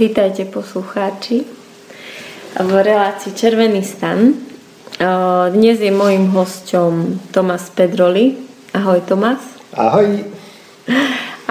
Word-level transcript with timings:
Vítajte 0.00 0.48
poslucháči 0.48 1.44
v 2.56 2.72
relácii 2.72 3.36
Červený 3.36 3.84
stan. 3.84 4.32
Dnes 5.52 5.76
je 5.76 5.92
mojím 5.92 6.32
hosťom 6.32 7.20
Tomas 7.28 7.68
Pedroli. 7.68 8.32
Ahoj 8.72 9.04
Tomas. 9.04 9.44
Ahoj. 9.76 10.24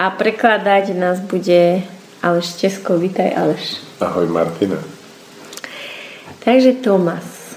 A 0.02 0.09
prekladať 0.09 0.98
nás 0.98 1.22
bude 1.22 1.85
Aleš 2.25 2.58
Česko. 2.58 2.98
Vítaj 2.98 3.38
Aleš. 3.38 3.85
Ahoj 4.02 4.25
Martina. 4.25 4.81
Takže 6.41 6.81
Tomas. 6.81 7.53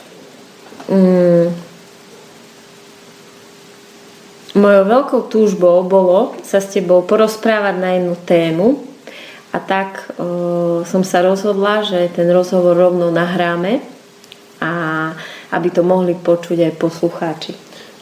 Mm, 0.93 1.57
mojou 4.61 4.85
veľkou 4.93 5.21
túžbou 5.33 5.89
bolo 5.89 6.37
sa 6.45 6.61
s 6.61 6.69
tebou 6.69 7.01
porozprávať 7.09 7.81
na 7.81 7.97
jednu 7.97 8.13
tému, 8.29 8.92
a 9.53 9.59
tak 9.61 10.17
uh, 10.17 10.81
som 10.89 11.05
sa 11.05 11.21
rozhodla, 11.21 11.85
že 11.85 12.09
ten 12.17 12.25
rozhovor 12.33 12.73
rovno 12.73 13.13
nahráme 13.13 13.85
a 14.65 14.73
aby 15.53 15.69
to 15.69 15.85
mohli 15.85 16.17
počuť 16.17 16.73
aj 16.73 16.73
poslucháči. 16.81 17.53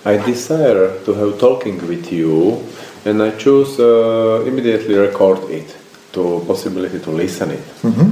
I 0.06 0.16
desire 0.22 0.96
to 1.04 1.12
have 1.18 1.36
talking 1.42 1.76
with 1.84 2.08
you 2.08 2.62
and 3.04 3.18
I 3.18 3.34
choose 3.34 3.76
uh, 3.82 4.46
immediately 4.46 4.94
record 4.94 5.42
it 5.50 5.68
to 6.14 6.46
possibility 6.46 7.02
to 7.02 7.10
listen 7.10 7.50
it. 7.50 7.66
Mm-hmm. 7.82 8.08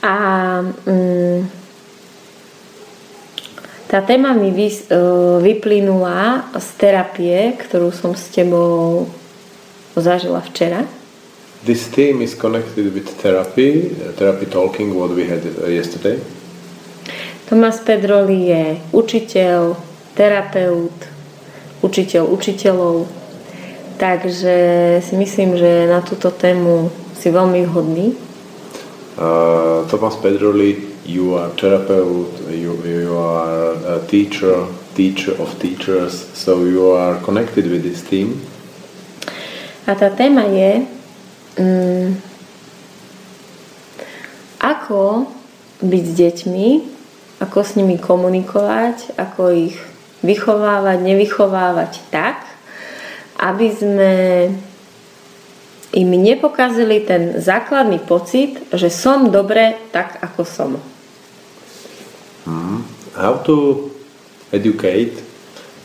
A 0.00 0.14
um, 0.64 1.44
tá 3.88 4.00
téma 4.04 4.36
mi 4.36 4.52
vy, 4.52 4.68
uh, 4.92 5.40
vyplynula 5.40 6.52
z 6.60 6.68
terapie, 6.76 7.56
ktorú 7.56 7.90
som 7.90 8.12
s 8.12 8.28
tebou 8.28 9.08
zažila 9.96 10.44
včera. 10.44 10.99
This 11.60 11.88
theme 11.88 12.22
is 12.22 12.34
connected 12.34 12.94
with 12.94 13.04
therapy, 13.20 13.92
therapy 14.16 14.46
talking, 14.46 14.94
what 14.94 15.10
we 15.10 15.28
had 15.28 15.44
yesterday. 15.68 16.16
Tomás 17.52 17.84
Pedroli 17.84 18.48
je 18.48 18.80
učiteľ, 18.96 19.76
terapeut, 20.16 20.96
učiteľ 21.84 22.32
učiteľov, 22.32 23.04
takže 24.00 24.56
si 25.04 25.14
myslím, 25.20 25.60
že 25.60 25.84
na 25.84 26.00
túto 26.00 26.32
tému 26.32 26.88
si 27.12 27.28
veľmi 27.28 27.60
vhodný. 27.68 28.16
Uh, 29.20 29.84
Tomás 29.92 30.16
Pedroli, 30.16 30.80
you 31.04 31.36
are 31.36 31.52
terapeut, 31.60 32.40
you, 32.48 32.72
you 32.88 33.12
are 33.12 33.76
a 33.84 34.00
teacher, 34.08 34.64
teacher 34.96 35.36
of 35.36 35.52
teachers, 35.60 36.24
so 36.32 36.64
you 36.64 36.96
are 36.96 37.20
connected 37.20 37.68
with 37.68 37.84
this 37.84 38.00
theme. 38.00 38.40
A 39.84 39.92
tá 39.92 40.08
téma 40.08 40.48
je 40.48 40.99
Mm. 41.58 42.14
ako 44.60 45.26
byť 45.80 46.04
s 46.04 46.14
deťmi, 46.14 46.68
ako 47.40 47.58
s 47.64 47.74
nimi 47.74 47.96
komunikovať, 47.96 49.16
ako 49.16 49.50
ich 49.50 49.76
vychovávať, 50.20 50.98
nevychovávať 51.00 51.92
tak, 52.12 52.44
aby 53.40 53.68
sme 53.72 54.12
im 55.90 56.10
nepokazili 56.12 57.02
ten 57.02 57.40
základný 57.40 57.98
pocit, 57.98 58.60
že 58.70 58.92
som 58.92 59.32
dobre 59.32 59.74
tak, 59.90 60.22
ako 60.22 60.42
som. 60.44 60.70
Hmm. 62.46 62.86
How 63.16 63.42
to 63.42 63.90
educate 64.54 65.18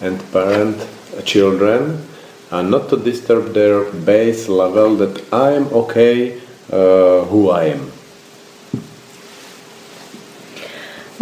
and 0.04 0.22
parent 0.30 0.78
children 1.26 2.04
and 2.52 2.70
not 2.70 2.90
to 2.90 2.98
disturb 2.98 3.54
their 3.54 3.84
base 3.92 4.48
level 4.48 4.96
that 4.98 5.22
I 5.34 5.58
am 5.58 5.68
okay 5.86 6.38
uh, 6.72 7.26
who 7.30 7.50
I 7.50 7.74
am. 7.78 7.92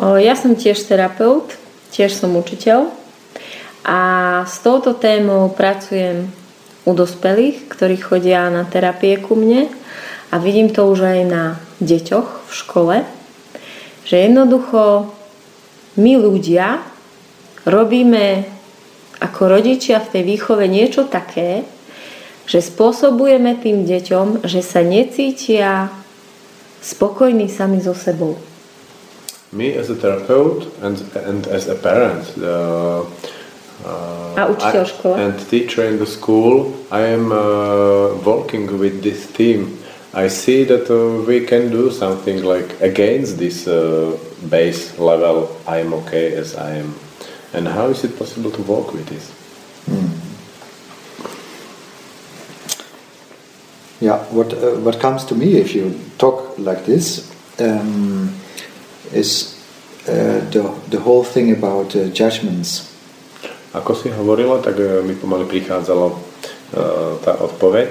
Ja 0.03 0.35
som 0.35 0.57
tiež 0.59 0.83
terapeut, 0.83 1.55
tiež 1.95 2.11
som 2.11 2.35
učiteľ 2.35 2.91
a 3.87 3.99
s 4.43 4.59
touto 4.59 4.91
témou 4.91 5.47
pracujem 5.53 6.27
u 6.83 6.91
dospelých, 6.91 7.71
ktorí 7.71 7.95
chodia 8.03 8.51
na 8.51 8.67
terapie 8.67 9.15
ku 9.23 9.39
mne 9.39 9.71
a 10.27 10.35
vidím 10.43 10.75
to 10.75 10.91
už 10.91 11.07
aj 11.07 11.21
na 11.23 11.43
deťoch 11.79 12.49
v 12.49 12.51
škole, 12.51 12.95
že 14.03 14.27
jednoducho 14.27 15.07
my 15.95 16.13
ľudia 16.19 16.83
robíme 17.63 18.43
ako 19.23 19.55
rodičia 19.55 20.03
v 20.03 20.11
tej 20.19 20.23
výchove 20.35 20.67
niečo 20.67 21.07
také, 21.07 21.63
že 22.43 22.59
spôsobujeme 22.59 23.55
tým 23.63 23.87
deťom, 23.87 24.43
že 24.43 24.59
sa 24.59 24.83
necítia 24.83 25.87
spokojní 26.83 27.47
sami 27.47 27.79
so 27.79 27.95
sebou. 27.95 28.35
Me 29.55 29.71
as 29.71 29.87
a 29.87 29.95
therapist 29.95 30.67
and, 30.83 30.99
and 31.15 31.47
as 31.47 31.69
a 31.71 31.77
parent 31.77 32.25
uh, 32.41 33.05
uh, 33.85 34.33
a 34.35 34.49
učiteľ 34.49 34.83
škole. 34.83 35.15
and 35.15 35.37
teacher 35.47 35.85
in 35.85 36.01
the 36.01 36.09
school, 36.09 36.73
I 36.89 37.13
am 37.13 37.31
uh, 37.31 38.17
working 38.25 38.65
with 38.81 39.05
this 39.05 39.29
team. 39.31 39.77
I 40.11 40.27
see 40.27 40.65
that 40.65 40.89
uh, 40.89 41.23
we 41.25 41.45
can 41.45 41.69
do 41.69 41.93
something 41.93 42.41
like 42.41 42.75
against 42.81 43.37
this 43.37 43.69
uh, 43.69 44.17
base 44.49 44.97
level. 44.97 45.53
I 45.69 45.85
am 45.85 45.93
okay 46.05 46.33
as 46.33 46.57
I 46.57 46.81
am. 46.81 46.97
And 47.53 47.67
how 47.67 47.89
is 47.89 48.03
it 48.03 48.17
possible 48.17 48.51
to 48.51 48.61
work 48.63 48.93
with 48.93 49.05
this? 49.07 49.29
Hmm. 49.85 50.09
Yeah, 54.01 54.19
what 54.33 54.53
uh, 54.53 54.81
what 54.83 54.99
comes 54.99 55.23
to 55.25 55.35
me 55.35 55.61
if 55.61 55.75
you 55.75 55.95
talk 56.17 56.57
like 56.57 56.83
this 56.85 57.29
um, 57.61 58.35
is 59.13 59.55
uh, 60.09 60.43
the 60.49 60.73
the 60.89 60.99
whole 60.99 61.23
thing 61.23 61.53
about 61.53 61.95
uh, 61.95 62.09
judgments. 62.09 62.89
Ako 63.73 63.95
si 63.95 64.09
hovorila, 64.09 64.59
tak 64.59 64.75
uh, 64.75 64.99
mi 65.05 65.15
pomaly 65.15 65.47
prichádzalo 65.47 66.05
uh, 66.09 67.15
tá 67.23 67.37
odpoveď 67.37 67.89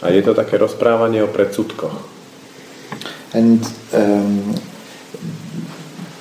a 0.00 0.08
je 0.08 0.22
to 0.24 0.32
také 0.32 0.56
rozprávanie 0.56 1.20
o 1.20 1.28
predsudkoch. 1.28 1.92
And 3.36 3.62
um, 3.92 4.56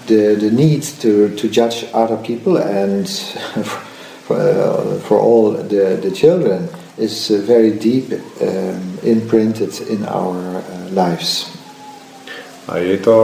the, 0.09 0.35
the 0.35 0.51
need 0.51 0.83
to, 0.99 1.29
to 1.37 1.47
judge 1.47 1.85
other 1.93 2.17
people 2.17 2.57
and 2.57 3.07
for, 4.25 4.35
uh, 4.35 4.99
for 5.05 5.17
all 5.19 5.51
the, 5.51 5.99
the 6.01 6.11
children 6.11 6.67
is 6.97 7.31
uh, 7.31 7.37
very 7.45 7.71
deep 7.71 8.11
um, 8.11 8.99
imprinted 9.03 9.79
in 9.87 10.03
our 10.05 10.35
uh, 10.57 10.89
lives. 10.91 11.47
A 12.67 12.77
je 12.77 12.97
to 12.97 13.17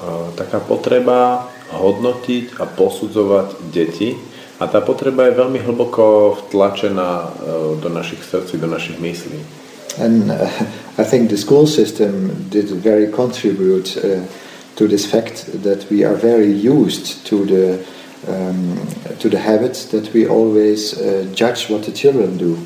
uh, 0.00 0.32
taká 0.36 0.60
potreba 0.60 1.48
hodnotiť 1.72 2.60
a 2.60 2.64
posudzovať 2.68 3.48
deti 3.72 4.16
a 4.60 4.64
tá 4.68 4.80
potreba 4.80 5.28
je 5.28 5.38
veľmi 5.38 5.60
hlboko 5.64 6.36
vtlačená 6.48 7.12
uh, 7.24 7.30
do 7.80 7.88
našich 7.88 8.24
srdcí, 8.24 8.56
do 8.56 8.68
našich 8.68 8.96
myslí. 9.00 9.38
And 9.96 10.32
I 11.00 11.04
think 11.04 11.28
the 11.28 11.40
school 11.40 11.64
system 11.64 12.48
did 12.48 12.68
very 12.68 13.08
contribute 13.08 13.96
to 14.76 14.86
this 14.86 15.04
fact 15.06 15.62
that 15.62 15.90
we 15.90 16.04
are 16.04 16.14
very 16.14 16.52
used 16.52 17.26
to 17.26 17.44
the 17.44 17.84
um, 18.28 18.76
to 19.18 19.28
the 19.28 19.38
habit 19.38 19.74
that 19.90 20.12
we 20.12 20.26
always 20.26 20.98
uh, 20.98 21.26
judge 21.34 21.68
what 21.70 21.84
the 21.84 21.92
children 21.92 22.36
do. 22.36 22.58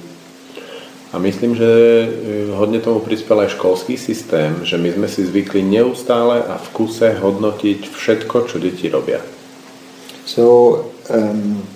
A 1.13 1.19
myslím, 1.19 1.55
že 1.55 1.67
uh, 1.67 2.55
hodne 2.55 2.79
tomu 2.79 3.03
prispel 3.03 3.43
aj 3.43 3.59
školský 3.59 3.99
systém, 3.99 4.63
že 4.63 4.79
my 4.79 4.95
sme 4.95 5.09
si 5.11 5.27
zvykli 5.27 5.63
neustále 5.63 6.39
a 6.39 6.55
v 6.55 6.69
kuse 6.71 7.19
hodnotiť 7.19 7.91
všetko, 7.91 8.37
čo 8.47 8.63
deti 8.63 8.87
robia. 8.87 9.19
So, 10.23 10.87
um, 11.11 11.67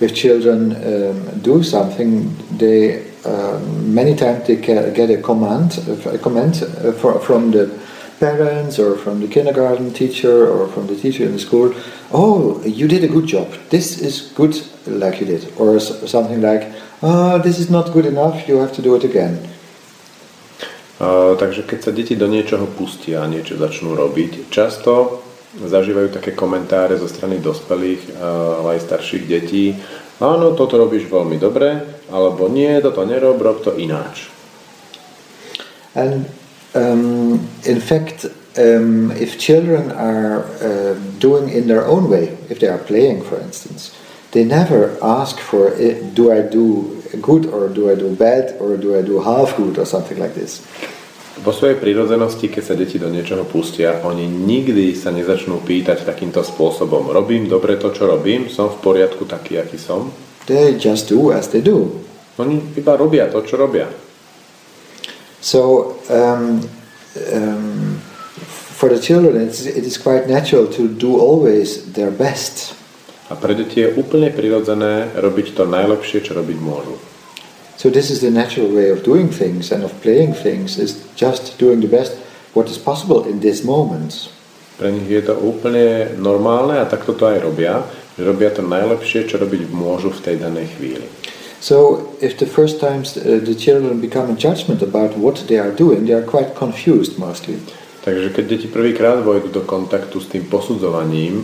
if 0.00 0.12
children 0.12 0.76
um, 0.76 1.40
do 1.40 1.64
something, 1.64 2.36
they 2.52 3.00
uh, 3.24 3.58
many 3.80 4.14
times 4.14 4.44
they 4.46 4.56
get 4.60 5.08
a 5.08 5.16
command, 5.16 5.80
a 6.04 6.18
comment 6.20 6.62
uh, 6.62 6.92
from 7.24 7.50
the 7.50 7.72
parents 8.18 8.78
or 8.78 8.96
from 8.96 9.20
the 9.20 9.28
kindergarten 9.28 9.92
teacher 9.92 10.48
or 10.48 10.68
from 10.68 10.86
the 10.86 10.96
teacher 10.96 11.24
in 11.24 11.32
the 11.32 11.38
school, 11.38 11.74
oh, 12.12 12.62
you 12.64 12.88
did 12.88 13.04
a 13.04 13.08
good 13.08 13.26
job. 13.26 13.52
This 13.70 13.98
is 13.98 14.32
good 14.34 14.56
like 14.86 15.20
you 15.20 15.26
did. 15.26 15.52
Or 15.58 15.80
something 15.80 16.40
like, 16.40 16.72
oh, 17.02 17.38
this 17.38 17.58
is 17.58 17.70
not 17.70 17.92
good 17.92 18.06
enough, 18.06 18.48
you 18.48 18.56
have 18.58 18.72
to 18.74 18.82
do 18.82 18.94
it 18.96 19.04
again. 19.04 19.48
Uh, 20.96 21.36
takže 21.36 21.68
keď 21.68 21.78
sa 21.84 21.92
deti 21.92 22.16
do 22.16 22.24
niečoho 22.24 22.64
pustia 22.72 23.20
a 23.20 23.28
niečo 23.28 23.60
začnú 23.60 23.92
robiť, 23.92 24.48
často 24.48 25.20
zažívajú 25.60 26.08
také 26.08 26.32
komentáre 26.32 26.96
zo 26.96 27.04
strany 27.04 27.36
dospelých, 27.36 28.16
uh, 28.16 28.64
ale 28.64 28.80
aj 28.80 28.88
starších 28.88 29.28
detí. 29.28 29.76
Áno, 30.24 30.56
toto 30.56 30.80
robíš 30.80 31.12
veľmi 31.12 31.36
dobre, 31.36 32.00
alebo 32.08 32.48
nie, 32.48 32.80
toto 32.80 33.04
nerob, 33.04 33.36
rob 33.44 33.60
to 33.60 33.76
ináč. 33.76 34.32
And 35.92 36.32
Um, 36.76 37.48
in 37.64 37.80
fact, 37.80 38.26
um, 38.58 39.10
if 39.16 39.38
children 39.40 39.92
are 39.92 40.44
uh, 40.60 40.94
doing 41.18 41.48
in 41.48 41.68
their 41.68 41.86
own 41.86 42.10
way, 42.10 42.36
if 42.52 42.60
they 42.60 42.68
are 42.68 42.78
playing, 42.78 43.24
for 43.24 43.40
instance, 43.40 43.96
they 44.32 44.44
never 44.44 44.92
ask 45.00 45.40
for 45.40 45.72
it, 45.72 46.14
do 46.14 46.30
I 46.30 46.42
do 46.42 47.00
good 47.22 47.46
or 47.46 47.68
do 47.68 47.90
I 47.90 47.94
do 47.94 48.14
bad 48.14 48.60
or 48.60 48.76
do 48.76 48.98
I 48.98 49.00
do 49.00 49.20
half 49.20 49.56
good 49.56 49.78
or 49.78 49.86
something 49.86 50.18
like 50.18 50.34
this. 50.34 50.60
vo 51.36 51.52
svojej 51.52 51.76
prírodzenosti, 51.76 52.48
keď 52.48 52.62
sa 52.64 52.74
deti 52.74 52.96
do 52.96 53.12
niečoho 53.12 53.44
pustia, 53.44 54.00
oni 54.02 54.24
nikdy 54.24 54.96
sa 54.96 55.12
nezačnú 55.12 55.60
pýtať 55.62 56.08
takýmto 56.08 56.40
spôsobom. 56.40 57.12
Robím 57.12 57.44
dobre 57.44 57.76
to, 57.76 57.92
čo 57.92 58.08
robím, 58.08 58.48
som 58.48 58.72
v 58.72 58.80
poriadku 58.80 59.28
taký, 59.28 59.60
aký 59.60 59.76
som. 59.76 60.08
They 60.48 60.80
just 60.80 61.12
do 61.12 61.30
as 61.30 61.52
they 61.52 61.60
do. 61.60 62.02
Oni 62.40 62.60
iba 62.76 62.96
robia 62.96 63.28
to, 63.28 63.44
čo 63.44 63.60
robia. 63.60 63.86
So, 65.46 65.94
um, 66.10 66.66
um, 67.32 67.98
for 68.74 68.88
the 68.88 68.98
children, 68.98 69.36
it's, 69.36 69.64
it 69.64 69.84
is 69.86 69.96
quite 69.96 70.26
natural 70.26 70.66
to 70.74 70.88
do 70.88 71.20
always 71.20 71.92
their 71.92 72.10
best. 72.10 72.74
A 73.30 73.38
pre 73.38 73.54
deti 73.54 73.78
je 73.78 73.94
úplne 73.94 74.34
prirodzené 74.34 75.14
robiť 75.14 75.54
to 75.54 75.70
najlepšie, 75.70 76.26
čo 76.26 76.34
robiť 76.34 76.58
môžu. 76.58 76.98
So 77.78 77.94
this 77.94 78.10
is 78.10 78.26
the 78.26 78.34
natural 78.34 78.74
way 78.74 78.90
of 78.90 79.06
doing 79.06 79.30
things 79.30 79.70
and 79.70 79.86
of 79.86 79.94
playing 80.02 80.34
things 80.34 80.82
is 80.82 81.06
just 81.14 81.54
doing 81.62 81.78
the 81.78 81.90
best 81.90 82.18
what 82.58 82.66
is 82.66 82.74
possible 82.74 83.22
in 83.22 83.38
this 83.38 83.62
moment. 83.62 84.34
Pre 84.82 84.90
nich 84.90 85.06
je 85.06 85.30
to 85.30 85.38
úplne 85.38 86.18
normálne 86.18 86.74
a 86.74 86.90
takto 86.90 87.14
to 87.14 87.22
aj 87.22 87.38
robia, 87.38 87.86
že 88.18 88.26
robia 88.26 88.50
to 88.50 88.66
najlepšie, 88.66 89.30
čo 89.30 89.38
robiť 89.38 89.70
môžu 89.70 90.10
v 90.10 90.22
tej 90.26 90.36
danej 90.42 90.74
chvíli. 90.74 91.06
So 91.60 92.08
if 92.20 92.36
the 92.38 92.46
first 92.46 92.80
times 92.80 93.16
uh, 93.16 93.40
the 93.44 93.54
children 93.54 94.00
become 94.00 94.30
a 94.30 94.36
judgment 94.36 94.82
about 94.82 95.16
what 95.16 95.46
they 95.48 95.58
are 95.58 95.72
doing, 95.72 96.06
they 96.06 96.14
are 96.14 96.26
quite 96.26 96.54
confused 96.54 97.18
mostly. 97.18 97.58
Takže 98.06 98.30
keď 98.30 98.44
deti 98.46 98.68
prvýkrát 98.70 99.18
vojdu 99.26 99.50
do 99.50 99.66
kontaktu 99.66 100.22
s 100.22 100.30
tým 100.30 100.46
posudzovaním, 100.46 101.42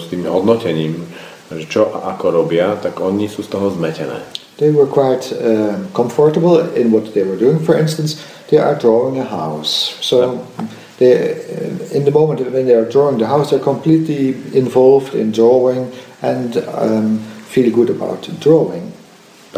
s 0.00 0.08
tým 0.08 0.24
hodnotením, 0.24 1.04
že 1.52 1.68
čo 1.68 1.92
a 1.92 2.16
ako 2.16 2.32
robia, 2.32 2.80
tak 2.80 2.96
oni 2.96 3.28
sú 3.28 3.44
z 3.44 3.52
toho 3.52 3.68
zmetené. 3.68 4.24
They 4.56 4.72
were 4.72 4.88
quite 4.88 5.28
uh, 5.36 5.76
comfortable 5.92 6.64
in 6.72 6.90
what 6.90 7.12
they 7.12 7.28
were 7.28 7.36
doing. 7.36 7.60
For 7.60 7.76
instance, 7.76 8.24
they 8.48 8.56
are 8.56 8.74
drawing 8.74 9.20
a 9.20 9.28
house. 9.28 10.00
So 10.00 10.48
they, 10.96 11.36
uh, 11.44 11.94
in 11.94 12.08
the 12.08 12.10
moment 12.10 12.40
when 12.40 12.64
they 12.64 12.74
are 12.74 12.88
drawing 12.88 13.20
the 13.20 13.28
house, 13.28 13.52
they're 13.52 13.60
completely 13.60 14.32
involved 14.56 15.12
in 15.12 15.30
drawing 15.30 15.92
and 16.24 16.56
um, 16.72 17.20
feel 17.52 17.68
good 17.70 17.92
about 17.92 18.24
drawing. 18.40 18.96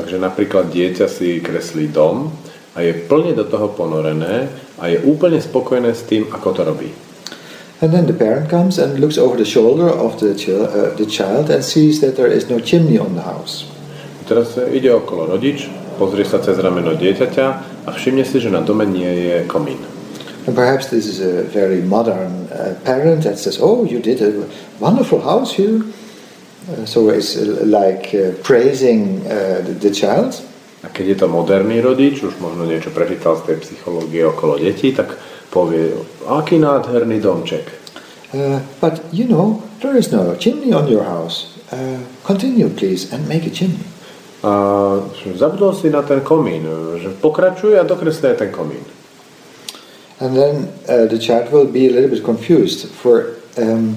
Takže 0.00 0.16
napríklad 0.16 0.72
dieťa 0.72 1.06
si 1.12 1.44
kreslí 1.44 1.92
dom 1.92 2.32
a 2.72 2.80
je 2.80 2.96
plne 3.04 3.36
do 3.36 3.44
toho 3.44 3.68
ponorené 3.76 4.48
a 4.80 4.88
je 4.88 4.96
úplne 5.04 5.36
spokojné 5.36 5.92
s 5.92 6.08
tým, 6.08 6.24
ako 6.32 6.48
to 6.56 6.62
robí. 6.64 6.88
And 7.84 7.92
then 7.92 8.08
the 8.08 8.16
parent 8.16 8.48
comes 8.48 8.80
and 8.80 8.96
looks 8.96 9.20
over 9.20 9.36
the 9.36 9.44
shoulder 9.44 9.92
of 9.92 10.16
the, 10.16 10.32
chil- 10.32 10.64
uh, 10.64 10.96
the 10.96 11.04
child 11.04 11.52
and 11.52 11.60
sees 11.60 12.00
that 12.00 12.16
there 12.16 12.32
is 12.32 12.48
no 12.48 12.64
chimney 12.64 12.96
on 12.96 13.12
the 13.12 13.28
house. 13.28 13.68
Teraz 14.24 14.56
ide 14.56 14.88
okolo 14.88 15.28
rodič, 15.28 15.68
pozrie 16.00 16.24
sa 16.24 16.40
cez 16.40 16.56
rameno 16.56 16.96
dieťaťa 16.96 17.46
a 17.84 17.90
všimne 17.92 18.24
si, 18.24 18.40
že 18.40 18.48
na 18.48 18.64
dome 18.64 18.88
nie 18.88 19.28
je 19.28 19.36
komín. 19.44 19.84
And 20.48 20.56
perhaps 20.56 20.88
this 20.88 21.04
is 21.04 21.20
a 21.20 21.44
very 21.44 21.84
modern 21.84 22.48
uh, 22.48 22.72
parent 22.88 23.28
that 23.28 23.36
says, 23.36 23.60
"Oh, 23.60 23.84
you 23.84 24.00
did 24.00 24.24
a 24.24 24.48
wonderful 24.80 25.20
house 25.20 25.52
here." 25.52 25.84
Uh, 26.68 26.84
so 26.84 27.08
it's 27.08 27.36
uh, 27.36 27.64
like 27.64 28.12
uh, 28.12 28.36
praising 28.42 29.24
uh, 29.24 29.64
the, 29.64 29.72
the 29.80 29.92
child. 29.94 30.36
A 30.84 30.88
keď 30.88 31.06
je 31.06 31.16
to 31.20 31.26
moderný 31.28 31.80
rodič, 31.80 32.24
už 32.24 32.40
možno 32.40 32.64
niečo 32.64 32.88
prečítal 32.92 33.36
z 33.40 33.52
tej 33.52 33.56
psychológie 33.64 34.24
okolo 34.24 34.56
detí, 34.56 34.92
tak 34.96 35.12
povie, 35.52 35.92
aký 36.24 36.56
nádherný 36.56 37.20
domček. 37.20 37.68
Uh, 38.32 38.60
but 38.80 39.00
you 39.12 39.28
know, 39.28 39.60
there 39.80 39.96
is 39.96 40.12
no 40.12 40.32
chimney 40.36 40.72
on 40.72 40.88
your 40.88 41.04
house. 41.04 41.52
Uh, 41.68 42.00
continue, 42.24 42.68
please, 42.72 43.12
and 43.12 43.28
make 43.28 43.44
a 43.44 43.52
chimney. 43.52 43.84
A 44.40 45.04
zabudol 45.36 45.76
si 45.76 45.92
na 45.92 46.00
ten 46.00 46.24
komín, 46.24 46.64
že 46.96 47.12
pokračuje 47.12 47.76
a 47.76 47.84
dokreslí 47.84 48.32
aj 48.32 48.38
ten 48.40 48.50
komín. 48.52 48.80
And 50.20 50.36
then 50.36 50.68
uh, 50.88 51.08
the 51.08 51.20
child 51.20 51.52
will 51.52 51.68
be 51.68 51.88
a 51.88 51.92
little 51.92 52.08
bit 52.08 52.24
confused, 52.24 52.88
for 52.88 53.36
um, 53.60 53.96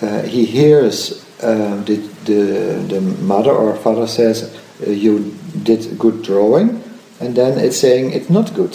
uh, 0.00 0.24
he 0.24 0.44
hears 0.48 1.21
uh, 1.42 1.76
the, 1.84 1.96
the, 2.24 2.40
the 2.88 3.00
mother 3.00 3.52
or 3.52 3.74
father 3.76 4.06
says, 4.06 4.54
uh, 4.86 4.90
You 4.90 5.34
did 5.62 5.98
good 5.98 6.22
drawing, 6.22 6.82
and 7.20 7.36
then 7.36 7.58
it's 7.58 7.76
saying 7.76 8.12
it's 8.12 8.30
not 8.30 8.54
good. 8.54 8.74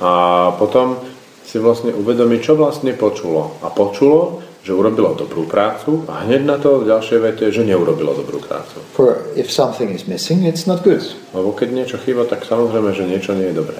A 0.00 0.56
potom 0.56 0.96
si 1.44 1.60
vlastne 1.60 1.92
uvedomí, 1.92 2.40
čo 2.40 2.56
vlastne 2.56 2.96
počulo. 2.96 3.60
A 3.60 3.68
počulo, 3.68 4.40
že 4.62 4.72
urobilo 4.72 5.12
dobrú 5.18 5.44
prácu 5.44 6.06
a 6.06 6.22
hneď 6.22 6.42
na 6.46 6.56
to 6.56 6.80
v 6.80 6.88
ďalšej 6.88 7.18
vete, 7.18 7.44
že 7.50 7.66
neurobilo 7.66 8.14
dobrú 8.14 8.38
prácu. 8.38 8.78
For 8.94 9.26
if 9.34 9.50
something 9.50 9.90
is 9.90 10.06
missing, 10.06 10.46
it's 10.46 10.70
not 10.70 10.86
good. 10.86 11.02
Lebo 11.34 11.50
keď 11.52 11.68
niečo 11.74 11.96
chýba, 11.98 12.24
tak 12.30 12.46
samozrejme, 12.46 12.94
že 12.94 13.04
niečo 13.04 13.34
nie 13.34 13.50
je 13.50 13.58
dobré. 13.58 13.78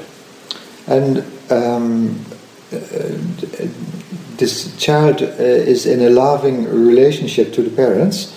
And 0.91 1.23
um, 1.49 2.19
uh, 2.75 3.15
this 4.43 4.75
child 4.75 5.23
uh, 5.23 5.71
is 5.73 5.87
in 5.87 6.03
a 6.03 6.11
loving 6.11 6.67
relationship 6.67 7.55
to 7.55 7.63
the 7.63 7.71
parents, 7.71 8.35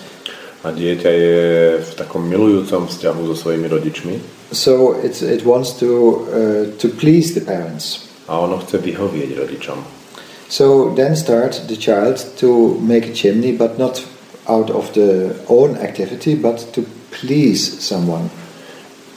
A 0.66 0.74
dieťa 0.74 1.10
je 1.14 1.38
v 1.78 1.90
takom 1.94 2.26
milujúcom 2.26 2.90
vzťahu 2.90 3.30
so 3.30 3.34
svojimi 3.38 3.70
rodičmi 3.70 4.14
so 4.52 4.92
it's, 5.02 5.22
it 5.22 5.44
wants 5.44 5.72
to, 5.78 6.26
uh, 6.30 6.78
to 6.78 6.88
please 6.88 7.34
the 7.34 7.40
parents. 7.40 8.06
a 8.26 8.38
ono 8.38 8.58
chce 8.58 8.82
vyhovieť 8.82 9.38
rodičom. 9.38 9.78
So 10.50 10.94
then 10.94 11.14
start 11.14 11.70
the 11.70 11.78
child 11.78 12.18
to 12.42 12.78
make 12.82 13.06
a 13.06 13.14
chimney, 13.14 13.54
but 13.54 13.78
not 13.78 14.02
out 14.50 14.70
of 14.70 14.90
the 14.98 15.34
own 15.46 15.78
activity, 15.78 16.34
but 16.34 16.58
to 16.74 16.82
please 17.10 17.62
someone. 17.82 18.30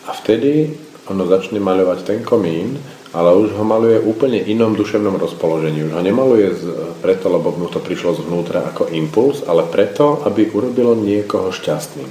A 0.06 0.14
vtedy 0.14 0.78
ono 1.10 1.26
začne 1.26 1.58
maľovať 1.58 2.00
ten 2.06 2.20
komín, 2.22 2.78
ale 3.10 3.34
už 3.34 3.58
ho 3.58 3.66
maluje 3.66 3.98
úplne 3.98 4.38
inom 4.38 4.78
duševnom 4.78 5.18
rozpoložení. 5.18 5.82
Už 5.90 5.94
ho 5.98 6.02
nemaluje 6.06 6.54
z, 6.54 6.64
preto, 7.02 7.34
lebo 7.34 7.50
mu 7.58 7.66
to 7.66 7.82
prišlo 7.82 8.22
zvnútra 8.22 8.70
ako 8.70 8.94
impuls, 8.94 9.42
ale 9.50 9.66
preto, 9.66 10.22
aby 10.30 10.54
urobilo 10.54 10.94
niekoho 10.94 11.50
šťastným. 11.50 12.10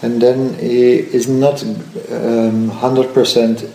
And 0.00 0.22
then 0.22 0.54
he 0.56 0.96
is 0.96 1.28
not 1.28 1.60
um, 1.60 2.70
100% 2.70 3.66
uh, 3.66 3.68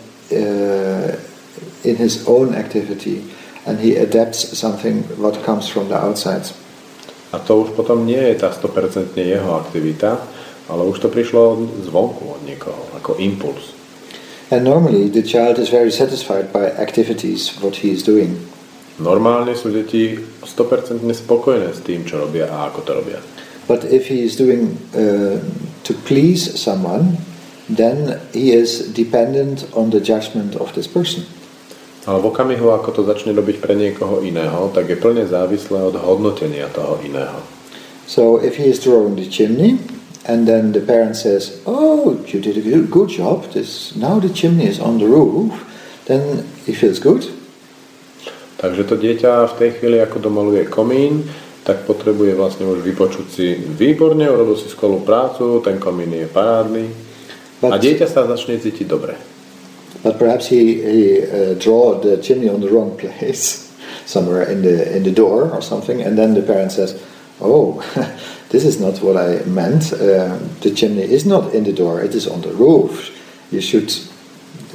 in 1.84 1.96
his 2.00 2.26
own 2.26 2.56
activity, 2.56 3.22
and 3.68 3.78
he 3.78 3.94
adapts 3.94 4.58
something 4.58 5.04
what 5.20 5.36
comes 5.44 5.68
from 5.68 5.92
the 5.92 6.00
outside. 6.00 6.48
A 7.30 7.38
to 7.38 7.68
už 7.68 7.76
potom 7.76 8.08
nie 8.08 8.18
je 8.32 8.40
tá 8.40 8.50
100% 8.50 9.12
jeho 9.14 9.60
aktivita, 9.60 10.18
ale 10.66 10.82
už 10.88 10.98
to 11.04 11.08
prišlo 11.12 11.60
zvonku 11.84 12.24
od 12.24 12.42
niekoho, 12.48 12.80
ako 12.96 13.20
impuls. 13.20 13.75
And 14.50 14.62
normally 14.62 15.08
the 15.10 15.22
child 15.22 15.58
is 15.58 15.68
very 15.70 15.90
satisfied 15.90 16.52
by 16.52 16.70
activities 16.70 17.58
what 17.58 17.82
he 17.82 17.90
is 17.90 18.06
doing. 18.06 18.38
Normálne 18.96 19.52
sú 19.52 19.74
deti 19.74 20.16
100% 20.16 21.02
spokojné 21.02 21.74
s 21.74 21.84
tým, 21.84 22.06
čo 22.06 22.22
robia 22.22 22.48
a 22.48 22.70
ako 22.70 22.80
to 22.86 22.92
robia. 22.96 23.20
But 23.66 23.84
if 23.90 24.06
he 24.06 24.22
is 24.22 24.38
doing 24.38 24.78
uh, 24.94 25.42
to 25.82 25.92
please 26.06 26.46
someone, 26.54 27.18
then 27.66 28.22
he 28.30 28.54
is 28.54 28.94
dependent 28.94 29.66
on 29.74 29.90
the 29.90 29.98
judgment 29.98 30.54
of 30.56 30.72
this 30.78 30.86
person. 30.86 31.26
Ale 32.06 32.22
v 32.22 32.30
okamihu, 32.30 32.70
ako 32.70 33.02
to 33.02 33.02
začne 33.02 33.34
robiť 33.34 33.58
pre 33.58 33.74
niekoho 33.74 34.22
iného, 34.22 34.70
tak 34.70 34.86
je 34.86 34.94
plne 34.94 35.26
závislé 35.26 35.82
od 35.82 35.98
hodnotenia 35.98 36.70
toho 36.70 37.02
iného. 37.02 37.42
So 38.06 38.38
if 38.38 38.62
he 38.62 38.70
is 38.70 38.78
drawing 38.78 39.18
the 39.18 39.26
chimney, 39.26 39.82
and 40.26 40.46
then 40.46 40.72
the 40.72 40.82
parent 40.82 41.16
says, 41.16 41.62
"Oh, 41.66 42.18
you 42.26 42.38
did 42.42 42.58
a 42.58 42.62
good- 42.86 43.08
job. 43.10 43.50
This 43.54 43.94
now 43.94 44.18
the 44.18 44.28
chimney 44.30 44.66
is 44.66 44.78
on 44.78 44.98
the 44.98 45.06
roof," 45.06 45.54
then 46.06 46.44
he 46.66 46.74
feels 46.74 46.98
good. 46.98 47.26
Takže 48.56 48.82
to 48.88 48.96
dieťa 48.96 49.52
v 49.52 49.54
tej 49.60 49.70
chvíli, 49.78 50.00
ako 50.00 50.16
domaluje 50.18 50.64
komín, 50.66 51.28
tak 51.60 51.84
potrebuje 51.84 52.32
vlastne 52.32 52.64
už 52.64 52.80
vypočuť 52.80 53.26
si 53.28 53.52
výborne, 53.52 54.24
urobil 54.24 54.56
si 54.56 54.70
skvelú 54.70 55.04
prácu, 55.04 55.60
ten 55.60 55.76
komín 55.76 56.08
je 56.14 56.24
parádny. 56.24 56.88
A 57.60 57.76
But, 57.76 57.84
dieťa 57.84 58.06
sa 58.08 58.24
začne 58.24 58.56
cítiť 58.56 58.86
dobre. 58.88 59.16
but 60.02 60.18
perhaps 60.18 60.46
he, 60.46 60.78
he 60.80 61.06
uh, 61.24 61.54
draw 61.58 61.98
the 61.98 62.16
chimney 62.22 62.48
on 62.48 62.60
the 62.60 62.68
wrong 62.70 62.94
place, 63.02 63.72
somewhere 64.06 64.44
in 64.46 64.62
the 64.62 64.96
in 64.96 65.02
the 65.02 65.10
door 65.10 65.50
or 65.50 65.60
something, 65.60 66.00
and 66.00 66.16
then 66.16 66.34
the 66.34 66.44
parent 66.44 66.70
says, 66.70 66.94
"Oh, 67.40 67.82
this 68.50 68.64
is 68.64 68.80
not 68.80 69.02
what 69.02 69.16
I 69.16 69.44
meant. 69.44 69.92
Uh, 69.92 70.38
the 70.60 70.70
chimney 70.70 71.02
is 71.02 71.26
not 71.26 71.54
in 71.54 71.64
the 71.64 71.72
door; 71.72 72.00
it 72.00 72.14
is 72.14 72.26
on 72.26 72.40
the 72.42 72.52
roof. 72.52 73.10
You 73.50 73.60
should 73.60 73.92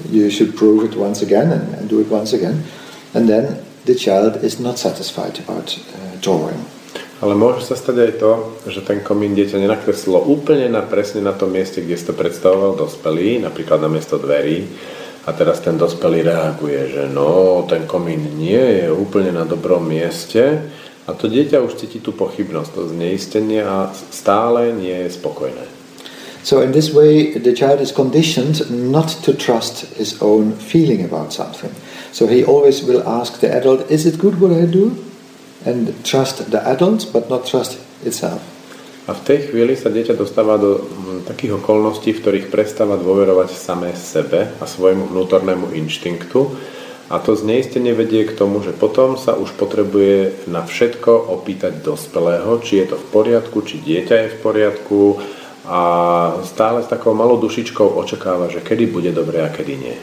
you 0.09 0.29
should 0.29 0.57
prove 0.57 0.83
it 0.85 0.97
once 0.97 1.21
again 1.21 1.51
and, 1.51 1.75
and 1.75 1.89
do 1.89 1.99
it 1.99 2.09
once 2.09 2.33
again." 2.33 2.63
And 3.13 3.27
then 3.27 3.63
the 3.85 3.95
child 3.95 4.43
is 4.43 4.59
not 4.59 4.77
satisfied 4.77 5.39
about 5.39 5.77
uh, 5.77 6.15
drawing. 6.21 6.65
Ale 7.21 7.37
môže 7.37 7.69
sa 7.69 7.77
stať 7.77 7.97
aj 8.01 8.11
to, 8.17 8.31
že 8.65 8.81
ten 8.81 9.05
komín 9.05 9.37
dieťa 9.37 9.61
nenakreslilo 9.61 10.25
úplne 10.25 10.65
na 10.73 10.81
presne 10.81 11.21
na 11.21 11.37
tom 11.37 11.53
mieste, 11.53 11.85
kde 11.85 11.93
si 11.93 12.09
to 12.09 12.17
predstavoval 12.17 12.73
dospelý, 12.73 13.37
napríklad 13.45 13.77
na 13.77 13.93
miesto 13.93 14.17
dverí. 14.17 14.65
A 15.21 15.37
teraz 15.37 15.61
ten 15.61 15.77
dospelý 15.77 16.25
reaguje, 16.25 16.97
že 16.97 17.03
no, 17.05 17.61
ten 17.69 17.85
komín 17.85 18.41
nie 18.41 18.81
je 18.81 18.89
úplne 18.89 19.29
na 19.29 19.45
dobrom 19.45 19.85
mieste. 19.85 20.65
A 21.11 21.19
to 21.19 21.27
dieťa 21.27 21.59
už 21.59 21.75
cíti 21.75 21.99
tú 21.99 22.15
pochybnosť, 22.15 22.71
to 22.71 22.81
zneistenie 22.95 23.59
a 23.59 23.91
stále 23.91 24.71
nie 24.71 24.95
je 24.95 25.09
spokojné. 25.11 25.67
So 26.41 26.63
in 26.63 26.71
this 26.71 26.89
way, 26.89 27.37
the 27.37 27.53
child 27.53 27.83
is 27.83 27.91
conditioned 27.91 28.65
not 28.71 29.11
to 29.27 29.35
trust 29.35 29.85
his 29.99 30.17
own 30.23 30.55
feeling 30.55 31.03
about 31.03 31.35
something. 31.35 31.69
So 32.15 32.25
he 32.25 32.47
always 32.47 32.81
will 32.81 33.03
ask 33.03 33.43
the 33.43 33.51
adult, 33.51 33.91
is 33.91 34.07
it 34.07 34.17
good 34.17 34.39
what 34.39 34.55
I 34.55 34.65
do? 34.65 34.95
And 35.67 35.93
trust 36.01 36.49
the 36.49 36.63
adult, 36.65 37.11
but 37.13 37.29
not 37.29 37.45
trust 37.45 37.77
itself. 38.01 38.41
A 39.09 39.13
v 39.17 39.21
tej 39.27 39.39
chvíli 39.49 39.73
sa 39.75 39.91
dieťa 39.91 40.13
dostáva 40.13 40.61
do 40.61 40.81
mm, 40.81 41.25
takých 41.27 41.57
okolností, 41.57 42.15
v 42.15 42.21
ktorých 42.21 42.47
prestáva 42.53 42.95
dôverovať 42.95 43.49
samé 43.51 43.91
sebe 43.97 44.55
a 44.61 44.65
svojmu 44.65 45.09
vnútornému 45.09 45.73
inštinktu 45.73 46.41
a 47.11 47.19
to 47.19 47.35
zneistenie 47.35 47.91
vedie 47.91 48.23
k 48.23 48.31
tomu, 48.31 48.63
že 48.63 48.71
potom 48.71 49.19
sa 49.19 49.35
už 49.35 49.51
potrebuje 49.59 50.47
na 50.47 50.63
všetko 50.63 51.11
opýtať 51.35 51.83
dospelého, 51.83 52.63
či 52.63 52.79
je 52.79 52.95
to 52.95 52.95
v 52.95 53.05
poriadku, 53.11 53.67
či 53.67 53.83
dieťa 53.83 54.15
je 54.15 54.29
v 54.31 54.37
poriadku 54.39 55.19
a 55.67 55.81
stále 56.47 56.79
s 56.79 56.87
takou 56.87 57.11
malou 57.11 57.35
dušičkou 57.35 57.99
očakáva, 57.99 58.47
že 58.47 58.63
kedy 58.63 58.87
bude 58.87 59.11
dobre 59.11 59.43
a 59.43 59.51
kedy 59.51 59.73
nie. 59.75 59.97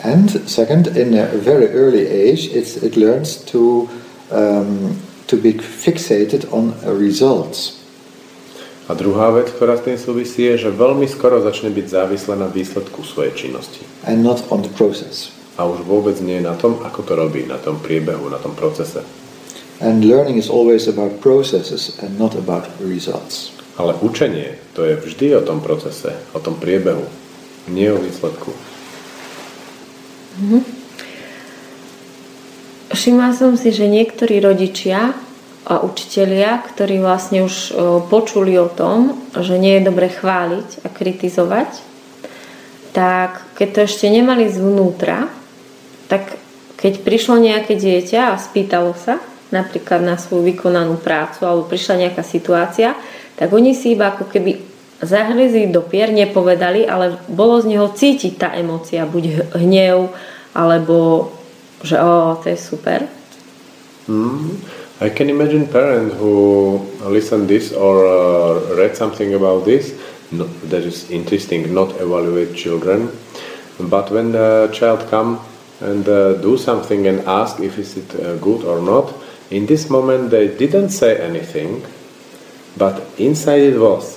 And 0.00 0.32
second, 0.48 0.88
in 0.96 1.12
a 1.12 1.28
very 1.36 1.68
early 1.68 2.08
age, 2.08 2.48
it's, 2.48 2.80
it 2.80 2.96
learns 2.96 3.44
to, 3.52 3.84
um, 4.32 4.96
to 5.28 5.36
be 5.36 5.52
fixated 5.60 6.48
on 6.48 6.72
results. 6.88 7.76
A 8.88 8.96
druhá 8.96 9.28
vec, 9.36 9.52
ktorá 9.52 9.76
s 9.76 9.84
tým 9.84 10.00
súvisí, 10.00 10.48
je, 10.48 10.64
že 10.64 10.70
veľmi 10.72 11.04
skoro 11.04 11.44
začne 11.44 11.68
byť 11.68 11.86
závislé 11.92 12.40
na 12.40 12.48
výsledku 12.48 13.04
svojej 13.04 13.36
činnosti. 13.36 13.84
And 14.08 14.24
not 14.24 14.48
on 14.48 14.64
the 14.64 14.72
process 14.72 15.37
a 15.58 15.66
už 15.66 15.82
vôbec 15.82 16.14
nie 16.22 16.38
na 16.38 16.54
tom, 16.54 16.78
ako 16.86 17.02
to 17.02 17.12
robí, 17.18 17.42
na 17.42 17.58
tom 17.58 17.82
priebehu, 17.82 18.30
na 18.30 18.38
tom 18.38 18.54
procese. 18.54 19.02
And 19.82 20.06
learning 20.06 20.38
is 20.38 20.46
always 20.46 20.86
about 20.86 21.18
processes 21.18 21.98
and 21.98 22.14
not 22.18 22.38
about 22.38 22.70
results. 22.78 23.50
Ale 23.78 23.94
učenie, 23.98 24.58
to 24.74 24.86
je 24.86 24.98
vždy 24.98 25.38
o 25.38 25.42
tom 25.42 25.62
procese, 25.62 26.14
o 26.34 26.42
tom 26.42 26.58
priebehu, 26.58 27.06
nie 27.70 27.86
o 27.90 27.98
výsledku. 27.98 28.50
Mm-hmm. 30.38 30.62
Všimla 32.90 33.30
som 33.38 33.54
si, 33.54 33.70
že 33.70 33.86
niektorí 33.86 34.42
rodičia 34.42 35.14
a 35.62 35.74
učitelia, 35.84 36.58
ktorí 36.64 36.98
vlastne 36.98 37.46
už 37.46 37.70
počuli 38.10 38.58
o 38.58 38.66
tom, 38.66 39.14
že 39.36 39.60
nie 39.62 39.78
je 39.78 39.86
dobre 39.86 40.10
chváliť 40.10 40.82
a 40.82 40.88
kritizovať, 40.90 41.70
tak 42.90 43.46
keď 43.54 43.68
to 43.70 43.80
ešte 43.86 44.06
nemali 44.10 44.50
zvnútra, 44.50 45.30
tak 46.08 46.40
keď 46.78 47.04
prišlo 47.04 47.38
nejaké 47.38 47.76
dieťa 47.76 48.32
a 48.32 48.40
spýtalo 48.40 48.96
sa 48.96 49.20
napríklad 49.48 50.04
na 50.04 50.20
svoju 50.20 50.44
vykonanú 50.52 51.00
prácu 51.00 51.44
alebo 51.44 51.68
prišla 51.68 52.08
nejaká 52.08 52.20
situácia, 52.20 52.92
tak 53.36 53.48
oni 53.52 53.72
si 53.72 53.96
iba 53.96 54.12
ako 54.12 54.28
keby 54.28 54.60
zahryzli 54.98 55.70
do 55.70 55.80
pier, 55.80 56.10
nepovedali, 56.10 56.84
ale 56.84 57.16
bolo 57.30 57.62
z 57.62 57.70
neho 57.70 57.88
cítiť 57.88 58.34
tá 58.34 58.48
emócia, 58.58 59.06
buď 59.06 59.54
hnev, 59.56 60.10
alebo 60.52 61.30
že 61.86 61.94
o, 62.02 62.34
to 62.42 62.50
je 62.50 62.58
super. 62.58 63.06
Mm. 64.10 64.58
I 64.98 65.14
can 65.14 65.30
imagine 65.30 65.70
parents 65.70 66.18
who 66.18 66.82
listen 67.06 67.46
this 67.46 67.70
or 67.70 68.02
uh, 68.02 68.74
read 68.74 68.98
something 68.98 69.30
about 69.38 69.62
this 69.62 69.94
no, 70.34 70.50
that 70.66 70.82
is 70.82 71.06
interesting, 71.10 71.72
not 71.72 71.94
evaluate 72.00 72.58
children. 72.58 73.14
But 73.78 74.10
when 74.10 74.32
the 74.32 74.68
child 74.74 75.06
come 75.06 75.38
and 75.80 76.08
uh, 76.08 76.34
do 76.34 76.56
something 76.58 77.06
and 77.06 77.20
ask 77.26 77.60
if 77.60 77.78
is 77.78 77.96
it 77.96 78.14
uh, 78.14 78.36
good 78.36 78.64
or 78.64 78.80
not. 78.80 79.14
In 79.50 79.66
this 79.66 79.88
moment 79.88 80.30
they 80.30 80.48
didn't 80.48 80.90
say 80.90 81.16
anything, 81.20 81.84
but 82.76 83.02
inside 83.18 83.62
it 83.62 83.78
was. 83.78 84.16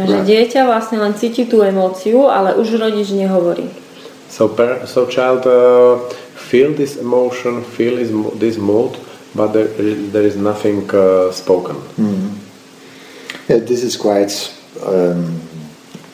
Takže 0.00 0.16
right. 0.16 0.24
dieťa 0.24 0.64
vlastne 0.64 0.96
len 0.96 1.12
cíti 1.12 1.44
tú 1.44 1.60
emóciu, 1.60 2.32
ale 2.32 2.56
už 2.56 2.80
rodič 2.80 3.12
nehovorí. 3.12 3.68
So, 4.32 4.48
per, 4.48 4.88
so 4.88 5.04
child 5.04 5.44
uh, 5.44 6.00
feel 6.32 6.72
this 6.72 6.96
emotion, 6.96 7.60
feel 7.60 8.00
this, 8.00 8.08
this 8.38 8.56
mood, 8.56 8.96
but 9.34 9.52
there, 9.52 9.68
there 10.08 10.24
is 10.24 10.40
nothing 10.40 10.88
uh, 10.94 11.28
spoken. 11.34 11.76
Mm. 12.00 12.32
Yeah, 13.50 13.60
this 13.60 13.82
is 13.82 13.98
quite 13.98 14.32
um, 14.86 15.42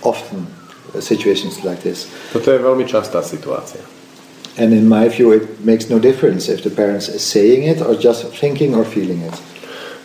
often 0.03 0.56
situations 1.01 1.65
like 1.65 1.83
this. 1.83 2.07
Toto 2.33 2.51
je 2.51 2.59
veľmi 2.59 2.87
častá 2.87 3.23
situácia. 3.23 3.83
And 4.57 4.73
in 4.73 4.89
my 4.89 5.13
view, 5.13 5.37
it 5.37 5.61
makes 5.61 5.93
no 5.93 6.01
difference 6.01 6.49
if 6.49 6.65
the 6.65 6.73
parents 6.73 7.13
is 7.13 7.21
saying 7.21 7.69
it 7.69 7.85
or 7.85 7.93
just 7.93 8.25
thinking 8.33 8.73
or 8.73 8.89
feeling 8.89 9.21
it. 9.21 9.37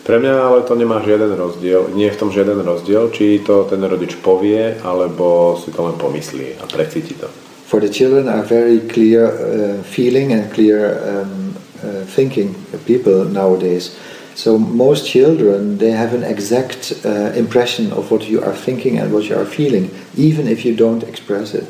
Pre 0.01 0.17
mňa 0.17 0.33
ale 0.33 0.65
to 0.65 0.73
nemá 0.73 0.99
žiaden 1.05 1.37
rozdiel, 1.37 1.93
nie 1.93 2.09
je 2.09 2.15
v 2.17 2.19
tom 2.19 2.33
žiaden 2.33 2.57
rozdiel, 2.65 3.13
či 3.13 3.39
to 3.45 3.69
ten 3.69 3.79
rodič 3.85 4.17
povie, 4.19 4.81
alebo 4.81 5.55
si 5.61 5.69
to 5.69 5.85
len 5.85 5.95
pomyslí 5.95 6.57
a 6.57 6.65
precíti 6.65 7.13
to. 7.21 7.29
For 7.69 7.79
the 7.79 7.87
children 7.87 8.27
are 8.27 8.43
very 8.43 8.83
clear 8.91 9.29
uh, 9.29 9.79
feeling 9.85 10.33
and 10.33 10.51
clear 10.51 10.99
um, 11.05 11.55
uh, 11.79 12.03
thinking 12.09 12.51
people 12.83 13.23
nowadays. 13.29 13.95
So 14.35 14.57
most 14.57 15.05
children 15.05 15.77
they 15.77 15.91
have 15.91 16.13
an 16.13 16.23
exact 16.23 16.93
uh, 17.05 17.31
impression 17.35 17.91
of 17.91 18.11
what 18.11 18.27
you 18.29 18.41
are 18.41 18.55
thinking 18.55 18.97
and 18.99 19.11
what 19.11 19.29
you 19.29 19.35
are 19.35 19.45
feeling, 19.45 19.91
even 20.15 20.47
if 20.47 20.65
you 20.65 20.75
don't 20.75 21.03
express 21.03 21.53
it. 21.53 21.67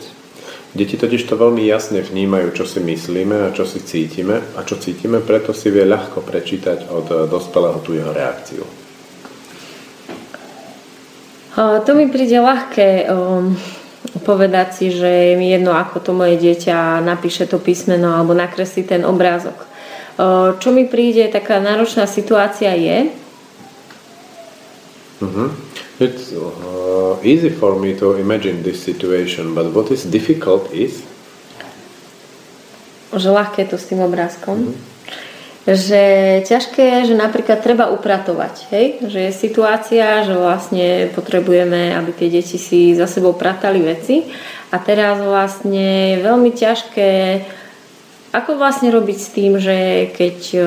Deti 0.72 0.96
totiž 0.96 1.27
to 1.27 1.36
veľmi 1.36 1.68
jasne 1.68 2.00
vnímajú, 2.00 2.56
čo 2.56 2.63
si 2.63 2.80
myslíme 2.80 3.36
a 3.44 3.51
čo 3.51 3.68
si 3.68 3.84
cítime 3.84 4.39
a 4.56 4.63
čo 4.63 4.80
cítime, 4.80 5.20
preto 5.20 5.51
si 5.51 5.68
vie 5.68 5.84
ľahko 5.84 6.24
prečítať 6.24 6.88
od 6.88 7.08
uh, 7.12 7.18
dospelého 7.27 7.84
tú 7.84 7.91
jeho 7.91 8.15
reakciu. 8.15 8.63
To 11.62 11.91
mi 11.94 12.08
príde 12.08 12.39
ľahké 12.39 13.12
um, 13.12 13.60
povedať 14.24 14.68
si, 14.72 14.86
že 14.88 15.06
je 15.06 15.34
mi 15.36 15.51
jedno, 15.51 15.75
ako 15.75 16.00
to 16.00 16.12
moje 16.15 16.39
dieťa 16.39 17.03
napíše 17.03 17.44
to 17.44 17.60
písmeno 17.60 18.08
alebo 18.15 18.32
nakreslí 18.32 18.88
ten 18.88 19.03
obrázok. 19.03 19.70
Čo 20.61 20.69
mi 20.69 20.85
príde 20.85 21.25
taká 21.33 21.57
náročná 21.57 22.05
situácia 22.05 22.77
je, 22.77 23.09
mm-hmm. 25.25 25.49
It's 26.01 26.33
uh, 26.33 27.21
easy 27.21 27.53
for 27.53 27.77
me 27.77 27.93
to 27.93 28.17
imagine 28.17 28.65
this 28.65 28.81
situation, 28.81 29.53
but 29.53 29.69
what 29.69 29.93
is 29.93 30.01
difficult 30.01 30.65
is 30.73 31.05
že 33.11 33.27
ľahké 33.27 33.67
to 33.67 33.75
s 33.75 33.91
tým 33.91 33.99
obrázkom. 34.07 34.71
Mm-hmm. 34.71 34.89
Že 35.61 36.03
ťažké 36.49 36.81
je, 36.81 36.99
že 37.13 37.15
napríklad 37.21 37.61
treba 37.61 37.93
upratovať. 37.93 38.71
Hej? 38.73 38.85
Že 39.05 39.19
je 39.29 39.33
situácia, 39.35 40.25
že 40.25 40.33
vlastne 40.33 41.11
potrebujeme, 41.13 41.93
aby 41.93 42.17
tie 42.17 42.33
deti 42.33 42.57
si 42.57 42.97
za 42.97 43.05
sebou 43.05 43.37
pratali 43.37 43.77
veci 43.77 44.25
a 44.73 44.81
teraz 44.81 45.21
vlastne 45.21 46.17
je 46.17 46.25
veľmi 46.25 46.49
ťažké 46.49 47.09
ako 48.31 48.55
vlastne 48.55 48.91
robiť 48.91 49.17
s 49.19 49.29
tým, 49.35 49.59
že 49.59 50.07
keď 50.15 50.38
e, 50.55 50.59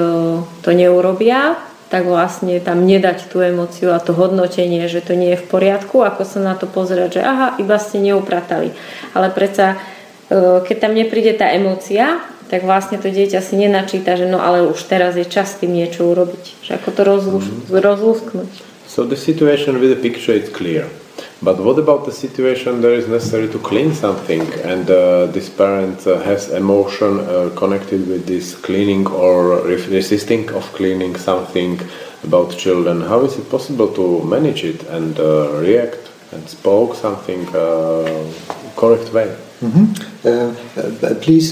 to 0.60 0.70
neurobia, 0.76 1.56
tak 1.88 2.04
vlastne 2.04 2.60
tam 2.60 2.84
nedať 2.84 3.32
tú 3.32 3.40
emóciu 3.40 3.96
a 3.96 4.02
to 4.02 4.12
hodnotenie, 4.12 4.84
že 4.88 5.00
to 5.00 5.16
nie 5.16 5.36
je 5.36 5.40
v 5.40 5.48
poriadku, 5.48 6.04
ako 6.04 6.28
sa 6.28 6.40
na 6.44 6.54
to 6.56 6.68
pozerať, 6.68 7.20
že 7.20 7.22
aha, 7.24 7.56
iba 7.56 7.76
ste 7.80 8.04
neupratali. 8.04 8.76
Ale 9.16 9.32
predsa, 9.32 9.80
e, 10.28 10.60
keď 10.60 10.76
tam 10.76 10.92
nepríde 10.92 11.32
tá 11.40 11.52
emócia, 11.56 12.20
tak 12.52 12.68
vlastne 12.68 13.00
to 13.00 13.08
dieťa 13.08 13.40
si 13.40 13.56
nenačíta, 13.56 14.20
že 14.20 14.28
no 14.28 14.44
ale 14.44 14.68
už 14.68 14.78
teraz 14.84 15.16
je 15.16 15.24
čas 15.24 15.56
tým 15.56 15.72
niečo 15.72 16.04
urobiť. 16.04 16.44
Že 16.68 16.70
ako 16.76 16.88
to 16.92 17.02
rozlúsknuť. 17.72 18.50
So 18.84 19.08
the 19.08 19.16
situation 19.16 19.80
with 19.80 19.90
the 19.90 19.98
picture 19.98 20.36
is 20.36 20.52
clear. 20.52 20.86
But 21.44 21.58
what 21.58 21.78
about 21.78 22.06
the 22.06 22.12
situation 22.12 22.80
there 22.80 22.94
is 22.94 23.06
necessary 23.06 23.48
to 23.48 23.58
clean 23.58 23.92
something 23.92 24.40
and 24.62 24.88
uh, 24.90 25.26
this 25.26 25.50
parent 25.50 26.06
uh, 26.06 26.18
has 26.20 26.48
emotion 26.48 27.20
uh, 27.20 27.50
connected 27.54 28.08
with 28.08 28.26
this 28.26 28.54
cleaning 28.54 29.06
or 29.06 29.60
resisting 29.66 30.50
of 30.52 30.64
cleaning 30.72 31.16
something 31.16 31.78
about 32.22 32.56
children? 32.56 33.02
How 33.02 33.20
is 33.26 33.36
it 33.36 33.50
possible 33.50 33.92
to 33.92 34.24
manage 34.24 34.64
it 34.64 34.84
and 34.84 35.20
uh, 35.20 35.60
react 35.60 36.10
and 36.32 36.48
spoke 36.48 36.94
something 36.94 37.46
uh, 37.54 38.24
correct 38.80 39.12
way? 39.12 39.28
Mm 39.60 39.70
-hmm. 39.74 39.86
please 41.24 41.48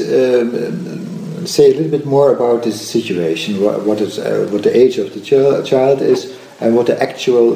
say 1.55 1.65
a 1.73 1.75
little 1.77 1.93
bit 1.99 2.05
more 2.05 2.31
about 2.39 2.63
this 2.63 2.91
situation. 2.97 3.51
What, 3.65 3.77
what 3.89 4.01
is 4.01 4.13
what 4.53 4.63
the 4.63 4.75
age 4.83 4.97
of 5.05 5.09
the 5.17 5.23
child 5.71 6.01
is 6.01 6.21
and 6.61 6.75
what 6.77 6.87
the 6.87 6.97
actual 7.09 7.47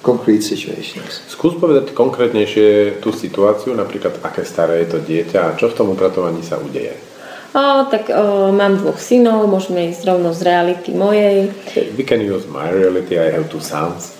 concrete 0.00 0.42
situations. 0.42 1.24
Skús 1.28 1.56
povedať 1.60 1.92
konkrétnejšie 1.92 3.00
tú 3.04 3.12
situáciu, 3.12 3.76
napríklad 3.76 4.20
aké 4.24 4.48
staré 4.48 4.84
je 4.84 4.96
to 4.96 4.98
dieťa 5.04 5.40
a 5.52 5.56
čo 5.56 5.68
v 5.68 5.76
tom 5.76 5.92
upratovaní 5.92 6.40
sa 6.40 6.56
udeje. 6.56 6.96
O, 7.50 7.84
tak 7.90 8.08
o, 8.08 8.54
mám 8.54 8.78
dvoch 8.78 8.96
synov, 9.02 9.50
môžeme 9.50 9.90
ísť 9.90 10.06
rovno 10.06 10.30
z 10.30 10.40
reality 10.46 10.94
mojej. 10.94 11.50
We 11.98 12.06
can 12.06 12.22
use 12.22 12.46
my 12.46 12.70
reality, 12.70 13.18
I 13.18 13.34
have 13.34 13.50
two 13.50 13.60
sons. 13.60 14.14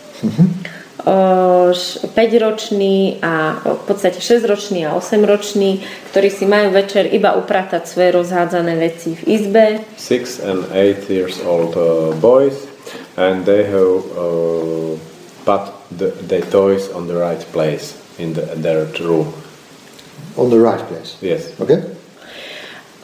O, 1.01 1.73
5-ročný 2.13 3.23
a 3.25 3.57
v 3.65 3.83
podstate 3.89 4.21
6-ročný 4.21 4.85
a 4.85 4.99
8-ročný, 5.01 5.81
ktorí 6.13 6.29
si 6.29 6.45
majú 6.45 6.77
večer 6.77 7.09
iba 7.09 7.39
upratať 7.41 7.89
svoje 7.89 8.11
rozhádzané 8.21 8.77
veci 8.77 9.17
v 9.17 9.23
izbe. 9.41 9.65
6 9.97 10.45
and 10.45 10.61
8 10.75 11.09
years 11.09 11.41
old 11.47 11.73
uh, 11.79 12.13
boys 12.21 12.69
and 13.17 13.47
they 13.47 13.65
have 13.65 14.03
uh, 14.13 14.93
put 15.51 15.75
the, 15.91 16.15
the 16.31 16.41
toys 16.47 16.87
on 16.95 17.11
the 17.11 17.19
right 17.19 17.43
place 17.51 17.99
in 18.19 18.35
the, 18.35 18.43
their 18.55 18.87
room. 19.03 19.35
On 20.37 20.51
the 20.51 20.61
right 20.61 20.83
place? 20.87 21.19
Yes. 21.19 21.59
Okay. 21.59 21.83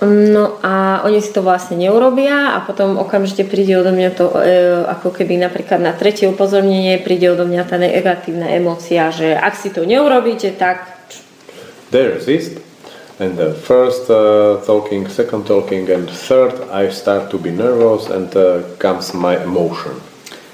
No 0.05 0.61
a 0.61 1.01
oni 1.09 1.25
si 1.25 1.33
to 1.33 1.41
vlastne 1.41 1.81
neurobia 1.81 2.53
a 2.53 2.61
potom 2.61 3.01
okamžite 3.01 3.49
príde 3.49 3.73
odo 3.81 3.97
mňa 3.97 4.11
to, 4.13 4.29
e, 4.45 4.85
ako 4.93 5.09
keby 5.09 5.41
napríklad 5.41 5.81
na 5.81 5.97
tretie 5.97 6.29
upozornenie 6.29 7.01
príde 7.01 7.33
odo 7.33 7.49
mňa 7.49 7.65
tá 7.65 7.81
negatívna 7.81 8.53
emócia, 8.53 9.09
že 9.09 9.33
ak 9.33 9.57
si 9.57 9.73
to 9.73 9.89
neurobíte, 9.89 10.53
tak... 10.61 10.85
They 11.97 12.13
resist 12.13 12.61
and 13.17 13.41
the 13.41 13.57
first 13.57 14.13
uh, 14.13 14.61
talking, 14.69 15.09
second 15.09 15.49
talking 15.49 15.89
and 15.89 16.05
third 16.05 16.53
I 16.69 16.93
start 16.93 17.33
to 17.33 17.41
be 17.41 17.49
nervous 17.49 18.13
and 18.13 18.29
uh, 18.37 18.69
comes 18.77 19.17
my 19.17 19.41
emotion. 19.41 19.97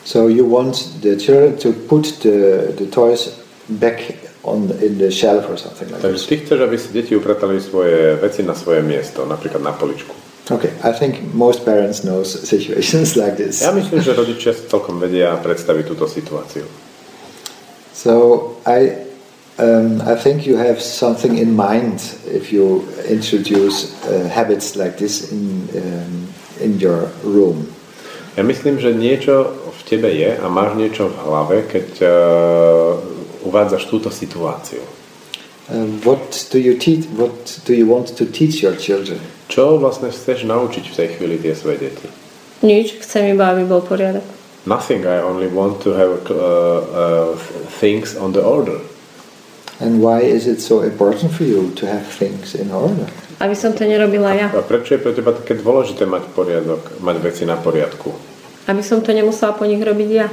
So 0.04 0.26
you 0.26 0.44
want 0.44 0.98
the 1.00 1.16
children 1.16 1.56
to 1.58 1.72
put 1.72 2.18
the, 2.22 2.74
the 2.76 2.86
toys 2.90 3.38
back 3.68 4.18
on 4.44 4.66
the, 4.68 4.86
in 4.86 4.98
the 4.98 5.10
shelf 5.10 5.48
or 5.48 5.56
something 5.56 5.88
like 5.90 6.02
Takže 6.02 6.26
ty 6.26 6.36
chceš, 6.36 6.60
aby 6.60 6.78
si 6.78 6.88
deti 6.92 7.16
upratali 7.16 7.60
svoje 7.60 8.16
veci 8.16 8.42
na 8.42 8.54
svoje 8.54 8.82
miesto, 8.82 9.26
napríklad 9.26 9.62
na 9.62 9.72
poličku. 9.72 10.10
Okay, 10.50 10.74
I 10.82 10.90
think 10.90 11.22
most 11.34 11.64
parents 11.64 12.02
know 12.02 12.26
situations 12.52 13.14
like 13.16 13.36
this. 13.36 13.62
Ja 13.62 13.70
myslím, 13.70 14.02
že 14.02 14.12
rodičia 14.12 14.50
celkom 14.50 14.98
vedia 14.98 15.38
predstaviť 15.38 15.84
túto 15.86 16.10
situáciu. 16.10 16.66
So 17.94 18.58
I, 18.66 19.06
um, 19.62 20.02
I 20.02 20.18
think 20.18 20.42
you 20.42 20.58
have 20.58 20.82
something 20.82 21.38
in 21.38 21.54
mind 21.54 22.02
if 22.26 22.50
you 22.50 22.82
introduce 23.06 23.94
uh, 24.02 24.26
habits 24.26 24.74
like 24.74 24.98
this 24.98 25.30
in 25.30 25.70
um, 25.78 26.26
in 26.58 26.82
your 26.82 27.14
room. 27.22 27.70
Ja 28.34 28.42
myslím, 28.42 28.80
že 28.82 28.90
niečo 28.96 29.61
tebe 29.92 30.08
je 30.08 30.32
a 30.32 30.48
máš 30.48 30.72
niečo 30.80 31.12
v 31.12 31.16
hlave, 31.28 31.56
keď 31.68 31.88
uh, 32.00 32.08
uvádzaš 33.44 33.92
túto 33.92 34.08
situáciu. 34.08 34.80
Um, 35.68 36.00
what 36.00 36.48
do 36.48 36.56
you 36.56 36.80
teach? 36.80 37.04
What 37.12 37.60
do 37.68 37.76
you 37.76 37.84
want 37.84 38.16
to 38.16 38.24
teach 38.24 38.64
your 38.64 38.72
children? 38.72 39.20
Čo 39.52 39.76
vlastne 39.76 40.08
chceš 40.08 40.48
naučiť 40.48 40.84
v 40.88 40.94
tej 40.96 41.08
chvíli 41.20 41.36
tie 41.44 41.52
svoje 41.52 41.92
deti? 41.92 42.08
Nič, 42.64 43.04
chcem 43.04 43.36
iba, 43.36 43.52
aby 43.52 43.68
bol 43.68 43.84
poriadok. 43.84 44.24
Nothing, 44.64 45.04
I 45.04 45.20
only 45.20 45.50
want 45.50 45.82
to 45.84 45.92
have 45.92 46.24
uh, 46.30 46.38
uh, 46.38 47.30
things 47.82 48.16
on 48.16 48.32
the 48.32 48.40
order. 48.40 48.80
And 49.82 49.98
why 49.98 50.22
is 50.22 50.46
it 50.46 50.62
so 50.62 50.86
important 50.86 51.34
for 51.34 51.42
you 51.42 51.74
to 51.74 51.84
have 51.90 52.06
things 52.06 52.54
in 52.54 52.70
order? 52.70 53.10
Aby 53.42 53.58
som 53.58 53.74
to 53.74 53.82
nerobila 53.82 54.32
ja. 54.38 54.48
A 54.54 54.62
prečo 54.62 54.94
je 54.94 55.02
pre 55.02 55.10
teba 55.10 55.34
také 55.34 55.58
dôležité 55.58 56.06
mať 56.06 56.30
poriadok, 56.30 57.02
mať 57.02 57.16
veci 57.18 57.42
na 57.42 57.58
poriadku? 57.58 58.31
Aby 58.66 58.82
som 58.82 59.02
to 59.02 59.10
nemusela 59.10 59.54
po 59.54 59.66
nich 59.66 59.82
robiť 59.82 60.10
ja. 60.10 60.28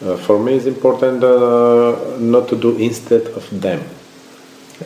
Uh, 0.00 0.16
for 0.16 0.40
me 0.40 0.56
it's 0.56 0.64
important 0.64 1.20
uh, 1.20 2.16
not 2.20 2.48
to 2.48 2.56
do 2.56 2.76
instead 2.80 3.28
of 3.36 3.44
them. 3.52 3.80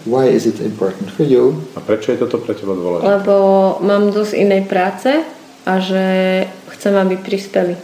Why 0.02 0.26
is 0.26 0.46
it 0.46 0.58
important 0.58 1.14
for 1.14 1.22
you? 1.22 1.62
A 1.78 1.80
prečo 1.80 2.10
je 2.10 2.18
toto 2.18 2.42
pre 2.42 2.58
teba 2.58 2.74
dôležité? 2.74 3.06
Lebo 3.06 3.34
mám 3.78 4.10
dosť 4.10 4.34
inej 4.34 4.66
práce 4.66 5.22
a 5.62 5.72
že 5.78 6.02
chcem, 6.74 6.98
aby 6.98 7.14
prispeli 7.14 7.78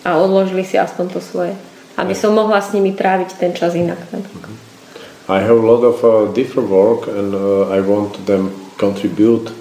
a 0.00 0.16
odložili 0.16 0.64
si 0.64 0.80
aspoň 0.80 1.06
to 1.12 1.20
svoje. 1.20 1.52
Aby 2.00 2.16
som 2.16 2.32
mohla 2.32 2.64
s 2.64 2.72
nimi 2.72 2.96
tráviť 2.96 3.36
ten 3.36 3.52
čas 3.52 3.76
inak. 3.76 4.00
napríklad. 4.08 4.56
I 5.28 5.38
have 5.44 5.60
a 5.60 5.66
lot 5.68 5.84
of 5.84 6.00
uh, 6.00 6.32
different 6.32 6.72
work 6.72 7.04
and 7.06 7.36
uh, 7.36 7.68
I 7.68 7.84
want 7.84 8.16
them 8.24 8.56
contribute 8.80 9.52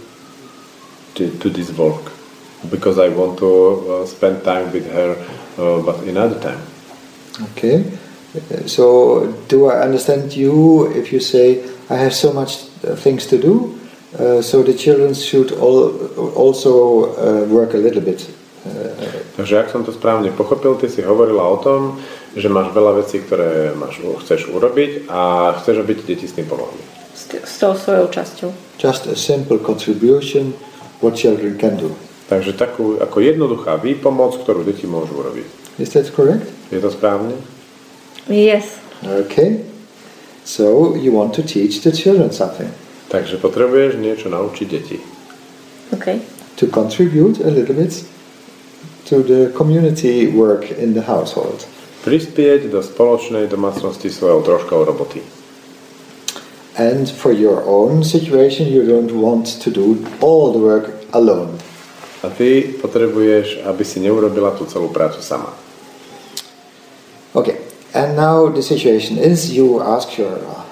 to, 1.20 1.30
to 1.44 1.48
this 1.52 1.70
work 1.76 2.19
because 2.70 3.00
I 3.00 3.10
want 3.10 3.40
to 3.40 3.52
uh, 4.04 4.06
spend 4.06 4.44
time 4.44 4.72
with 4.72 4.92
her 4.92 5.16
uh, 5.58 5.82
but 5.82 6.04
another 6.04 6.40
time. 6.40 6.60
Okay. 7.54 7.84
So 8.68 9.32
do 9.48 9.68
I 9.72 9.82
understand 9.82 10.36
you 10.36 10.86
if 10.94 11.12
you 11.12 11.20
say 11.20 11.64
I 11.90 11.96
have 11.96 12.14
so 12.14 12.34
much 12.34 12.66
uh, 12.84 12.96
things 12.96 13.26
to 13.28 13.38
do? 13.38 13.80
Uh, 14.18 14.42
so 14.42 14.64
the 14.64 14.74
children 14.74 15.14
should 15.14 15.52
all 15.54 15.94
also 16.36 17.14
uh, 17.16 17.46
work 17.48 17.74
a 17.74 17.78
little 17.78 18.02
bit. 18.02 18.28
Uh, 18.66 18.90
Takže 19.40 19.56
ak 19.56 19.72
som 19.72 19.88
to 19.88 19.96
správne 19.96 20.36
pochopil, 20.36 20.76
ty 20.76 20.92
si 20.92 21.00
hovorila 21.00 21.48
o 21.48 21.58
tom, 21.64 21.96
že 22.36 22.52
máš 22.52 22.76
veľa 22.76 23.00
vecí, 23.00 23.24
ktoré 23.24 23.72
máš, 23.72 24.04
chceš 24.26 24.52
urobiť 24.52 25.08
a 25.08 25.56
chceš, 25.64 25.80
aby 25.80 25.96
ti 25.96 26.04
deti 26.12 26.28
s 26.28 26.36
tým 26.36 26.44
pomohli. 26.44 26.84
S, 27.16 27.32
t- 27.32 27.40
s 27.40 27.56
tou 27.56 27.72
svojou 27.72 28.12
časťou. 28.12 28.52
just 28.76 29.08
a 29.08 29.16
simple 29.16 29.60
contribution 29.60 30.52
what 31.00 31.16
children 31.16 31.56
can 31.56 31.80
do. 31.80 31.96
Takže 32.30 32.54
takú 32.54 33.02
ako 33.02 33.18
jednoduchá 33.26 33.82
výpomoc, 33.82 34.38
ktorú 34.46 34.62
deti 34.62 34.86
môžu 34.86 35.18
urobiť. 35.18 35.82
Is 35.82 35.98
that 35.98 36.06
correct? 36.14 36.46
Je 36.70 36.78
to 36.78 36.94
správne? 36.94 37.34
Yes. 38.30 38.78
Okay. 39.02 39.66
So 40.46 40.94
you 40.94 41.10
want 41.10 41.34
to 41.36 41.42
teach 41.42 41.82
the 41.82 41.90
children 41.90 42.30
something 42.30 42.70
Takže 43.10 43.42
potrebuješ 43.42 43.98
niečo 43.98 44.30
naučiť 44.30 44.68
deti. 44.70 45.02
OK. 45.90 46.38
to 46.60 46.68
contribute 46.68 47.40
a 47.40 47.50
little 47.50 47.74
bit 47.74 48.04
to 49.06 49.24
the 49.24 49.52
community 49.56 50.28
work 50.28 50.70
in 50.72 50.94
the 50.94 51.02
household. 51.02 51.66
Prispieť 52.04 52.68
do 52.68 52.84
spoločnej 52.84 53.48
domácnosti 53.48 54.12
svojou 54.12 54.44
troškou 54.44 54.84
roboty. 54.84 55.24
And 56.76 57.08
for 57.08 57.32
your 57.32 57.64
own 57.64 58.04
situation, 58.04 58.68
you 58.68 58.84
don't 58.84 59.12
want 59.16 59.60
to 59.64 59.72
do 59.72 60.04
all 60.20 60.52
the 60.52 60.60
work 60.60 60.96
alone. 61.12 61.60
A 62.24 62.28
ty 62.30 62.76
potrebuješ, 62.82 63.64
aby 63.64 63.84
si 63.86 64.04
neurobila 64.04 64.52
tú 64.52 64.68
celú 64.68 64.92
prácu 64.92 65.24
sama. 65.24 65.56
Okay. 67.32 67.56
And 67.94 68.16
now 68.16 68.50
the 68.50 68.62
situation 68.62 69.18
is 69.18 69.50
you 69.50 69.82
ask 69.82 70.18
your 70.18 70.38
uh, 70.38 70.64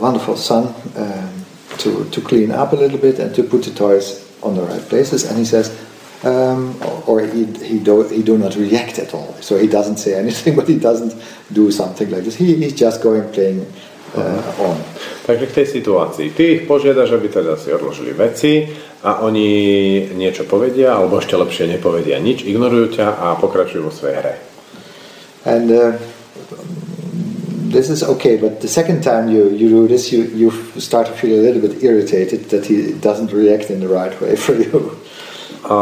wonderful 0.00 0.36
son 0.36 0.74
um, 0.96 1.44
to, 1.78 2.04
to 2.10 2.20
clean 2.20 2.50
up 2.50 2.72
a 2.72 2.76
little 2.76 2.98
bit 2.98 3.18
and 3.18 3.34
to 3.34 3.44
put 3.44 3.62
the 3.62 3.70
toys 3.70 4.26
on 4.42 4.56
the 4.56 4.62
right 4.62 4.82
places, 4.88 5.24
and 5.28 5.38
he 5.38 5.44
says, 5.44 5.70
um, 6.24 6.76
or 7.06 7.20
he, 7.20 7.44
he, 7.64 7.78
do, 7.78 8.06
he 8.08 8.22
do 8.22 8.36
not 8.36 8.56
react 8.56 8.98
at 8.98 9.14
all. 9.14 9.34
So 9.40 9.58
he 9.58 9.66
doesn't 9.66 9.98
say 9.98 10.18
anything, 10.18 10.56
but 10.58 10.68
he 10.68 10.78
doesn't 10.78 11.14
do 11.52 11.70
something 11.70 12.10
like 12.10 12.24
this. 12.24 12.36
He, 12.36 12.56
he's 12.56 12.74
just 12.74 13.02
going 13.02 13.30
playing 13.32 13.70
uh, 14.16 14.66
on. 14.66 14.78
Takže 15.26 15.46
k 15.46 15.56
tej 15.62 15.66
situácii. 15.66 16.34
Ty 16.34 16.42
ich 16.42 16.62
požiadaš, 16.66 17.14
aby 17.14 17.28
teda 17.30 17.54
si 17.54 17.70
odložili 17.70 18.10
veci 18.16 18.66
a 19.06 19.22
oni 19.22 19.48
niečo 20.14 20.44
povedia, 20.44 20.96
alebo 20.96 21.22
ešte 21.22 21.38
lepšie 21.38 21.70
nepovedia 21.70 22.18
nič, 22.18 22.42
ignorujú 22.42 22.98
ťa 22.98 23.06
a 23.14 23.26
pokračujú 23.38 23.86
vo 23.86 23.92
svojej 23.94 24.16
hre. 24.18 24.34
And 25.46 25.72
uh, 25.72 25.96
this 27.70 27.88
is 27.88 28.02
okay, 28.02 28.36
but 28.36 28.60
the 28.60 28.68
second 28.68 29.00
time 29.00 29.30
you, 29.30 29.48
you 29.54 29.70
do 29.70 29.86
this, 29.86 30.12
you, 30.12 30.26
you 30.34 30.50
start 30.76 31.06
to 31.06 31.14
feel 31.14 31.38
a 31.38 31.42
little 31.42 31.62
bit 31.62 31.82
irritated 31.82 32.50
that 32.50 32.66
he 32.66 32.92
doesn't 32.98 33.32
react 33.32 33.70
in 33.70 33.80
the 33.80 33.88
right 33.88 34.12
way 34.20 34.36
for 34.36 34.58
you. 34.58 34.96
A 35.70 35.78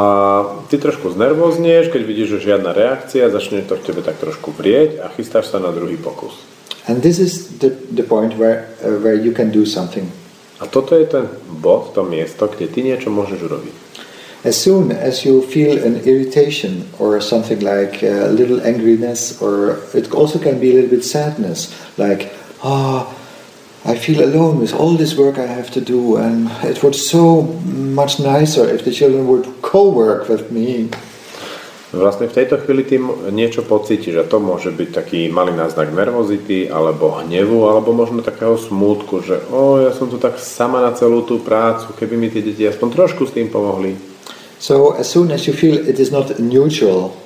ty 0.69 0.77
trošku 0.77 1.09
znervoznieš, 1.15 1.89
keď 1.89 2.03
vidíš, 2.05 2.29
že 2.29 2.53
žiadna 2.53 2.77
reakcia, 2.77 3.33
začne 3.33 3.65
to 3.65 3.79
v 3.79 3.85
tebe 3.89 4.01
tak 4.05 4.21
trošku 4.21 4.53
vrieť 4.53 5.01
a 5.01 5.09
chystáš 5.17 5.49
sa 5.49 5.63
na 5.63 5.73
druhý 5.73 5.97
pokus. 5.97 6.58
And 6.89 7.03
this 7.03 7.19
is 7.19 7.59
the, 7.59 7.69
the 7.69 8.03
point 8.03 8.39
where, 8.39 8.65
uh, 8.83 8.99
where 9.05 9.15
you 9.15 9.33
can 9.33 9.53
do 9.53 9.67
something. 9.67 10.11
A 10.61 10.67
toto 10.67 10.99
je 10.99 11.07
ten 11.07 11.29
bod, 11.61 11.95
to 11.95 12.03
miesto, 12.03 12.49
kde 12.49 12.67
ty 12.67 12.83
niečo 12.83 13.13
môžeš 13.13 13.39
urobiť. 13.45 13.75
As 14.43 14.57
soon 14.57 14.91
as 14.91 15.27
you 15.27 15.43
feel 15.43 15.79
an 15.85 16.01
irritation 16.03 16.89
or 16.99 17.21
something 17.21 17.61
like 17.61 18.03
a 18.03 18.31
little 18.31 18.59
angriness, 18.65 19.37
or 19.43 19.83
it 19.95 20.11
also 20.15 20.39
can 20.39 20.59
be 20.59 20.71
a 20.71 20.75
little 20.75 20.91
bit 20.91 21.05
sadness, 21.05 21.71
like, 21.99 22.33
ah, 22.63 23.07
I 23.85 23.95
feel 23.95 24.25
alone 24.25 24.59
with 24.59 24.75
all 24.75 24.97
this 24.97 25.15
work 25.15 25.39
I 25.39 25.47
have 25.47 25.71
to 25.73 25.81
do, 25.81 26.17
and 26.17 26.51
it 26.65 26.83
was 26.83 26.99
so 26.99 27.43
much 27.69 28.19
nicer 28.19 28.67
if 28.67 28.85
the 28.85 28.91
children 28.91 29.29
would 29.29 29.63
co 29.63 29.91
work 29.91 30.29
with 30.29 30.51
me. 30.51 30.91
Vlastne 31.89 32.29
v 32.29 32.37
tejto 32.37 32.61
chvíli 32.61 32.85
ty 32.85 33.01
niečo 33.33 33.65
pocítiš 33.65 34.21
a 34.21 34.29
to 34.29 34.37
môže 34.37 34.69
byť 34.77 34.89
taký 34.93 35.33
malý 35.33 35.57
náznak 35.57 35.89
nervozity 35.89 36.69
alebo 36.69 37.17
hnevu 37.25 37.65
alebo 37.65 37.97
možno 37.97 38.21
takého 38.21 38.61
smútku, 38.61 39.25
že 39.25 39.41
o, 39.49 39.81
ja 39.81 39.97
som 39.97 40.13
tu 40.13 40.21
tak 40.21 40.37
sama 40.37 40.85
na 40.85 40.93
celú 40.93 41.25
tú 41.25 41.41
prácu, 41.41 41.97
keby 41.97 42.21
mi 42.21 42.29
tie 42.29 42.45
deti 42.45 42.69
aspoň 42.69 42.89
trošku 42.93 43.25
s 43.25 43.33
tým 43.33 43.49
pomohli. 43.49 43.97
So, 44.61 45.01
as 45.01 45.09
soon 45.09 45.33
as 45.33 45.49
you 45.49 45.57
feel 45.57 45.81
it 45.81 45.97
is 45.97 46.13
not 46.13 46.37
neutral, 46.37 47.17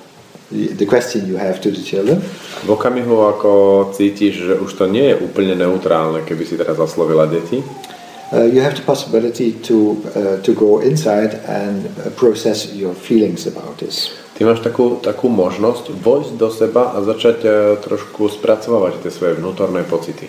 the 0.55 0.79
the 0.79 0.87
question 0.87 1.27
you 1.27 1.43
have 1.43 1.59
to 1.59 1.75
the 1.75 1.83
children, 1.83 2.23
V 2.63 2.71
okamihu, 2.71 3.35
ako 3.35 3.51
cítiš, 3.91 4.47
že 4.47 4.55
už 4.63 4.71
to 4.79 4.87
nie 4.87 5.11
je 5.11 5.19
úplne 5.19 5.59
neutrálne, 5.59 6.23
keby 6.23 6.47
si 6.47 6.55
teraz 6.55 6.79
zaslovila 6.79 7.27
deti, 7.27 7.59
uh, 8.31 8.47
you 8.47 8.63
have 8.63 8.79
the 8.79 8.87
possibility 8.87 9.59
to, 9.59 9.99
uh, 10.15 10.39
to 10.47 10.55
go 10.55 10.79
inside 10.79 11.35
and 11.51 11.91
uh, 11.99 12.15
process 12.15 12.71
your 12.71 12.95
feelings 12.95 13.51
about 13.51 13.83
this. 13.83 14.22
Ty 14.43 14.51
máš 14.51 14.59
takú, 14.59 14.99
takú 14.99 15.31
možnosť 15.31 15.95
vojsť 16.03 16.33
do 16.35 16.51
seba 16.51 16.91
a 16.91 16.99
začať 16.99 17.39
eh, 17.47 17.55
trošku 17.79 18.27
spracovávať 18.27 18.99
tie 19.07 19.15
svoje 19.15 19.39
vnútorné 19.39 19.87
pocity. 19.87 20.27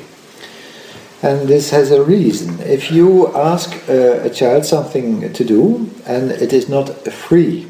And 1.26 1.50
this 1.50 1.74
has 1.74 1.90
a 1.90 1.98
reason. 1.98 2.62
If 2.62 2.94
you 2.94 3.34
ask 3.34 3.74
a 3.90 4.30
child 4.30 4.70
something 4.70 5.34
to 5.34 5.42
do 5.42 5.90
and 6.06 6.30
it 6.30 6.54
is 6.54 6.70
not 6.70 6.94
free, 7.10 7.66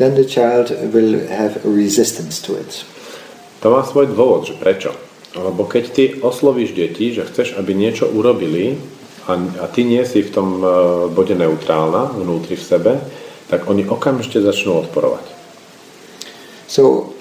then 0.00 0.18
the 0.18 0.24
child 0.24 0.74
will 0.90 1.28
have 1.28 1.62
a 1.62 1.70
resistance 1.70 2.40
to 2.42 2.58
it. 2.58 2.82
To 3.60 3.70
má 3.70 3.84
svoj 3.84 4.10
dôvod, 4.10 4.48
že 4.48 4.56
prečo. 4.56 4.96
Lebo 5.36 5.68
keď 5.68 5.84
ty 5.92 6.04
oslovíš 6.24 6.72
deti, 6.72 7.12
že 7.12 7.28
chceš, 7.28 7.60
aby 7.60 7.76
niečo 7.76 8.08
urobili 8.08 8.80
a, 9.28 9.36
a 9.60 9.64
ty 9.68 9.84
nie 9.84 10.00
si 10.08 10.24
v 10.24 10.32
tom 10.32 10.48
uh, 10.58 10.66
bode 11.12 11.36
neutrálna 11.36 12.16
vnútri 12.16 12.56
v 12.56 12.64
sebe, 12.64 12.92
tak 13.52 13.68
oni 13.68 13.84
okamžite 13.84 14.40
začnú 14.40 14.88
odporovať. 14.88 15.39
So, 16.70 17.14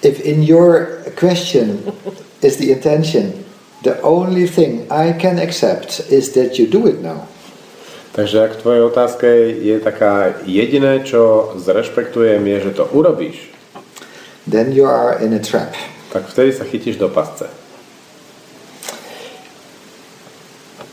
if 0.00 0.24
in 0.24 0.40
your 0.40 1.04
question 1.12 1.92
is 2.40 2.56
the 2.56 2.72
intention, 2.72 3.44
the 3.84 4.00
only 4.00 4.48
thing 4.48 4.88
I 4.88 5.12
can 5.12 5.36
accept 5.36 6.08
is 6.08 6.32
that 6.32 6.56
you 6.56 6.64
do 6.64 6.88
it 6.88 7.04
now. 7.04 7.28
Takže 8.14 8.36
ak 8.40 8.52
v 8.56 8.60
tvojej 8.62 8.82
otázke 8.88 9.28
je 9.60 9.76
taká 9.82 10.38
jediné, 10.46 11.02
čo 11.02 11.52
zrešpektujem, 11.58 12.46
je, 12.46 12.70
že 12.70 12.78
to 12.78 12.86
urobíš, 12.94 13.50
then 14.46 14.70
you 14.72 14.86
are 14.86 15.18
in 15.18 15.34
a 15.34 15.42
trap. 15.42 15.74
tak 16.14 16.30
vtedy 16.30 16.54
sa 16.54 16.64
chytíš 16.64 16.96
do 16.96 17.10
pasce. 17.10 17.50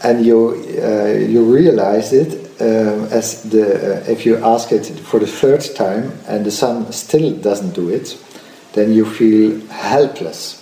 And 0.02 0.26
you, 0.26 0.58
uh, 0.82 1.14
you 1.14 1.46
realize 1.46 2.10
it 2.10 2.51
um, 2.62 3.10
as 3.12 3.42
the, 3.50 3.66
uh, 4.06 4.12
if 4.12 4.26
you 4.26 4.38
ask 4.38 4.72
it 4.72 4.86
for 5.02 5.20
the 5.20 5.28
third 5.28 5.66
time 5.76 6.14
and 6.28 6.46
the 6.46 6.52
son 6.52 6.92
still 6.94 7.34
doesn't 7.34 7.74
do 7.74 7.90
it, 7.90 8.18
then 8.74 8.94
you 8.94 9.06
feel 9.06 9.60
helpless. 9.70 10.62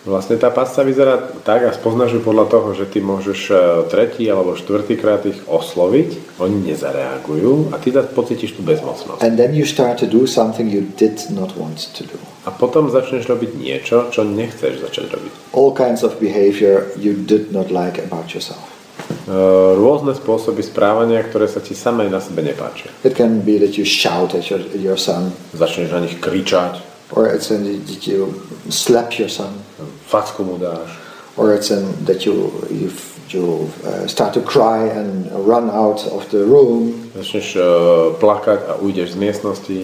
Vlastne 0.00 0.40
tá 0.40 0.48
pasca 0.48 0.80
vyzerá 0.80 1.20
tak 1.44 1.60
a 1.60 1.76
spoznáš 1.76 2.16
ju 2.16 2.20
podľa 2.24 2.48
toho, 2.48 2.72
že 2.72 2.88
ty 2.88 3.04
môžeš 3.04 3.52
e, 3.52 3.54
tretí 3.92 4.24
alebo 4.32 4.56
štvrtýkrát 4.56 5.28
ich 5.28 5.36
osloviť, 5.44 6.40
oni 6.40 6.72
nezareagujú 6.72 7.68
a 7.68 7.76
ty 7.76 7.92
pocítiš 7.92 8.56
tú 8.56 8.64
bezmocnosť. 8.64 9.20
And 9.20 9.36
then 9.36 9.52
you 9.52 9.68
start 9.68 10.00
to 10.00 10.08
do 10.08 10.24
something 10.24 10.72
you 10.72 10.88
did 10.96 11.20
not 11.28 11.52
want 11.52 11.92
to 11.92 12.08
do. 12.08 12.16
A 12.48 12.50
potom 12.50 12.88
začneš 12.88 13.28
robiť 13.28 13.60
niečo, 13.60 14.08
čo 14.08 14.24
nechceš 14.24 14.80
začať 14.88 15.12
robiť. 15.12 15.32
All 15.52 15.76
kinds 15.76 16.00
of 16.00 16.16
behavior 16.16 16.88
you 16.96 17.12
did 17.12 17.52
not 17.52 17.68
like 17.68 18.00
about 18.00 18.32
yourself. 18.32 18.79
E, 19.30 19.34
rôzne 19.78 20.10
spôsoby 20.18 20.58
správania, 20.58 21.22
ktoré 21.22 21.46
sa 21.46 21.62
ti 21.62 21.70
samej 21.70 22.10
na 22.10 22.18
sebe 22.18 22.42
nepáčia. 22.42 22.90
It 23.06 23.14
can 23.14 23.46
be 23.46 23.62
that 23.62 23.78
you 23.78 23.86
shout 23.86 24.34
at 24.34 24.50
your, 24.50 24.58
your 24.74 24.98
son, 24.98 25.30
Začneš 25.54 25.94
na 25.94 26.02
nich 26.02 26.18
kričať, 26.18 26.82
or 27.14 27.30
it's 27.30 27.54
in 27.54 27.62
that 27.86 28.10
you 28.10 28.34
slap 28.66 29.14
your 29.22 29.30
son, 29.30 29.54
facku 30.10 30.42
mu 30.42 30.58
dáš, 30.58 30.98
or 31.38 31.54
it's 31.54 31.70
in 31.70 31.86
that 32.10 32.26
you 32.26 32.50
you 32.74 32.90
you 33.30 33.70
uh, 33.86 34.02
start 34.10 34.34
to 34.34 34.42
cry 34.42 34.90
and 34.90 35.30
run 35.46 35.70
out 35.70 36.02
of 36.10 36.26
the 36.34 36.42
room. 36.42 36.90
začneš 37.14 37.54
uh, 37.54 37.62
plakať 38.18 38.66
a 38.66 38.82
ujdeš 38.82 39.14
z 39.14 39.16
miestnosti. 39.22 39.78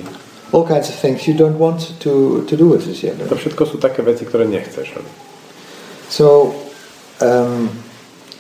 All 0.51 0.67
kinds 0.67 0.91
of 0.91 0.99
things 0.99 1.23
you 1.31 1.39
don't 1.39 1.59
want 1.59 1.95
to 2.03 2.43
to 2.51 2.59
do 2.59 2.75
with 2.75 2.83
this 2.83 3.07
To 3.07 3.39
všetko 3.39 3.63
sú 3.63 3.79
také 3.79 4.03
veci, 4.03 4.27
ktoré 4.27 4.43
nechceš. 4.51 4.99
So, 6.11 6.55
um, 7.23 7.86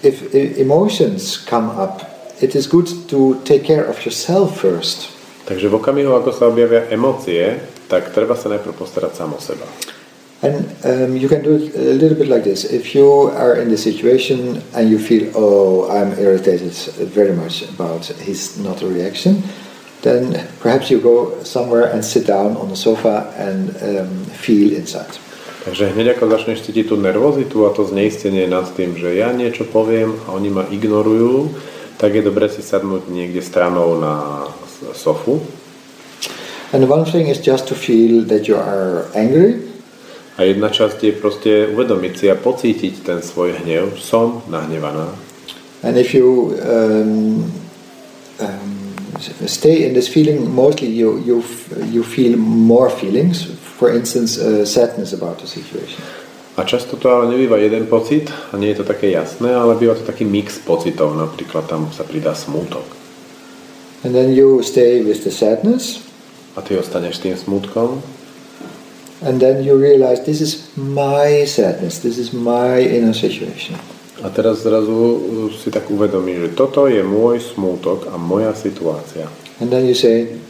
if 0.03 0.35
emotions 0.35 1.37
come 1.37 1.71
up, 1.71 2.05
it 2.41 2.55
is 2.55 2.67
good 2.67 2.89
to 3.09 3.41
take 3.45 3.65
care 3.65 3.85
of 3.85 4.05
yourself 4.05 4.61
first. 4.61 5.13
Takže 5.47 5.71
v 5.71 5.75
okamihu, 5.79 6.11
ako 6.19 6.31
sa 6.35 6.51
objavia 6.51 6.91
emócie, 6.91 7.63
tak 7.87 8.11
treba 8.11 8.35
sa 8.35 8.51
najprv 8.51 8.75
postarať 8.75 9.15
sám 9.15 9.31
o 9.31 9.39
seba. 9.39 9.67
And 10.43 10.69
um, 10.85 11.17
you 11.17 11.29
can 11.31 11.41
do 11.43 11.57
it 11.57 11.73
a 11.75 11.95
little 11.97 12.19
bit 12.19 12.29
like 12.29 12.45
this. 12.45 12.65
If 12.69 12.95
you 12.95 13.33
are 13.33 13.57
in 13.57 13.71
the 13.71 13.79
situation 13.79 14.61
and 14.75 14.91
you 14.91 14.99
feel, 14.99 15.33
oh, 15.33 15.89
I'm 15.89 16.13
irritated 16.19 16.75
very 17.09 17.33
much 17.33 17.63
about 17.63 18.07
his 18.21 18.59
not 18.61 18.83
a 18.83 18.87
reaction, 18.87 19.43
then 20.03 20.47
perhaps 20.61 20.91
you 20.91 21.01
go 21.01 21.43
somewhere 21.43 21.89
and 21.89 22.05
sit 22.05 22.27
down 22.27 22.57
on 22.59 22.69
the 22.69 22.77
sofa 22.77 23.33
and 23.39 23.71
um, 23.81 24.25
feel 24.27 24.77
inside. 24.77 25.19
Takže 25.67 25.99
hneď 25.99 26.15
ako 26.15 26.31
začneš 26.31 26.63
cítiť 26.63 26.95
tú 26.95 26.97
nervozitu 26.97 27.67
a 27.67 27.75
to 27.75 27.83
zneistenie 27.83 28.47
nad 28.47 28.71
tým, 28.79 28.95
že 28.95 29.19
ja 29.19 29.35
niečo 29.35 29.67
poviem 29.67 30.15
a 30.31 30.39
oni 30.39 30.49
ma 30.55 30.63
ignorujú, 30.71 31.59
tak 31.99 32.15
je 32.15 32.23
dobre 32.23 32.47
si 32.47 32.63
sadnúť 32.63 33.11
niekde 33.11 33.43
stranou 33.43 33.99
na 33.99 34.47
sofu. 34.95 35.43
And 36.71 36.87
one 36.87 37.03
thing 37.03 37.27
is 37.27 37.43
just 37.43 37.67
to 37.67 37.75
feel 37.75 38.23
that 38.31 38.47
you 38.47 38.55
are 38.55 39.11
angry, 39.19 39.67
A 40.37 40.45
jedna 40.45 40.69
časť 40.69 41.01
je 41.01 41.13
proste 41.17 41.53
uvedomiť 41.73 42.13
si 42.13 42.27
a 42.29 42.37
pocítiť 42.37 43.09
ten 43.09 43.19
svoj 43.25 43.57
hnev. 43.65 43.97
Som 43.97 44.45
nahnevaná. 44.53 45.17
and 45.83 45.97
if 45.97 46.13
you 46.13 46.57
um, 46.65 47.53
um, 48.41 48.95
stay 49.47 49.87
in 49.87 49.95
this 49.95 50.09
feeling, 50.09 50.53
mostly 50.53 50.89
you 50.89 51.17
you 51.25 51.41
you 51.89 52.03
feel 52.05 52.37
more 52.37 52.91
feelings. 52.91 53.49
For 53.77 53.93
instance, 53.93 54.41
uh, 54.41 54.65
sadness 54.65 55.13
about 55.13 55.39
the 55.45 55.49
situation. 55.49 56.01
A 56.57 56.65
často 56.65 56.97
to 56.97 57.13
ale 57.13 57.29
nebýva 57.29 57.61
jeden 57.61 57.85
pocit 57.85 58.33
a 58.33 58.57
nie 58.57 58.73
je 58.73 58.81
to 58.81 58.89
také 58.89 59.13
jasné, 59.13 59.53
ale 59.53 59.77
býva 59.77 59.93
to 59.93 60.09
taký 60.09 60.25
mix 60.25 60.57
pocitov. 60.57 61.13
Napríklad 61.13 61.69
tam 61.69 61.93
sa 61.93 62.01
pridá 62.01 62.33
smútok. 62.33 62.85
And 64.09 64.17
then 64.17 64.33
you 64.33 64.65
stay 64.65 65.05
with 65.05 65.25
the 65.25 65.33
sadness, 65.33 66.01
A 66.57 66.65
ty 66.65 66.73
ostaneš 66.73 67.21
tým 67.21 67.37
smútkom 67.37 68.01
and 69.23 69.41
then 69.41 69.65
you 69.65 69.77
realize 69.77 70.25
this 70.25 70.41
is 70.41 70.69
my 70.77 71.45
sadness, 71.45 72.01
this 72.01 72.19
is 72.19 72.33
my 72.33 72.81
inner 72.81 73.13
situation. 73.13 73.77
a 74.25 74.33
teraz 74.33 74.65
zrazu 74.65 74.97
uh, 74.97 75.53
si 75.53 75.69
tak 75.69 75.93
uvedomíš, 75.93 76.49
že 76.49 76.51
toto 76.57 76.89
je 76.89 77.05
môj 77.05 77.37
smútok 77.53 78.09
a 78.09 78.17
moja 78.17 78.57
situácia. 78.57 79.29
And 79.61 79.69
then 79.69 79.85
you 79.85 79.93
say, 79.93 80.41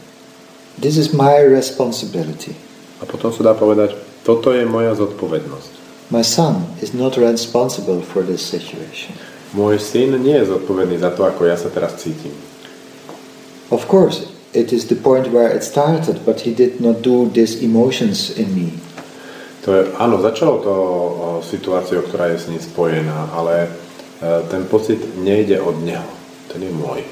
this 0.79 0.95
is 0.95 1.11
my 1.11 1.43
responsibility. 1.43 2.55
A 3.01 3.03
potom 3.05 3.29
sa 3.29 3.41
dá 3.45 3.53
povedať, 3.53 3.93
toto 4.25 4.51
je 4.53 4.65
moja 4.65 4.97
zodpovednosť. 4.97 5.71
My 6.09 6.23
son 6.23 6.71
is 6.79 6.95
not 6.95 7.19
responsible 7.19 7.99
for 7.99 8.23
this 8.23 8.39
situation. 8.39 9.13
Môj 9.51 9.79
syn 9.79 10.15
nie 10.19 10.35
je 10.39 10.51
zodpovedný 10.51 10.99
za 10.99 11.11
to, 11.11 11.27
ako 11.27 11.47
ja 11.47 11.55
sa 11.59 11.71
teraz 11.71 11.99
cítim. 11.99 12.31
Of 13.67 13.91
course, 13.91 14.31
it 14.55 14.71
is 14.71 14.87
the 14.87 14.95
point 14.95 15.31
where 15.31 15.51
it 15.51 15.63
started, 15.63 16.23
but 16.23 16.47
he 16.47 16.55
did 16.55 16.79
not 16.79 17.03
do 17.03 17.27
these 17.27 17.59
emotions 17.59 18.31
in 18.31 18.55
me. 18.55 18.71
To 19.67 19.75
je, 19.75 19.81
áno, 19.99 20.23
začalo 20.23 20.63
to 20.63 20.73
situáciou, 21.43 22.07
ktorá 22.07 22.31
je 22.31 22.39
s 22.39 22.47
ním 22.47 22.61
spojená, 22.63 23.35
ale 23.35 23.67
e, 23.67 23.69
ten 24.47 24.63
pocit 24.63 25.19
nejde 25.19 25.59
od 25.59 25.83
neho. 25.83 26.07
Ten 26.47 26.63
je 26.63 26.71
môj. 26.71 27.03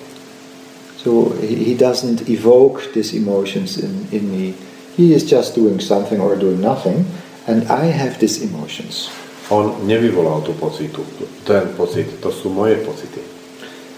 So 1.04 1.36
he 1.44 1.76
doesn't 1.76 2.32
evoke 2.32 2.96
these 2.96 3.12
emotions 3.12 3.76
in, 3.78 4.08
in 4.16 4.24
me. 4.32 4.56
He 4.96 5.14
is 5.14 5.28
just 5.28 5.56
doing 5.56 5.80
something 5.84 6.20
or 6.24 6.36
doing 6.40 6.64
nothing, 6.64 7.06
and 7.48 7.68
I 7.68 7.92
have 7.92 8.20
these 8.20 8.40
emotions. 8.40 9.12
On 9.52 9.86
nevyvolal 9.86 10.42
tú 10.42 10.56
pocitu, 10.58 11.06
ten 11.46 11.76
pocit, 11.78 12.10
to 12.24 12.32
sú 12.32 12.50
moje 12.50 12.82
pocity. 12.82 13.22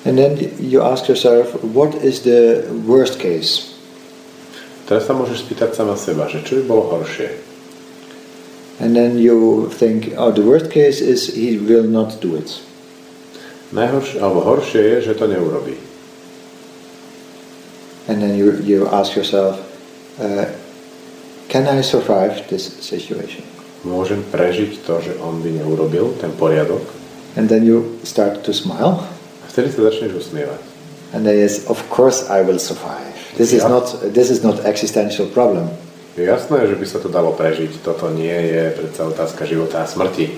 And 0.04 0.18
then 0.18 0.38
you 0.60 0.82
ask 0.82 1.08
yourself, 1.08 1.54
what 1.64 1.96
is 2.02 2.26
the 2.26 2.66
worst 2.86 3.20
case? 3.20 3.78
Teraz 4.88 5.04
sa 5.04 5.14
môžeš 5.14 5.44
spýtať 5.44 5.76
sama 5.76 6.00
seba, 6.00 6.32
že 6.32 6.44
čo 6.44 6.60
by 6.60 6.64
bolo 6.64 6.84
horšie. 6.96 7.30
And 8.80 8.96
then 8.96 9.18
you 9.18 9.68
think, 9.74 10.14
oh, 10.16 10.32
the 10.32 10.46
worst 10.46 10.72
case 10.72 11.02
is 11.02 11.34
he 11.34 11.58
will 11.58 11.84
not 11.84 12.22
do 12.24 12.38
it. 12.38 12.62
Najhoršie, 13.76 14.18
alebo 14.24 14.40
horšie 14.48 14.80
je, 14.80 14.98
že 15.12 15.14
to 15.20 15.28
neurobí. 15.28 15.76
And 18.08 18.24
then 18.24 18.40
you, 18.40 18.56
you 18.64 18.88
ask 18.88 19.12
yourself, 19.20 19.60
uh, 20.24 20.48
can 21.48 21.68
I 21.68 21.82
survive 21.82 22.48
this 22.48 22.68
situation? 22.84 23.44
Môžem 23.88 24.20
prežiť 24.34 24.84
to, 24.84 25.00
že 25.00 25.16
on 25.24 25.40
by 25.40 25.54
neurobil 25.54 26.12
ten 26.20 26.34
poriadok. 26.36 26.84
And 27.38 27.48
then 27.48 27.64
you 27.64 28.02
start 28.04 28.44
to 28.44 28.52
smile. 28.52 29.06
A 29.42 29.46
vtedy 29.48 29.72
sa 29.72 29.88
začneš 29.88 30.28
usmievať. 30.28 30.60
And 31.16 31.24
then 31.24 31.40
yes, 31.40 31.64
of 31.72 31.80
course 31.88 32.28
I 32.28 32.44
will 32.44 32.60
survive. 32.60 33.16
This 33.38 33.54
is 33.54 33.62
Yeah. 33.64 33.72
not 33.72 33.86
this 34.12 34.28
is 34.34 34.42
not 34.44 34.66
existential 34.66 35.30
problem. 35.32 35.70
Je 36.18 36.26
jasné, 36.26 36.66
že 36.66 36.76
by 36.76 36.86
sa 36.90 36.98
to 36.98 37.08
dalo 37.14 37.38
prežiť. 37.38 37.86
Toto 37.86 38.10
nie 38.10 38.34
je 38.34 38.74
predsa 38.74 39.06
otázka 39.06 39.46
života 39.46 39.86
a 39.86 39.88
smrti. 39.88 40.34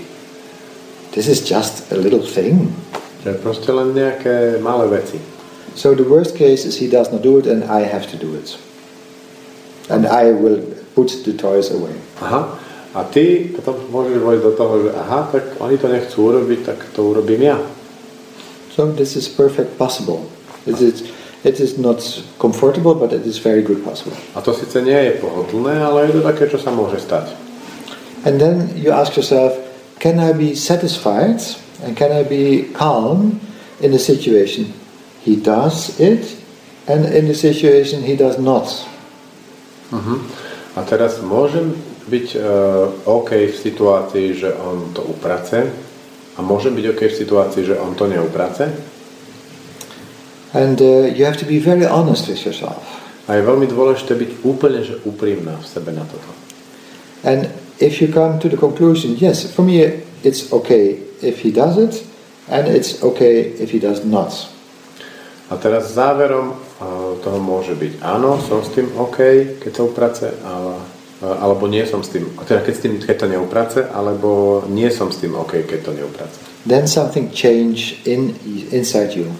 This 1.15 1.25
is 1.31 1.41
just 1.41 1.87
a 1.89 1.97
little 1.97 2.21
thing. 2.21 2.75
To 3.23 3.31
je 3.33 3.37
proste 3.39 3.71
len 3.71 3.95
nejaké 3.95 4.59
malé 4.59 4.91
veci. 4.91 5.17
So 5.79 5.95
the 5.95 6.03
worst 6.03 6.35
case 6.35 6.67
is 6.67 6.77
he 6.83 6.91
does 6.91 7.09
not 7.09 7.23
do 7.23 7.39
it 7.39 7.47
and 7.47 7.63
I 7.63 7.87
have 7.87 8.05
to 8.11 8.17
do 8.19 8.35
it. 8.35 8.59
And 9.87 10.05
I 10.05 10.35
will 10.35 10.59
put 10.95 11.11
the 11.25 11.33
toys 11.33 11.71
away. 11.71 11.93
Aha. 12.21 12.59
A 12.93 13.05
ty 13.05 13.53
potom 13.53 13.77
môžeš 13.93 14.17
vojsť 14.17 14.43
do 14.43 14.53
toho, 14.57 14.73
že 14.81 14.89
aha, 14.97 15.29
tak 15.29 15.43
oni 15.61 15.77
to 15.77 15.87
nechcú 15.87 16.17
urobiť, 16.25 16.59
tak 16.65 16.79
to 16.97 17.05
urobím 17.05 17.45
ja. 17.45 17.61
So 18.73 18.89
this 18.89 19.13
is 19.13 19.29
perfect 19.29 19.77
possible. 19.77 20.25
It 20.65 20.81
is, 20.81 21.05
it 21.45 21.61
is 21.61 21.77
not 21.77 22.01
comfortable, 22.41 22.97
but 22.97 23.13
it 23.13 23.29
is 23.29 23.37
very 23.37 23.61
good 23.61 23.85
possible. 23.85 24.17
A 24.33 24.41
to 24.41 24.57
síce 24.57 24.81
nie 24.81 24.97
je 24.97 25.21
pohodlné, 25.21 25.77
ale 25.77 26.09
je 26.09 26.17
to 26.17 26.21
také, 26.25 26.49
čo 26.49 26.57
sa 26.57 26.73
môže 26.73 26.97
stať. 27.05 27.29
And 28.25 28.41
then 28.41 28.73
you 28.73 28.89
ask 28.89 29.13
yourself, 29.13 29.53
can 30.01 30.17
I 30.17 30.33
be 30.33 30.57
satisfied 30.57 31.39
and 31.85 31.93
can 31.93 32.09
I 32.09 32.25
be 32.25 32.73
calm 32.73 33.37
in 33.79 33.93
the 33.93 34.01
situation? 34.01 34.73
He 35.21 35.37
does 35.37 35.99
it, 36.01 36.25
and 36.89 37.05
in 37.05 37.29
the 37.29 37.37
situation 37.37 38.01
he 38.01 38.17
does 38.17 38.41
not. 38.41 38.65
Mhm. 39.93 40.48
A 40.79 40.87
teraz 40.87 41.19
môžem 41.19 41.75
byť 42.07 42.27
uh, 42.39 42.41
OK 43.03 43.51
v 43.51 43.57
situácii, 43.57 44.39
že 44.39 44.49
on 44.55 44.95
to 44.95 45.03
uprace 45.03 45.67
a 46.33 46.39
môžem 46.39 46.71
byť 46.71 46.85
OK 46.95 47.01
v 47.11 47.19
situácii, 47.19 47.61
že 47.67 47.75
on 47.75 47.99
to 47.99 48.07
neuprace. 48.07 48.71
And 50.55 50.79
uh, 50.79 51.11
you 51.11 51.27
have 51.27 51.35
to 51.43 51.45
be 51.45 51.59
very 51.59 51.83
honest 51.83 52.31
with 52.31 52.39
yourself. 52.47 52.79
A 53.27 53.37
je 53.37 53.43
veľmi 53.43 53.67
dôležité 53.67 54.15
byť 54.15 54.31
úplne 54.47 54.81
že 54.81 55.03
úprimná 55.03 55.59
v 55.59 55.67
sebe 55.67 55.91
na 55.91 56.07
toto. 56.07 56.31
And 57.27 57.51
if 57.77 57.99
you 57.99 58.07
come 58.07 58.39
to 58.39 58.47
the 58.47 58.55
conclusion, 58.55 59.19
yes, 59.19 59.45
for 59.51 59.67
me 59.67 59.83
it's 60.23 60.47
okay 60.49 60.97
if 61.19 61.43
he 61.43 61.51
does 61.51 61.75
it, 61.75 62.07
and 62.47 62.71
it's 62.71 63.03
okay 63.03 63.51
if 63.59 63.75
he 63.75 63.77
does 63.77 64.07
not. 64.07 64.31
A 65.49 65.57
teraz 65.57 65.97
záverom 65.97 66.53
toho 67.25 67.39
môže 67.41 67.73
byť 67.73 68.05
áno, 68.05 68.37
som 68.37 68.61
s 68.61 68.69
tým 68.69 68.93
OK, 68.93 69.17
keď 69.57 69.71
to 69.73 69.81
uprace, 69.89 70.29
ale, 70.45 70.77
alebo 71.25 71.65
nie 71.65 71.81
som 71.89 72.05
s 72.05 72.13
tým, 72.13 72.29
teda 72.45 72.61
keď, 72.61 72.73
s 72.77 72.81
tým, 72.85 72.93
keď 73.01 73.15
to 73.17 73.27
neuprace, 73.27 73.79
alebo 73.89 74.61
nie 74.69 74.87
som 74.93 75.09
s 75.09 75.17
tým 75.17 75.33
OK, 75.33 75.65
keď 75.65 75.89
to 75.89 75.91
neuprace. 75.97 76.37
Then 76.69 76.85
something 76.85 77.33
change 77.33 77.97
in 78.05 78.37
inside 78.69 79.17
you. 79.17 79.33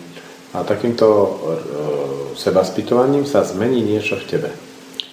A 0.50 0.66
takýmto 0.66 1.06
uh, 1.06 1.30
seba 2.34 2.66
spýtovaním 2.66 3.30
sa 3.30 3.46
zmení 3.46 3.86
niečo 3.86 4.18
v 4.18 4.26
tebe. 4.26 4.50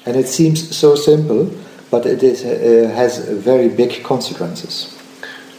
And 0.08 0.16
it 0.16 0.32
seems 0.32 0.64
so 0.72 0.96
simple, 0.96 1.52
but 1.92 2.08
it 2.08 2.24
is, 2.24 2.40
uh, 2.40 2.88
has 2.96 3.20
very 3.20 3.68
big 3.68 4.00
consequences. 4.00 4.96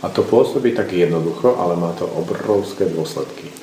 A 0.01 0.09
to 0.09 0.25
pôsobí 0.25 0.73
tak 0.73 0.93
jednoducho, 0.93 1.61
ale 1.61 1.77
má 1.77 1.93
to 1.93 2.09
obrovské 2.09 2.89
dôsledky. 2.89 3.53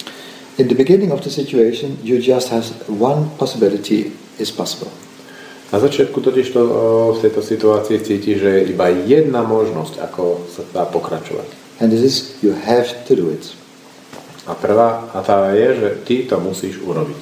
In 0.57 0.69
the 0.69 0.75
beginning 0.75 1.11
of 1.11 1.23
the 1.25 1.31
situation, 1.31 1.99
you 2.03 2.23
just 2.23 2.49
have 2.49 2.65
one 2.87 3.31
possibility 3.39 4.13
is 4.39 4.55
possible. 4.55 4.91
Na 5.75 5.83
začiatku 5.83 6.15
totiž 6.23 6.55
to 6.55 6.63
v 7.19 7.27
tejto 7.27 7.43
situácii 7.43 7.99
cíti, 7.99 8.39
že 8.39 8.63
je 8.63 8.71
iba 8.71 8.87
jedna 8.87 9.43
možnosť, 9.43 9.99
ako 9.99 10.47
sa 10.47 10.63
dá 10.71 10.87
pokračovať. 10.87 11.51
And 11.83 11.91
this 11.91 12.07
is 12.07 12.39
you 12.39 12.55
have 12.55 12.87
to 13.11 13.19
do 13.19 13.35
it. 13.35 13.51
A 14.47 14.55
prvá, 14.55 15.11
a 15.11 15.27
tá 15.27 15.51
je, 15.51 15.75
že 15.75 15.89
ty 16.07 16.23
to 16.31 16.39
musíš 16.39 16.79
urobiť. 16.79 17.19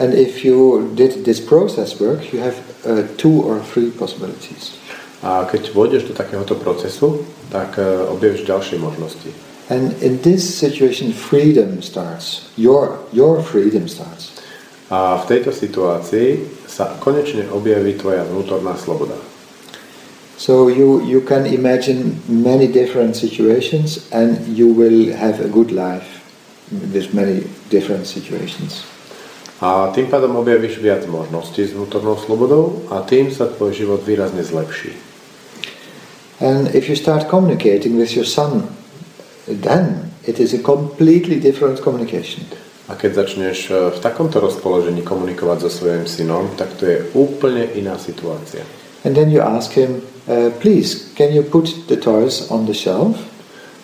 And 0.00 0.16
if 0.16 0.40
you 0.40 0.88
did 0.96 1.28
this 1.28 1.44
process 1.44 2.00
work, 2.00 2.32
you 2.32 2.40
have 2.40 2.56
uh, 2.88 3.04
two 3.20 3.44
or 3.44 3.60
three 3.60 3.92
possibilities. 3.92 4.80
A 5.20 5.44
keď 5.44 5.76
vôjdeš 5.76 6.08
do 6.08 6.16
takéhoto 6.16 6.56
procesu, 6.56 7.28
tak 7.52 7.76
uh, 7.76 8.08
objavíš 8.08 8.48
ďalšie 8.48 8.80
možnosti. 8.80 9.47
And 9.68 9.92
in 10.02 10.22
this 10.24 10.48
situation, 10.48 11.12
freedom 11.12 11.82
starts. 11.82 12.48
Your, 12.56 13.04
your 13.12 13.42
freedom 13.42 13.88
starts. 13.88 14.32
A 14.88 15.20
v 15.20 15.24
tejto 15.28 15.52
situácii 15.52 16.64
sa 16.64 16.96
konečne 16.96 17.44
objaví 17.52 18.00
tvoja 18.00 18.24
vnútorná 18.24 18.72
sloboda. 18.80 19.20
So 20.40 20.72
you, 20.72 21.04
you 21.04 21.20
can 21.20 21.44
imagine 21.44 22.24
many 22.24 22.64
different 22.64 23.12
situations 23.12 24.08
and 24.08 24.40
you 24.48 24.72
will 24.72 25.12
have 25.12 25.44
a 25.44 25.50
good 25.52 25.68
life 25.68 26.24
with 26.72 27.12
many 27.12 27.44
different 27.68 28.08
situations. 28.08 28.88
A 29.60 29.90
tým 29.92 30.06
pádom 30.06 30.38
objavíš 30.38 30.78
viac 30.78 31.04
možností 31.10 31.66
s 31.66 31.74
vnútornou 31.74 32.16
slobodou 32.16 32.88
a 32.94 33.02
tým 33.02 33.28
sa 33.28 33.50
tvoj 33.50 33.74
život 33.74 34.00
výrazne 34.06 34.40
zlepší. 34.40 34.94
And 36.40 36.70
if 36.72 36.86
you 36.88 36.94
start 36.94 37.26
communicating 37.26 37.98
with 37.98 38.14
your 38.14 38.24
son, 38.24 38.77
then 39.62 40.12
it 40.26 40.40
is 40.40 40.54
a 40.54 40.62
completely 40.62 41.40
different 41.40 41.80
communication. 41.80 42.44
A 42.88 42.96
keď 42.96 43.24
začneš 43.24 43.68
e, 43.68 43.92
v 43.92 43.98
takomto 44.00 44.40
rozpoložení 44.40 45.04
komunikovať 45.04 45.68
so 45.68 45.70
svojím 45.72 46.08
synom, 46.08 46.56
tak 46.56 46.72
to 46.80 46.88
je 46.88 47.04
úplne 47.12 47.68
iná 47.76 48.00
situácia. 48.00 48.64
And 49.04 49.12
then 49.12 49.28
you 49.28 49.44
ask 49.44 49.76
him, 49.76 50.00
uh, 50.26 50.50
please, 50.58 51.12
can 51.14 51.30
you 51.30 51.44
put 51.44 51.68
the 51.86 52.00
toys 52.00 52.48
on 52.50 52.64
the 52.64 52.74
shelf? 52.74 53.14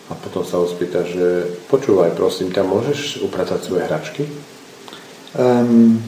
A 0.08 0.16
potom 0.16 0.44
sa 0.44 0.60
ho 0.60 0.66
spýta, 0.68 1.04
že 1.04 1.48
počúvaj, 1.68 2.16
prosím 2.16 2.52
ťa, 2.52 2.64
môžeš 2.64 3.24
upratať 3.24 3.60
svoje 3.64 3.88
hračky? 3.88 4.24
Um, 5.36 6.00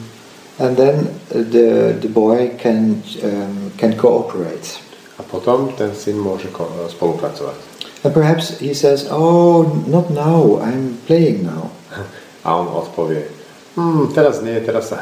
and 0.61 0.77
then 0.77 1.13
the, 1.29 1.97
the 1.97 2.09
boy 2.09 2.53
can, 2.61 3.01
um, 3.25 3.73
can 3.77 3.97
cooperate. 3.97 4.81
A 5.17 5.25
potom 5.25 5.73
ten 5.73 5.97
syn 5.97 6.21
môže 6.21 6.53
ko- 6.53 6.69
e, 6.69 6.89
spolupracovať. 6.93 7.66
And 8.07 8.15
perhaps 8.15 8.63
he 8.63 8.73
says, 8.73 9.03
oh, 9.11 9.67
not 9.83 10.07
now, 10.09 10.63
I'm 10.63 10.95
playing 11.11 11.43
now. 11.43 11.75
A 12.47 12.55
on 12.55 12.71
odpovie, 12.71 13.27
hm, 13.75 14.15
teraz 14.15 14.39
nie, 14.39 14.63
teraz. 14.63 14.95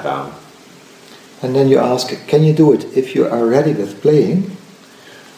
And 1.45 1.53
then 1.53 1.69
you 1.69 1.77
ask, 1.77 2.09
can 2.25 2.41
you 2.41 2.49
do 2.49 2.73
it 2.73 2.97
if 2.97 3.13
you 3.13 3.29
are 3.29 3.45
ready 3.45 3.77
with 3.77 4.01
playing? 4.01 4.57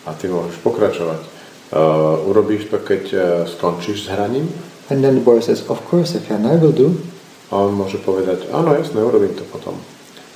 A 0.08 0.16
ty 0.16 0.32
pokračovať. 0.64 1.20
Uh, 1.68 2.32
urobíš 2.32 2.72
to, 2.72 2.80
keď 2.80 3.04
uh, 3.12 3.20
skončíš 3.44 4.08
s 4.08 4.16
hraním? 4.16 4.48
And 4.88 5.04
then 5.04 5.20
the 5.20 5.26
boy 5.28 5.44
says, 5.44 5.68
of 5.68 5.84
course 5.92 6.16
I 6.16 6.24
can, 6.24 6.48
I 6.48 6.56
will 6.56 6.72
do. 6.72 6.96
A 7.52 7.68
on 7.68 7.76
povedať, 7.84 8.48
áno, 8.56 8.80
jasné, 8.80 9.04
urobím 9.04 9.36
to 9.36 9.44
potom. 9.44 9.76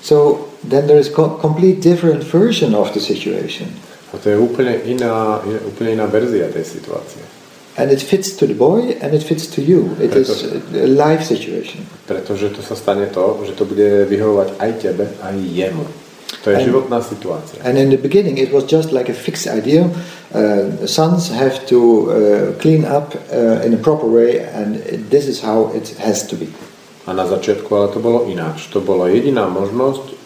So 0.03 0.51
then 0.67 0.91
there 0.91 0.99
is 0.99 1.07
co- 1.07 1.39
complete 1.39 1.79
different 1.79 2.27
version 2.27 2.75
of 2.75 2.91
the 2.91 2.99
situation. 2.99 3.71
A 4.12 4.19
to 4.19 4.28
je 4.30 4.38
úplne 4.38 4.76
iná, 4.84 5.39
úplne 5.63 5.95
iná 5.95 6.06
verzia 6.06 6.52
tej 6.52 6.67
situácie. 6.67 7.24
And 7.80 7.88
it 7.88 8.04
fits 8.04 8.36
to 8.36 8.43
the 8.43 8.54
boy 8.54 9.00
and 9.00 9.15
it 9.15 9.24
fits 9.24 9.47
to 9.56 9.63
you. 9.63 9.95
It 10.04 10.12
is 10.12 10.28
a 10.76 10.88
life 10.91 11.24
situation. 11.24 11.88
Pretože 12.04 12.52
to 12.52 12.60
sa 12.60 12.76
stane 12.76 13.08
to, 13.08 13.39
že 13.47 13.56
to 13.56 13.63
bude 13.63 14.12
vyhovovať 14.12 14.60
aj 14.60 14.71
tebe, 14.84 15.08
aj 15.24 15.36
jemu. 15.39 15.88
To 16.43 16.52
je 16.52 16.58
Aj- 16.60 16.65
životná 16.67 17.00
situácia. 17.00 17.63
And 17.63 17.80
in 17.80 17.88
the 17.88 18.02
beginning, 18.02 18.36
it 18.36 18.52
was 18.52 18.67
just 18.67 18.91
like 18.91 19.08
a 19.08 19.15
fixed 19.15 19.47
idea. 19.47 19.88
Uh, 20.36 20.84
sons 20.84 21.32
have 21.32 21.63
to 21.71 21.80
uh, 21.80 22.12
clean 22.60 22.84
up 22.84 23.15
uh, 23.32 23.63
in 23.63 23.71
a 23.71 23.80
proper 23.80 24.08
way, 24.08 24.43
and 24.43 24.80
this 25.08 25.28
is 25.32 25.39
how 25.39 25.71
it 25.71 25.95
has 26.04 26.28
to 26.28 26.36
be. 26.36 26.52
A 27.08 27.15
na 27.15 27.24
začiatku 27.24 27.71
ale 27.71 27.88
to 27.95 28.00
bolo 28.04 28.28
ináč. 28.28 28.67
To 28.76 28.84
bola 28.84 29.08
jediná 29.08 29.47
možnosť 29.47 30.20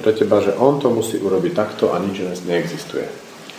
pre 0.00 0.12
teba, 0.14 0.38
že 0.38 0.54
on 0.54 0.78
to 0.78 0.90
musí 0.90 1.18
urobiť 1.18 1.52
takto 1.54 1.90
a 1.90 1.98
nič 1.98 2.22
iné 2.22 2.34
neexistuje. 2.46 3.06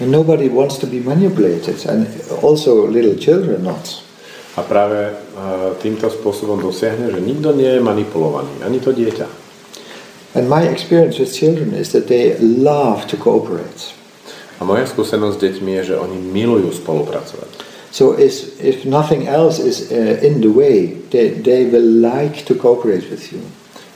And 0.01 0.10
nobody 0.10 0.49
wants 0.49 0.82
to 0.82 0.88
be 0.88 1.04
manipulated, 1.04 1.77
and 1.86 2.10
also 2.41 2.88
little 2.88 3.13
children 3.19 3.62
not. 3.62 4.01
A 4.58 4.65
práve 4.67 5.15
uh, 5.15 5.77
týmto 5.80 6.12
spôsobom 6.12 6.60
dosiahne, 6.60 7.08
že 7.08 7.23
nikto 7.23 7.56
nie 7.56 7.69
je 7.69 7.80
manipulovaný, 7.80 8.65
ani 8.65 8.84
to 8.84 8.91
dieťa. 8.91 9.27
And 10.36 10.47
my 10.47 10.63
experience 10.67 11.19
with 11.19 11.32
children 11.32 11.75
is 11.75 11.91
that 11.91 12.08
they 12.08 12.39
love 12.39 13.08
to 13.12 13.15
cooperate. 13.19 13.95
A 14.60 14.67
moja 14.67 14.88
skúsenosť 14.88 15.36
s 15.38 15.43
deťmi 15.43 15.71
je, 15.82 15.84
že 15.91 15.95
oni 15.99 16.17
milujú 16.19 16.71
spolupracovať. 16.71 17.49
So 17.91 18.15
is, 18.15 18.56
if 18.63 18.88
nothing 18.88 19.27
else 19.27 19.60
is 19.60 19.91
uh, 19.91 20.23
in 20.23 20.39
the 20.39 20.47
way, 20.47 20.95
they, 21.12 21.36
they 21.36 21.67
will 21.67 21.84
like 21.84 22.47
to 22.47 22.56
cooperate 22.56 23.12
with 23.12 23.36
you. 23.36 23.43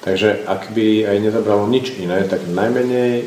Takže 0.05 0.45
ak 0.45 0.69
by 0.77 1.09
aj 1.09 1.17
nezabralo 1.17 1.65
nič 1.65 1.97
iné, 1.97 2.21
tak 2.29 2.45
najmenej 2.45 3.25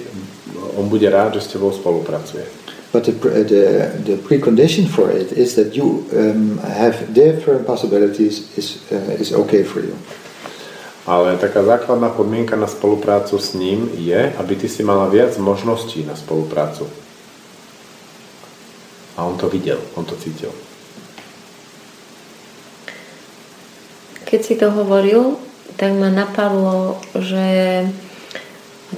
on 0.79 0.87
bude 0.87 1.11
rád, 1.11 1.35
že 1.35 1.43
s 1.43 1.53
tebou 1.59 1.75
spolupracuje. 1.75 2.47
But 2.95 3.05
the, 3.05 3.13
the, 3.45 3.65
the 4.07 4.17
precondition 4.17 4.87
for 4.87 5.11
it 5.11 5.35
is 5.35 5.59
that 5.59 5.75
you 5.75 6.07
um, 6.15 6.57
have 6.63 7.13
different 7.13 7.67
possibilities 7.67 8.49
is, 8.57 8.81
uh, 8.95 9.21
is 9.21 9.35
okay 9.35 9.67
for 9.67 9.83
you. 9.83 9.99
Ale 11.09 11.37
taká 11.41 11.65
základná 11.65 12.09
podmienka 12.09 12.57
na 12.57 12.67
spoluprácu 12.67 13.39
s 13.39 13.57
ním 13.57 13.91
je, 13.97 14.33
aby 14.37 14.57
ty 14.57 14.69
si 14.69 14.85
mala 14.85 15.09
viac 15.09 15.37
možností 15.41 16.05
na 16.05 16.17
spoluprácu. 16.17 16.87
A 19.17 19.25
on 19.25 19.37
to 19.41 19.49
videl, 19.49 19.81
on 19.97 20.05
to 20.05 20.15
cítil. 20.17 20.53
Keď 24.29 24.41
si 24.45 24.55
to 24.61 24.69
hovoril, 24.71 25.41
tak 25.79 25.95
ma 25.95 26.11
napadlo, 26.11 26.99
že 27.15 27.87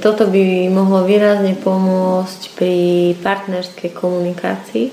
toto 0.01 0.25
by 0.25 0.73
mohlo 0.73 1.05
výrazne 1.05 1.53
pomôcť 1.61 2.41
pri 2.57 2.77
partnerskej 3.21 3.93
komunikácii. 3.93 4.87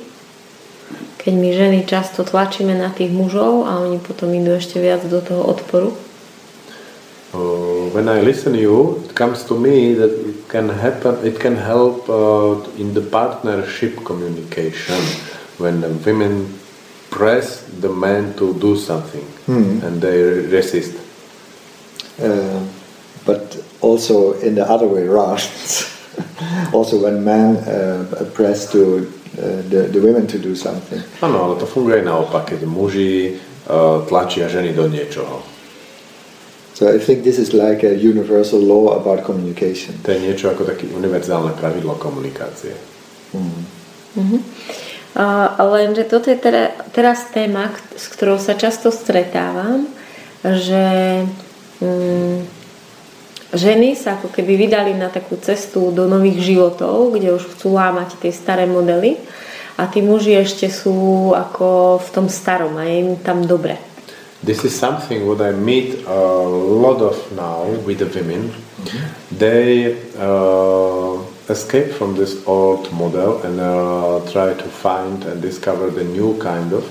Keď 1.15 1.33
my 1.33 1.49
ženy 1.55 1.79
často 1.87 2.27
tlačíme 2.27 2.75
na 2.75 2.91
tých 2.91 3.15
mužov 3.15 3.67
a 3.67 3.79
oni 3.79 4.03
potom 4.03 4.35
idú 4.35 4.59
ešte 4.59 4.83
viac 4.83 5.07
do 5.07 5.23
toho 5.23 5.47
odporu. 5.47 5.95
Uh, 7.35 7.91
when 7.91 8.07
I 8.07 8.23
listen 8.23 8.55
to 8.55 8.59
you, 8.59 9.03
it 9.03 9.15
comes 9.15 9.43
to 9.51 9.55
me 9.59 9.93
that 9.95 10.11
it 10.11 10.47
can 10.47 10.71
happen. 10.71 11.19
It 11.27 11.39
can 11.39 11.59
help 11.59 12.07
uh, 12.07 12.55
in 12.79 12.95
the 12.95 13.03
partnership 13.03 14.03
communication 14.07 14.99
when 15.59 15.83
the 15.83 15.91
women 16.07 16.47
press 17.11 17.67
the 17.79 17.91
man 17.91 18.33
to 18.39 18.55
do 18.59 18.75
something 18.75 19.23
Hmm. 19.47 19.79
and 19.83 20.01
they 20.01 20.47
resist. 20.51 21.06
Uh, 22.17 22.61
but 23.25 23.59
also 23.81 24.33
in 24.39 24.55
the 24.55 24.65
other 24.65 24.87
way 24.87 25.05
around. 25.05 25.43
also 26.73 27.01
when 27.01 27.23
men 27.23 27.57
uh, 27.57 28.29
press 28.33 28.71
to 28.71 29.05
uh, 29.37 29.61
the, 29.69 29.89
the 29.91 30.01
women 30.01 30.25
to 30.27 30.39
do 30.39 30.55
something. 30.55 31.03
Áno, 31.21 31.43
ale 31.43 31.55
to 31.59 31.65
funguje 31.69 32.01
naopak, 32.01 32.55
keď 32.55 32.65
muži 32.65 33.37
uh, 33.69 34.01
tlačia 34.07 34.49
ženy 34.49 34.73
do 34.73 34.87
niečoho. 34.89 35.43
So 36.77 36.85
I 36.93 37.01
think 37.01 37.25
this 37.25 37.41
is 37.41 37.57
like 37.57 37.81
a 37.81 37.97
universal 37.97 38.61
law 38.61 39.01
about 39.01 39.25
communication. 39.25 39.97
To 40.05 40.13
je 40.13 40.21
niečo 40.21 40.53
ako 40.53 40.61
také 40.61 40.85
univerzálne 40.85 41.57
pravidlo 41.57 41.97
komunikácie. 41.97 42.77
A, 45.17 45.57
lenže 45.57 46.05
toto 46.05 46.29
je 46.29 46.37
teda, 46.37 46.77
teraz 46.93 47.33
téma, 47.33 47.73
s 47.97 48.05
ktorou 48.13 48.37
sa 48.37 48.53
často 48.53 48.93
stretávam, 48.93 49.89
že 50.45 51.25
mm, 51.81 52.37
ženy 53.53 53.95
sa 53.95 54.19
ako 54.19 54.33
keby 54.33 54.67
vydali 54.67 54.93
na 54.93 55.07
takú 55.07 55.39
cestu 55.39 55.91
do 55.95 56.09
nových 56.09 56.43
životov, 56.43 57.15
kde 57.15 57.35
už 57.37 57.43
chcú 57.55 57.77
lámať 57.77 58.19
tie 58.19 58.31
staré 58.33 58.67
modely 58.67 59.17
a 59.77 59.85
tí 59.87 60.01
muži 60.01 60.35
ešte 60.35 60.67
sú 60.67 61.31
ako 61.37 61.99
v 62.01 62.09
tom 62.11 62.27
starom 62.27 62.75
a 62.75 62.83
je 62.89 62.95
im 63.05 63.09
tam 63.21 63.45
dobre. 63.45 63.77
This 64.43 64.63
is 64.63 64.73
something 64.77 65.25
what 65.25 65.41
I 65.41 65.51
meet 65.51 66.05
a 66.05 66.21
lot 66.45 67.01
of 67.01 67.17
now 67.33 67.65
with 67.85 67.99
the 67.99 68.09
women. 68.13 68.53
Mm-hmm. 68.53 69.01
They 69.33 69.97
uh, 70.13 71.17
escape 71.49 71.93
from 71.97 72.13
this 72.13 72.45
old 72.45 72.93
model 72.93 73.41
and 73.41 73.59
uh, 73.59 74.21
try 74.29 74.53
to 74.53 74.67
find 74.69 75.23
and 75.25 75.41
discover 75.41 75.89
the 75.89 76.03
new 76.03 76.37
kind 76.37 76.71
of. 76.73 76.85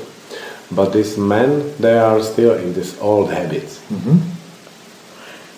But 0.74 0.92
these 0.92 1.16
men, 1.16 1.74
they 1.78 1.96
are 1.96 2.20
still 2.22 2.58
in 2.58 2.74
these 2.74 2.98
old 2.98 3.30
habits. 3.30 3.78
Mm-hmm. 3.94 4.35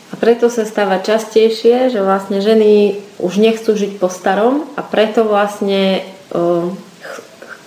A 0.09 0.15
preto 0.17 0.49
sa 0.49 0.65
stáva 0.65 1.05
častejšie, 1.05 1.93
že 1.93 2.01
vlastne 2.01 2.41
ženy 2.41 2.97
už 3.21 3.37
nechcú 3.37 3.77
žiť 3.77 4.01
po 4.01 4.09
starom 4.09 4.65
a 4.75 4.81
preto 4.81 5.29
vlastne, 5.29 6.01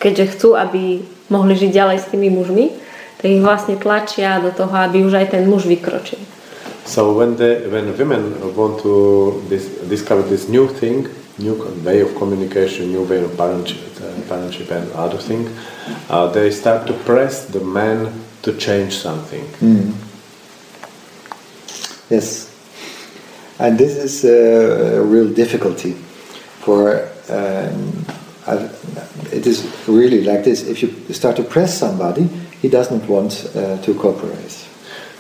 keďže 0.02 0.26
chcú, 0.34 0.58
aby 0.58 1.06
mohli 1.30 1.54
žiť 1.54 1.72
ďalej 1.72 1.98
s 2.02 2.10
tými 2.10 2.34
mužmi, 2.34 2.74
tak 3.22 3.30
ich 3.30 3.46
vlastne 3.46 3.78
tlačia 3.78 4.42
do 4.42 4.50
toho, 4.50 4.74
aby 4.74 5.06
už 5.06 5.22
aj 5.22 5.38
ten 5.38 5.46
muž 5.46 5.70
vykročil. 5.70 6.18
So 6.82 7.14
when 7.14 7.38
the 7.38 7.70
when 7.70 7.94
women 7.94 8.34
want 8.58 8.82
to 8.82 9.38
dis, 9.48 9.70
discover 9.86 10.26
this 10.26 10.50
new 10.50 10.66
thing, 10.66 11.06
new 11.38 11.54
way 11.86 12.02
of 12.02 12.18
communication, 12.18 12.90
new 12.90 13.06
way 13.06 13.22
of 13.24 13.32
parentship, 13.38 13.80
uh, 14.02 14.18
parentship 14.26 14.74
and 14.74 14.92
other 14.98 15.22
thing, 15.22 15.46
uh, 16.10 16.28
they 16.34 16.50
start 16.50 16.88
to 16.90 16.94
press 17.06 17.46
the 17.46 17.62
man 17.62 18.10
to 18.42 18.58
change 18.58 18.98
something. 18.98 19.46
Mm. 19.62 19.94
Yes. 22.12 22.52
And 23.58 23.80
this 23.80 23.96
is 23.96 24.26
a 24.26 25.00
real 25.00 25.32
difficulty 25.32 25.96
for 26.60 27.08
um, 27.32 28.06
it 29.32 29.48
is 29.48 29.64
really 29.88 30.24
like 30.24 30.44
this. 30.44 30.68
If 30.68 30.84
you 30.84 30.92
start 31.14 31.38
to 31.38 31.44
press 31.44 31.78
somebody, 31.78 32.28
he 32.62 32.68
doesn't 32.68 33.08
want 33.08 33.48
uh, 33.56 33.78
to 33.82 33.94
cooperate. 33.96 34.68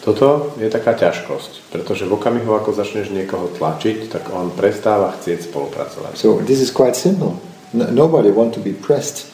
Toto 0.01 0.57
je 0.57 0.65
taká 0.65 0.97
ťažkosť, 0.97 1.71
pretože 1.71 2.09
v 2.09 2.17
okamihu, 2.17 2.57
ako 2.57 2.73
začneš 2.73 3.13
niekoho 3.13 3.53
tlačiť, 3.53 4.09
tak 4.09 4.33
on 4.33 4.49
prestáva 4.49 5.13
chcieť 5.13 5.47
spolupracovať. 5.47 6.17
So 6.17 6.41
this 6.41 6.57
is 6.57 6.73
quite 6.73 6.97
simple. 6.97 7.37
No, 7.71 7.87
nobody 7.87 8.33
want 8.33 8.57
to 8.57 8.61
be 8.65 8.73
pressed 8.73 9.30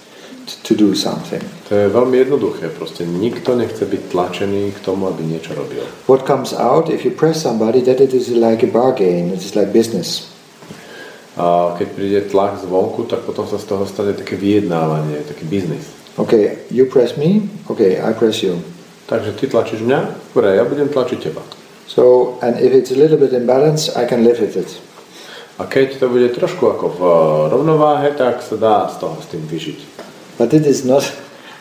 to 0.64 0.72
do 0.76 0.96
something. 0.96 1.44
To 1.68 1.76
je 1.76 1.88
veľmi 1.92 2.16
jednoduché, 2.24 2.72
proste 2.72 3.04
nikto 3.04 3.60
nechce 3.60 3.84
byť 3.84 4.02
tlačený 4.12 4.72
k 4.72 4.80
tomu, 4.80 5.12
aby 5.12 5.28
niečo 5.28 5.52
robil. 5.54 5.84
What 6.08 6.24
comes 6.24 6.56
out 6.56 6.88
if 6.88 7.04
you 7.04 7.12
press 7.12 7.44
somebody 7.44 7.84
that 7.84 8.00
it 8.00 8.16
is 8.16 8.32
like 8.32 8.64
a 8.64 8.72
bargain, 8.72 9.36
it 9.36 9.44
is 9.44 9.56
like 9.56 9.76
business. 9.76 10.32
A 11.38 11.78
keď 11.78 11.88
príde 11.94 12.20
tlak 12.34 12.58
zvonku, 12.64 13.06
tak 13.06 13.22
potom 13.28 13.46
sa 13.46 13.62
z 13.62 13.70
toho 13.70 13.86
stane 13.86 14.18
také 14.18 14.34
vyjednávanie, 14.40 15.22
taký 15.28 15.46
biznis. 15.46 15.86
Okay, 16.18 16.66
you 16.74 16.90
press 16.90 17.14
me, 17.14 17.46
okay, 17.70 18.02
I 18.02 18.10
press 18.16 18.42
you. 18.42 18.58
Takže 19.06 19.38
ty 19.38 19.46
tlačíš 19.48 19.86
mňa, 19.86 20.34
dobre, 20.34 20.58
ja 20.58 20.66
budem 20.66 20.90
tlačiť 20.90 21.20
teba. 21.22 21.46
So, 21.88 22.36
and 22.42 22.60
if 22.60 22.74
it's 22.74 22.92
a 22.92 22.98
little 22.98 23.16
bit 23.22 23.32
imbalance, 23.32 23.88
I 23.94 24.10
can 24.10 24.26
live 24.26 24.42
with 24.42 24.58
it. 24.58 24.68
A 25.58 25.66
keď 25.66 26.02
to 26.02 26.10
bude 26.10 26.30
trošku 26.34 26.70
ako 26.70 26.86
v 26.94 27.02
rovnováhe, 27.50 28.14
tak 28.14 28.46
sa 28.46 28.58
dá 28.58 28.86
z 28.90 29.02
toho 29.02 29.18
s 29.22 29.30
tým 29.30 29.42
vyžiť. 29.46 29.80
But 30.38 30.54
it 30.54 30.66
is 30.66 30.86
not 30.86 31.04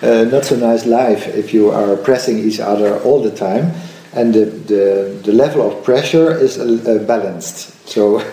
uh, 0.03 0.29
not 0.29 0.45
so 0.45 0.57
nice 0.57 0.85
life 0.85 1.27
if 1.33 1.55
you 1.55 1.73
are 1.73 1.97
pressing 1.97 2.39
each 2.39 2.61
other 2.61 3.01
all 3.01 3.23
the 3.23 3.33
time, 3.33 3.73
and 4.13 4.35
the 4.35 4.45
the, 4.69 4.85
the 5.25 5.33
level 5.33 5.65
of 5.65 5.85
pressure 5.85 6.37
is 6.37 6.59
uh, 6.59 7.03
balanced. 7.07 7.73
So. 7.89 8.21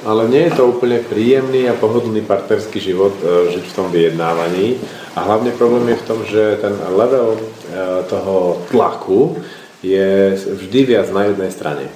Ale 0.00 0.32
nie 0.32 0.48
je 0.48 0.56
to 0.56 0.72
úplne 0.72 1.04
príjemný 1.04 1.68
a 1.68 1.76
pohodlný 1.76 2.24
partnerský 2.24 2.80
život 2.80 3.12
uh, 3.20 3.52
žiť 3.52 3.64
v 3.68 3.76
tom 3.76 3.92
vyjednávaní. 3.92 4.80
A 5.12 5.28
hlavne 5.28 5.52
problém 5.52 5.92
je 5.92 6.00
v 6.00 6.06
tom, 6.08 6.24
že 6.24 6.56
ten 6.56 6.72
level 6.96 7.36
uh, 7.36 8.00
toho 8.08 8.64
tlaku 8.72 9.36
je 9.84 10.40
vždy 10.40 10.80
viac 10.96 11.12
na 11.12 11.28
jednej 11.28 11.52
strane. 11.52 11.86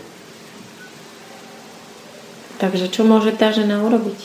Takže 2.61 2.93
čo 2.93 3.09
môže 3.09 3.33
tá 3.33 3.57
žena 3.57 3.81
urobiť? 3.81 4.21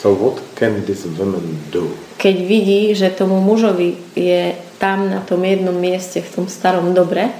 So 0.00 0.16
what 0.16 0.40
can 0.56 0.80
this 0.88 1.04
woman 1.04 1.60
do? 1.68 1.92
Keď 2.20 2.36
vidí, 2.44 2.92
že 2.92 3.08
tomu 3.08 3.40
mužovi 3.40 3.96
je 4.12 4.52
tam 4.76 5.08
na 5.08 5.24
tom 5.24 5.40
jednom 5.40 5.72
mieste 5.72 6.20
v 6.20 6.28
tom 6.28 6.46
starom 6.52 6.92
dobre 6.92 7.32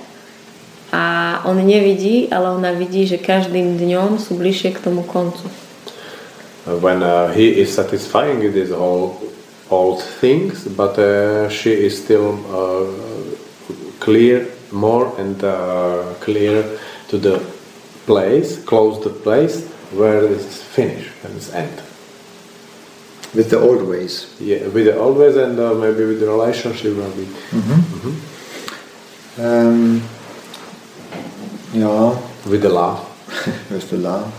a 0.88 1.36
on 1.44 1.60
nevidí, 1.60 2.32
ale 2.32 2.56
ona 2.56 2.72
vidí, 2.72 3.04
že 3.04 3.20
každým 3.20 3.76
dňom 3.76 4.16
sú 4.16 4.40
bližšie 4.40 4.72
k 4.72 4.80
tomu 4.80 5.04
koncu. 5.04 5.44
When 6.64 7.04
uh, 7.04 7.28
he 7.32 7.60
is 7.60 7.72
satisfying 7.72 8.40
his 8.40 8.72
whole 8.72 9.20
old 9.68 10.00
things, 10.00 10.64
but 10.64 10.96
uh, 10.98 11.48
she 11.48 11.72
is 11.72 11.96
still 11.96 12.40
uh, 12.48 12.88
clear 14.00 14.48
more 14.72 15.12
and 15.20 15.36
uh, 15.44 16.14
clear 16.20 16.64
to 17.08 17.18
the 17.18 17.40
place, 18.06 18.58
close 18.64 19.02
the 19.04 19.10
place 19.10 19.64
where 19.92 20.24
is 20.24 20.62
finished 20.62 21.12
and 21.24 21.36
it's 21.36 21.52
end. 21.52 21.89
With 23.34 23.50
the 23.50 23.58
old 23.58 23.86
ways. 23.86 24.34
Yeah, 24.40 24.66
with 24.68 24.86
the 24.86 24.98
old 24.98 25.16
ways 25.18 25.36
and 25.36 25.58
uh, 25.58 25.74
maybe 25.74 26.04
with 26.04 26.20
the 26.20 26.26
relationship 26.26 26.96
maybe. 26.96 27.26
Mm-hmm. 27.50 27.80
Mm-hmm. 27.96 29.44
Um, 29.44 30.02
yeah. 31.72 32.18
With 32.48 32.62
the 32.62 32.68
love. 32.68 33.06
with 33.70 33.90
the 33.90 33.98
love. 33.98 34.34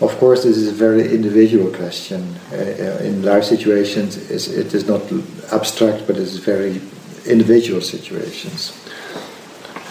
Of 0.00 0.16
course, 0.18 0.44
this 0.44 0.56
is 0.56 0.68
a 0.68 0.72
very 0.72 1.12
individual 1.12 1.70
question. 1.74 2.36
Uh, 2.52 2.56
uh 2.56 3.02
in 3.02 3.22
life 3.22 3.44
situations, 3.44 4.16
it 4.30 4.74
is 4.74 4.86
not 4.86 5.02
abstract, 5.50 6.06
but 6.06 6.16
it's 6.16 6.36
very 6.36 6.80
individual 7.26 7.80
situations. 7.80 8.72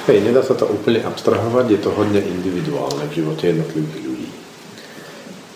Hej, 0.07 0.23
nedá 0.23 0.39
sa 0.39 0.55
to 0.55 0.63
úplne 0.71 1.03
abstrahovať, 1.03 1.67
je 1.67 1.79
to 1.83 1.91
hodne 1.91 2.23
individuálne 2.23 3.03
v 3.11 3.13
živote 3.19 3.51
jednotlivých 3.51 3.99
ľudí. 4.07 4.29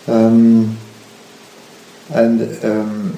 Um, 0.04 0.76
And 2.14 2.64
um, 2.64 3.16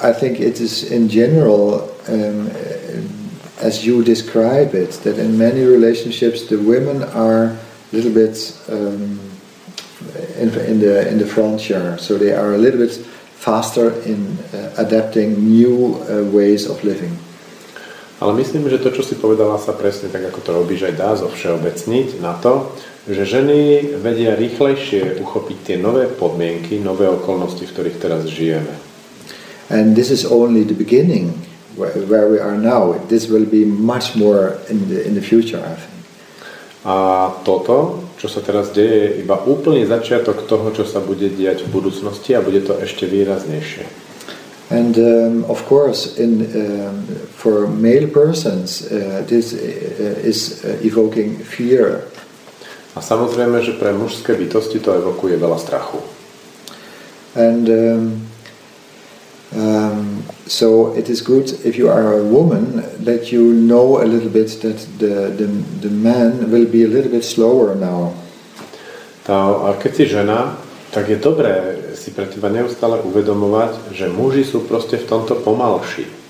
I 0.00 0.12
think 0.12 0.40
it 0.40 0.60
is 0.60 0.90
in 0.90 1.08
general, 1.08 1.90
um, 2.08 2.50
as 3.58 3.84
you 3.84 4.02
describe 4.02 4.74
it, 4.74 4.92
that 5.04 5.18
in 5.18 5.38
many 5.38 5.62
relationships 5.64 6.46
the 6.46 6.58
women 6.58 7.02
are 7.02 7.44
a 7.46 7.58
little 7.92 8.12
bit 8.12 8.58
um, 8.68 9.20
in, 10.38 10.48
in, 10.66 10.80
the 10.80 11.08
in 11.08 11.18
the 11.18 11.26
frontier, 11.26 11.98
so 11.98 12.18
they 12.18 12.32
are 12.32 12.54
a 12.54 12.58
little 12.58 12.80
bit 12.80 12.94
faster 13.38 13.90
in 14.02 14.38
uh, 14.54 14.74
adapting 14.78 15.42
new 15.42 15.98
uh, 16.06 16.22
ways 16.30 16.66
of 16.70 16.82
living. 16.84 17.18
Ale 18.22 18.38
myslím, 18.38 18.70
že 18.70 18.78
to, 18.78 18.94
čo 18.94 19.02
si 19.02 19.18
povedala, 19.18 19.58
sa 19.58 19.74
presne 19.74 20.06
tak, 20.06 20.22
ako 20.30 20.38
to 20.46 20.50
robíš, 20.54 20.86
aj 20.86 20.94
dá 20.94 21.10
zo 21.18 21.26
všeobecniť 21.26 22.22
na 22.22 22.38
to, 22.38 22.70
že 23.08 23.26
ženy 23.26 23.98
vedia 23.98 24.38
rýchlejšie 24.38 25.18
uchopiť 25.18 25.58
tie 25.66 25.76
nové 25.78 26.06
podmienky, 26.06 26.78
nové 26.78 27.10
okolnosti, 27.10 27.66
v 27.66 27.72
ktorých 27.74 27.98
teraz 27.98 28.30
žijeme. 28.30 28.78
And 29.72 29.96
this 29.96 30.12
is 30.12 30.22
only 30.28 30.62
the 30.62 30.76
beginning 30.76 31.32
where, 31.74 31.90
where 32.06 32.28
we 32.28 32.38
are 32.38 32.54
now. 32.54 32.94
This 33.08 33.26
will 33.26 33.48
be 33.48 33.64
much 33.64 34.14
more 34.14 34.60
in 34.68 34.86
the, 34.86 35.02
in 35.02 35.14
the 35.14 35.24
future, 35.24 35.58
I 35.58 35.74
think. 35.74 35.90
A 36.82 37.30
toto, 37.46 38.02
čo 38.18 38.26
sa 38.26 38.42
teraz 38.42 38.74
deje, 38.74 39.06
je 39.06 39.22
iba 39.22 39.38
úplný 39.38 39.86
začiatok 39.86 40.50
toho, 40.50 40.74
čo 40.74 40.82
sa 40.82 40.98
bude 40.98 41.30
diať 41.30 41.62
v 41.62 41.78
budúcnosti 41.78 42.34
a 42.34 42.42
bude 42.42 42.58
to 42.62 42.74
ešte 42.74 43.06
výraznejšie. 43.06 43.86
And 44.72 44.96
um, 44.98 45.34
of 45.46 45.62
course, 45.68 46.18
in, 46.18 46.42
um, 46.54 47.06
for 47.38 47.70
male 47.70 48.08
persons, 48.10 48.82
uh, 48.88 49.22
this 49.28 49.54
uh, 49.54 49.58
is 50.26 50.64
uh, 50.64 50.80
evoking 50.82 51.38
fear 51.38 52.08
A 52.92 53.00
samozrejme, 53.00 53.64
že 53.64 53.72
pre 53.76 53.96
mužské 53.96 54.36
bytosti 54.36 54.80
to 54.80 54.92
evokuje 54.92 55.40
veľa 55.40 55.56
strachu. 55.56 56.00
And 57.32 57.64
um, 57.64 58.04
um, 59.56 60.20
so 60.44 60.92
it 60.92 61.08
is 61.08 61.24
good 61.24 61.48
if 61.64 61.80
you 61.80 61.88
are 61.88 62.20
a 62.20 62.24
woman 62.24 62.84
that 63.00 63.32
you 63.32 63.56
know 63.56 63.96
a 63.96 64.04
little 64.04 64.28
bit 64.28 64.52
that 64.60 64.76
the, 65.00 65.32
the, 65.32 65.48
the 65.80 65.88
man 65.88 66.52
will 66.52 66.68
be 66.68 66.84
a 66.84 66.90
little 66.92 67.08
bit 67.08 67.24
slower 67.24 67.72
now. 67.72 68.12
Tá, 69.24 69.72
a 69.72 69.78
keď 69.80 69.92
si 69.96 70.04
žena, 70.12 70.60
tak 70.92 71.08
je 71.08 71.16
dobré 71.16 71.80
si 71.96 72.10
pre 72.10 72.26
teba 72.26 72.50
neustále 72.50 73.00
uvedomovať, 73.00 73.94
že 73.94 74.10
muži 74.10 74.42
sú 74.42 74.66
proste 74.66 74.98
v 74.98 75.08
tomto 75.08 75.38
pomalší. 75.40 76.21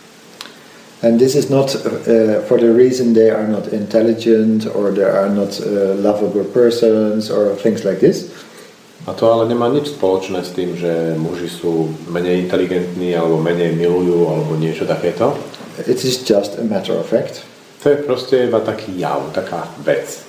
And 1.03 1.19
this 1.19 1.35
is 1.35 1.51
not 1.51 1.75
uh, 1.75 2.47
for 2.47 2.59
the 2.59 2.73
reason 2.73 3.13
they 3.13 3.31
are 3.31 3.49
not 3.49 3.75
intelligent 3.75 4.67
or 4.71 4.93
they 4.93 5.03
are 5.03 5.29
not 5.29 5.61
uh, 5.61 5.99
lovable 5.99 6.45
persons 6.45 7.29
or 7.29 7.57
things 7.57 7.85
like 7.85 7.99
this. 7.99 8.31
A 9.07 9.13
to 9.19 9.27
ale 9.27 9.51
nemá 9.51 9.67
nič 9.67 9.99
spoločné 9.99 10.47
s 10.47 10.55
tým, 10.55 10.79
že 10.79 11.19
muži 11.19 11.51
sú 11.51 11.91
menej 12.07 12.47
inteligentní 12.47 13.19
alebo 13.19 13.43
menej 13.43 13.75
milujú 13.75 14.31
alebo 14.31 14.55
niečo 14.55 14.87
takéto. 14.87 15.35
It 15.91 16.07
is 16.07 16.23
just 16.23 16.55
a 16.55 16.63
matter 16.63 16.95
of 16.95 17.11
fact. 17.11 17.43
To 17.83 17.91
je 17.91 17.99
proste 18.07 18.47
iba 18.47 18.63
taký 18.63 18.95
jav, 18.95 19.27
taká 19.35 19.67
vec. 19.83 20.23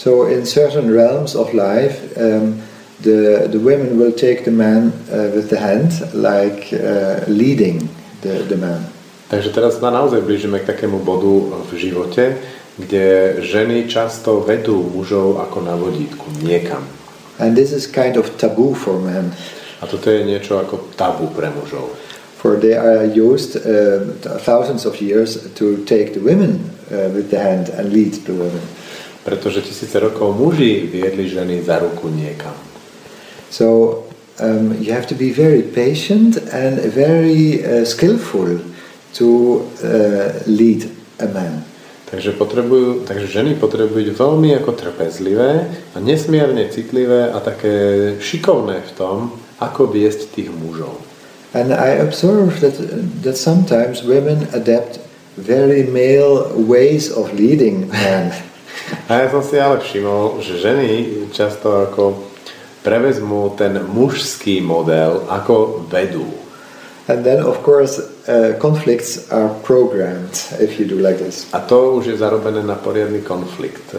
So 0.00 0.24
in 0.24 0.48
certain 0.48 0.88
realms 0.88 1.36
of 1.36 1.52
life, 1.52 2.00
um, 2.16 2.64
the 3.04 3.44
the 3.44 3.60
women 3.60 4.00
will 4.00 4.16
take 4.16 4.48
the 4.48 4.56
man 4.56 4.96
uh, 5.12 5.28
with 5.36 5.52
the 5.52 5.60
hand, 5.60 5.92
like 6.16 6.72
uh, 6.72 7.28
leading 7.28 7.92
the, 8.24 8.40
the 8.48 8.56
man. 8.56 8.88
Takže 9.28 9.52
teraz 9.52 9.76
sa 9.76 9.92
naozaj 9.92 10.24
blížime 10.24 10.56
k 10.64 10.72
takému 10.72 11.04
bodu 11.04 11.52
v 11.68 11.70
živote, 11.76 12.40
kde 12.80 13.38
ženy 13.44 13.84
často 13.84 14.40
vedú 14.40 14.80
mužov 14.80 15.36
ako 15.36 15.58
na 15.60 15.76
vodítku 15.76 16.24
niekam. 16.40 16.80
And 17.36 17.52
this 17.52 17.70
is 17.70 17.84
kind 17.84 18.16
of 18.16 18.40
taboo 18.40 18.72
for 18.72 18.96
men. 18.96 19.36
A 19.78 19.86
toto 19.86 20.10
je 20.10 20.24
niečo 20.24 20.58
ako 20.58 20.90
tabu 20.96 21.30
pre 21.30 21.52
mužov. 21.52 21.92
For 22.38 22.56
they 22.56 22.74
are 22.74 23.04
used 23.04 23.58
uh, 23.58 24.16
thousands 24.42 24.86
of 24.86 24.96
years 25.02 25.36
to 25.58 25.82
take 25.84 26.14
the 26.14 26.22
women 26.22 26.70
uh, 26.88 27.10
with 27.12 27.30
the 27.30 27.38
hand 27.38 27.68
and 27.68 27.92
lead 27.92 28.14
the 28.24 28.34
women. 28.34 28.62
Pretože 29.28 29.60
tisíce 29.60 30.00
rokov 30.00 30.34
muži 30.38 30.88
viedli 30.88 31.28
ženy 31.28 31.60
za 31.62 31.78
ruku 31.78 32.08
niekam. 32.08 32.54
So 33.50 34.02
um, 34.40 34.72
you 34.80 34.94
have 34.94 35.06
to 35.12 35.14
be 35.18 35.34
very 35.34 35.62
patient 35.62 36.40
and 36.48 36.80
very 36.94 37.60
uh, 37.60 37.84
skillful 37.84 38.67
to 39.16 39.62
uh, 39.80 40.34
lead 40.46 40.88
a 41.20 41.26
man. 41.30 41.64
Takže, 42.08 42.32
potrebujú, 42.40 43.04
takže 43.04 43.28
ženy 43.28 43.60
potrebujú 43.60 44.00
byť 44.00 44.08
veľmi 44.16 44.56
ako 44.56 44.72
trpezlivé 44.72 45.68
a 45.92 45.96
nesmierne 46.00 46.64
citlivé 46.72 47.28
a 47.28 47.36
také 47.36 48.16
šikovné 48.16 48.80
v 48.80 48.92
tom, 48.96 49.16
ako 49.60 49.92
viesť 49.92 50.32
tých 50.32 50.48
mužov. 50.48 50.96
And 51.52 51.72
I 51.72 52.00
observe 52.00 52.60
that, 52.64 52.80
that 53.24 53.36
sometimes 53.36 54.04
women 54.04 54.48
adapt 54.56 55.00
very 55.36 55.84
male 55.84 56.48
ways 56.56 57.12
of 57.12 57.32
leading 57.32 57.88
men. 57.88 58.32
A 59.08 59.24
ja 59.24 59.28
som 59.28 59.44
si 59.44 59.60
ale 59.60 59.84
všimol, 59.84 60.40
že 60.40 60.64
ženy 60.64 60.88
často 61.32 61.84
ako 61.84 62.24
prevezmú 62.80 63.52
ten 63.52 63.76
mužský 63.84 64.64
model, 64.64 65.28
ako 65.28 65.84
vedú. 65.92 66.24
And 67.04 67.20
then, 67.24 67.44
of 67.44 67.60
course, 67.60 68.00
uh, 68.28 68.52
conflicts 68.60 69.30
are 69.32 69.48
programmed 69.64 70.36
if 70.60 70.78
you 70.78 70.86
do 70.86 70.98
like 70.98 71.18
this. 71.18 71.48
A 71.52 71.60
to 71.60 71.96
už 71.96 72.06
je 72.06 72.16
zarobené 72.16 72.62
na 72.62 72.74
poriadny 72.74 73.20
konflikt. 73.24 73.94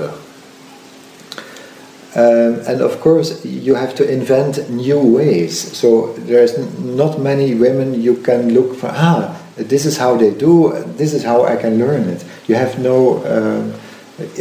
Um, 2.16 2.60
and 2.66 2.82
of 2.82 3.02
course, 3.02 3.46
you 3.46 3.76
have 3.76 3.94
to 3.96 4.04
invent 4.10 4.70
new 4.70 4.98
ways. 4.98 5.78
So 5.78 6.14
there's 6.26 6.58
not 6.82 7.20
many 7.20 7.54
women 7.54 8.02
you 8.02 8.18
can 8.18 8.54
look 8.54 8.76
for. 8.76 8.90
Ah, 8.90 9.38
this 9.58 9.86
is 9.86 9.98
how 9.98 10.18
they 10.18 10.32
do. 10.32 10.74
This 10.98 11.14
is 11.14 11.24
how 11.24 11.46
I 11.46 11.56
can 11.56 11.78
learn 11.78 12.10
it. 12.10 12.26
You 12.48 12.56
have 12.56 12.80
no 12.80 13.22
um, 13.30 13.74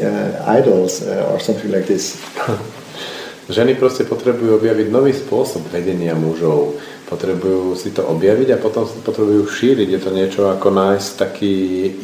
uh, 0.01 0.45
idols 0.47 1.03
uh, 1.03 1.29
or 1.31 1.41
something 1.41 1.71
like 1.71 1.87
this. 1.87 2.17
Ženy 3.49 3.81
proste 3.81 4.05
potrebujú 4.05 4.61
objaviť 4.61 4.93
nový 4.93 5.17
spôsob 5.17 5.73
vedenia 5.73 6.13
mužov. 6.13 6.77
Potrebujú 7.09 7.73
si 7.73 7.91
to 7.97 8.05
objaviť 8.05 8.49
a 8.53 8.61
potom 8.61 8.85
si 8.85 9.01
potrebujú 9.01 9.49
šíriť. 9.49 9.89
Je 9.89 10.01
to 10.01 10.11
niečo 10.13 10.53
ako 10.53 10.69
nájsť 10.69 11.09
taký 11.17 11.55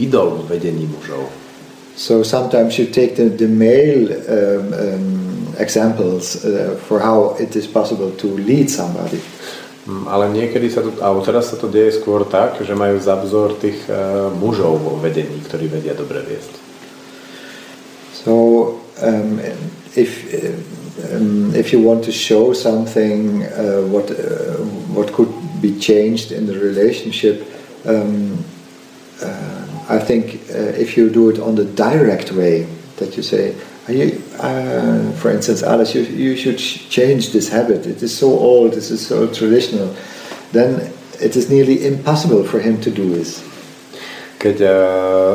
idol 0.00 0.42
v 0.42 0.56
vedení 0.56 0.88
mužov. 0.88 1.28
So 1.94 2.24
sometimes 2.24 2.74
you 2.78 2.90
take 2.90 3.14
the, 3.14 3.30
the 3.30 3.46
male 3.46 4.10
um, 4.10 4.74
um, 4.74 5.54
examples 5.58 6.42
uh, 6.42 6.74
for 6.88 6.98
how 6.98 7.36
it 7.38 7.54
is 7.54 7.68
possible 7.70 8.10
to 8.18 8.26
lead 8.26 8.66
somebody. 8.66 9.22
Mm, 9.86 10.08
Ale 10.08 10.32
niekedy 10.32 10.72
sa 10.72 10.80
to, 10.80 10.90
alebo 10.98 11.20
teraz 11.20 11.52
sa 11.52 11.56
to 11.60 11.68
deje 11.68 12.00
skôr 12.00 12.24
tak, 12.24 12.56
že 12.64 12.72
majú 12.74 12.96
za 12.98 13.20
vzor 13.20 13.60
tých 13.60 13.78
uh, 13.86 14.32
mužov 14.32 14.80
vo 14.80 14.96
vedení, 14.98 15.38
ktorí 15.44 15.68
vedia 15.68 15.92
dobre 15.92 16.24
viesť. 16.24 16.54
So 18.24 18.32
um, 19.04 19.38
if 19.92 20.24
um, 21.12 21.52
if 21.54 21.70
you 21.70 21.84
want 21.84 22.02
to 22.08 22.12
show 22.12 22.56
something, 22.56 23.44
uh, 23.44 23.84
what 23.92 24.08
uh, 24.10 24.56
what 24.94 25.12
could 25.12 25.32
be 25.60 25.78
changed 25.78 26.32
in 26.32 26.46
the 26.46 26.58
relationship, 26.58 27.46
um, 27.84 28.44
uh, 29.22 29.66
I 29.88 29.98
think 29.98 30.40
uh, 30.50 30.74
if 30.80 30.96
you 30.96 31.10
do 31.10 31.30
it 31.30 31.38
on 31.38 31.54
the 31.54 31.64
direct 31.64 32.32
way, 32.32 32.66
that 32.96 33.16
you 33.16 33.22
say, 33.22 33.54
"Are 33.88 33.92
you, 33.92 34.22
uh, 34.38 35.12
for 35.20 35.30
instance, 35.30 35.62
Alice, 35.62 35.94
you, 35.94 36.02
you 36.02 36.36
should 36.36 36.58
ch- 36.58 36.88
change 36.88 37.32
this 37.32 37.48
habit. 37.48 37.86
It 37.86 38.02
is 38.02 38.16
so 38.16 38.30
old. 38.30 38.72
This 38.72 38.90
is 38.90 39.04
so 39.06 39.26
traditional." 39.26 39.94
Then 40.52 40.92
it 41.20 41.36
is 41.36 41.50
nearly 41.50 41.86
impossible 41.86 42.44
for 42.44 42.60
him 42.60 42.80
to 42.80 42.90
do 42.90 43.10
this. 43.10 43.42
Keď 44.38 44.56
uh, 44.62 45.34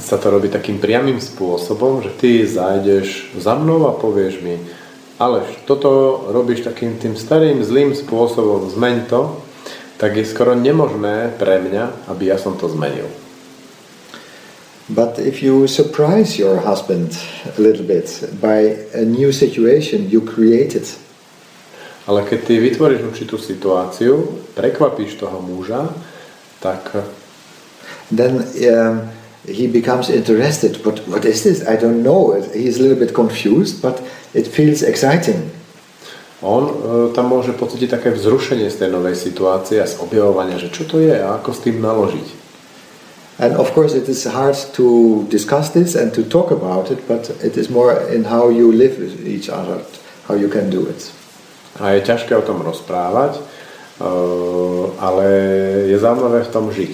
sa 0.00 0.16
to 0.18 0.26
robí 0.28 0.48
takým 0.50 0.82
priamým 0.82 1.22
spôsobom, 1.22 2.02
že 2.02 2.10
ty 2.18 2.30
zájdeš 2.44 3.36
za 3.38 3.54
mnou 3.56 3.88
a 3.88 3.96
povieš 3.96 4.42
mi, 4.42 4.58
Aleš, 5.16 5.48
toto 5.64 6.22
robíš 6.28 6.60
takým 6.68 7.00
tým 7.00 7.16
starým 7.16 7.64
zlým 7.64 7.96
spôsobom, 7.96 8.68
zmeň 8.68 9.08
to, 9.08 9.40
tak 9.96 10.12
je 10.12 10.28
skoro 10.28 10.52
nemožné 10.52 11.32
pre 11.40 11.56
mňa, 11.56 12.12
aby 12.12 12.28
ja 12.28 12.36
som 12.36 12.52
to 12.60 12.68
zmenil. 12.68 13.08
But 14.86 15.18
if 15.18 15.42
you 15.42 15.66
surprise 15.66 16.38
your 16.38 16.62
husband 16.62 17.16
a 17.48 17.58
little 17.58 17.82
bit 17.82 18.06
by 18.38 18.86
a 18.94 19.02
new 19.02 19.32
situation 19.32 20.06
you 20.06 20.22
created, 20.22 20.86
Ale 22.06 22.22
keď 22.22 22.40
ty 22.46 22.54
vytvoríš 22.62 23.02
určitú 23.02 23.34
situáciu, 23.34 24.30
prekvapíš 24.54 25.18
toho 25.18 25.42
muža, 25.42 25.90
tak 26.62 26.94
then 28.14 28.46
um, 28.46 29.10
he 29.48 29.66
becomes 29.66 30.10
interested. 30.10 30.82
But 30.82 31.06
what 31.08 31.24
is 31.24 31.42
this? 31.42 31.66
I 31.66 31.76
don't 31.76 32.02
know. 32.02 32.40
He's 32.52 32.78
a 32.78 32.82
little 32.82 32.98
bit 32.98 33.14
confused, 33.14 33.82
but 33.82 34.02
it 34.34 34.46
feels 34.46 34.82
exciting. 34.82 35.50
on 36.44 36.62
e, 36.68 36.72
tam 37.16 37.32
môže 37.32 37.56
pocítiť 37.56 37.88
také 37.96 38.08
vzrušenie 38.12 38.68
z 38.68 38.86
tej 38.86 38.90
novej 38.92 39.16
situácie 39.16 39.80
a 39.80 39.88
z 39.88 39.96
objavovania, 40.04 40.60
že 40.60 40.68
čo 40.68 40.84
to 40.84 41.00
je 41.00 41.16
a 41.16 41.40
ako 41.40 41.50
s 41.52 41.60
tým 41.64 41.80
naložiť. 41.80 42.28
And 43.36 43.52
of 43.60 43.76
course, 43.76 43.92
it 43.92 44.08
is 44.08 44.24
hard 44.24 44.56
to 44.72 45.24
discuss 45.28 45.68
this 45.68 45.92
and 45.92 46.08
to 46.16 46.24
talk 46.24 46.48
about 46.48 46.88
it, 46.88 47.04
but 47.04 47.28
it 47.44 47.60
is 47.60 47.68
more 47.68 47.92
in 48.08 48.24
how 48.24 48.48
you 48.48 48.72
live 48.72 48.96
with 48.96 49.20
each 49.28 49.52
other, 49.52 49.84
how 50.24 50.36
you 50.36 50.48
can 50.48 50.72
do 50.72 50.88
it. 50.88 51.12
A 51.76 51.92
je 51.92 52.08
ťažké 52.08 52.32
o 52.32 52.44
tom 52.44 52.64
rozprávať, 52.64 53.36
e, 53.36 53.42
ale 55.00 55.24
je 55.92 55.96
zaujímavé 55.96 56.44
v 56.44 56.52
tom 56.52 56.68
žiť. 56.68 56.92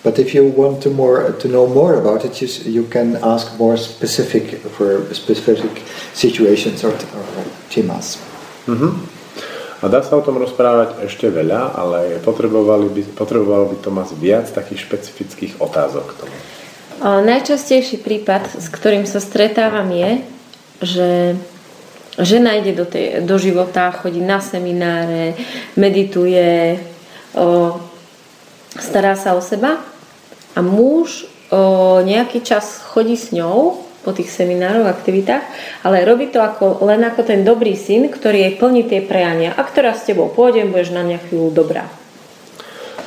But 0.00 0.16
if 0.16 0.32
you 0.32 0.48
want 0.48 0.80
to 0.82 0.90
more 0.90 1.36
to 1.36 1.46
know 1.48 1.68
more 1.68 2.00
about 2.00 2.24
it, 2.24 2.40
you, 2.40 2.48
you 2.64 2.84
can 2.88 3.20
ask 3.20 3.52
more 3.60 3.76
specific 3.76 4.64
for 4.72 5.04
specific 5.12 5.84
situations 6.16 6.80
or, 6.84 6.96
or 6.96 7.44
temas. 7.68 8.16
A 9.80 9.88
dá 9.88 10.00
sa 10.04 10.16
o 10.16 10.24
tom 10.24 10.40
rozprávať 10.40 11.04
ešte 11.08 11.28
veľa, 11.28 11.76
ale 11.76 12.20
potrebovali 12.20 12.92
by, 12.92 13.02
potreboval 13.16 13.72
by 13.72 13.76
Tomás 13.80 14.12
viac 14.12 14.52
takých 14.52 14.88
špecifických 14.88 15.60
otázok 15.60 16.04
k 16.04 16.16
tomu. 16.20 16.36
O, 17.00 17.24
najčastejší 17.24 18.04
prípad, 18.04 18.60
s 18.60 18.68
ktorým 18.68 19.08
sa 19.08 19.24
stretávam 19.24 19.88
je, 19.88 20.12
že 20.84 21.08
žena 22.20 22.60
ide 22.60 22.76
do, 22.76 22.84
tej, 22.84 23.24
do 23.24 23.40
života, 23.40 23.88
chodí 23.92 24.20
na 24.20 24.40
semináre, 24.44 25.32
medituje, 25.80 26.76
o, 27.32 27.80
stará 28.76 29.16
sa 29.16 29.32
o 29.32 29.40
seba 29.40 29.89
a 30.60 30.62
muž 30.62 31.24
o, 31.48 32.04
nejaký 32.04 32.44
čas 32.44 32.84
chodí 32.84 33.16
s 33.16 33.32
ňou 33.32 33.80
po 34.04 34.12
tých 34.12 34.28
seminároch, 34.28 34.88
aktivitách, 34.88 35.44
ale 35.84 36.04
robí 36.04 36.28
to 36.28 36.40
ako, 36.40 36.84
len 36.84 37.00
ako 37.04 37.24
ten 37.24 37.44
dobrý 37.44 37.76
syn, 37.76 38.12
ktorý 38.12 38.44
jej 38.44 38.54
plní 38.60 38.84
tie 38.84 39.00
prejania. 39.00 39.56
A 39.56 39.64
ktorá 39.64 39.96
s 39.96 40.04
tebou 40.04 40.28
pôjdem, 40.28 40.68
budeš 40.68 40.92
na 40.92 41.04
mňa 41.04 41.18
chvíľu 41.24 41.48
dobrá. 41.52 41.88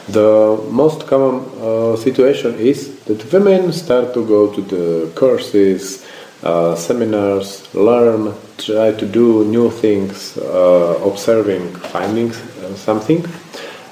The 0.10 0.60
most 0.70 1.08
common 1.08 1.47
uh, 1.64 1.95
situation 1.95 2.60
is 2.60 2.91
that 3.08 3.24
women 3.32 3.72
start 3.72 4.12
to 4.14 4.22
go 4.26 4.51
to 4.51 4.60
the 4.60 4.86
courses, 5.16 6.04
uh, 6.43 6.76
seminars, 6.76 7.64
learn, 7.72 8.36
try 8.60 8.91
to 8.91 9.06
do 9.08 9.47
new 9.47 9.72
things, 9.72 10.36
uh, 10.38 10.99
observing, 11.08 11.72
finding 11.89 12.36
uh, 12.36 12.76
something, 12.76 13.24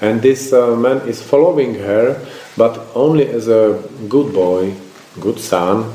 and 0.03 0.20
this 0.20 0.51
uh, 0.51 0.76
man 0.76 0.99
is 1.07 1.24
following 1.24 1.80
her, 1.80 2.20
but 2.58 2.80
only 2.95 3.28
as 3.28 3.47
a 3.47 3.80
good 4.08 4.34
boy, 4.34 4.74
good 5.20 5.39
son. 5.39 5.86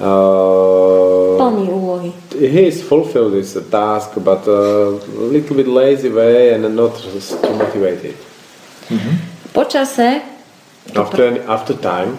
Uh, 0.00 1.20
úlohy. 1.38 2.12
he 2.32 2.66
is 2.66 2.82
fulfilled 2.82 3.32
this 3.32 3.58
task, 3.70 4.12
but 4.16 4.46
a 4.46 4.98
little 5.18 5.56
bit 5.56 5.68
lazy 5.68 6.08
way 6.08 6.54
and 6.54 6.74
not 6.74 6.96
too 6.96 7.54
motivated. 7.56 8.16
Po 9.52 9.64
čase 9.64 10.22
After 10.94 11.44
after 11.46 11.74
time, 11.76 12.16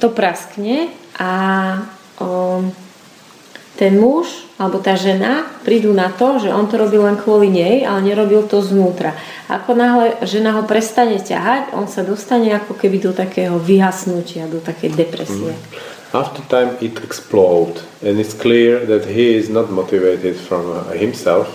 to 0.00 0.08
praskne 0.08 0.90
a 1.18 1.78
o, 2.20 2.64
ten 3.80 3.96
muž 3.96 4.44
alebo 4.60 4.76
tá 4.76 4.92
žena 4.92 5.48
prídu 5.64 5.96
na 5.96 6.12
to, 6.12 6.36
že 6.36 6.52
on 6.52 6.68
to 6.68 6.76
robil 6.76 7.00
len 7.08 7.16
kvôli 7.16 7.48
nej, 7.48 7.80
ale 7.88 8.04
nerobil 8.04 8.44
to 8.44 8.60
znútra. 8.60 9.16
Ako 9.48 9.72
náhle 9.72 10.20
žena 10.28 10.52
ho 10.60 10.68
prestane 10.68 11.16
ťahať, 11.16 11.72
on 11.72 11.88
sa 11.88 12.04
dostane 12.04 12.52
ako 12.52 12.76
keby 12.76 13.00
do 13.00 13.16
takého 13.16 13.56
vyhasnutia, 13.56 14.44
do 14.52 14.60
takej 14.60 14.92
depresie. 14.92 15.56
After 16.12 16.44
time 16.52 16.76
it 16.84 17.00
explodes 17.00 17.80
and 18.04 18.20
it's 18.20 18.36
clear 18.36 18.84
that 18.84 19.08
he 19.08 19.32
is 19.32 19.48
not 19.48 19.72
motivated 19.72 20.36
from 20.36 20.68
uh, 20.68 20.92
himself. 20.92 21.48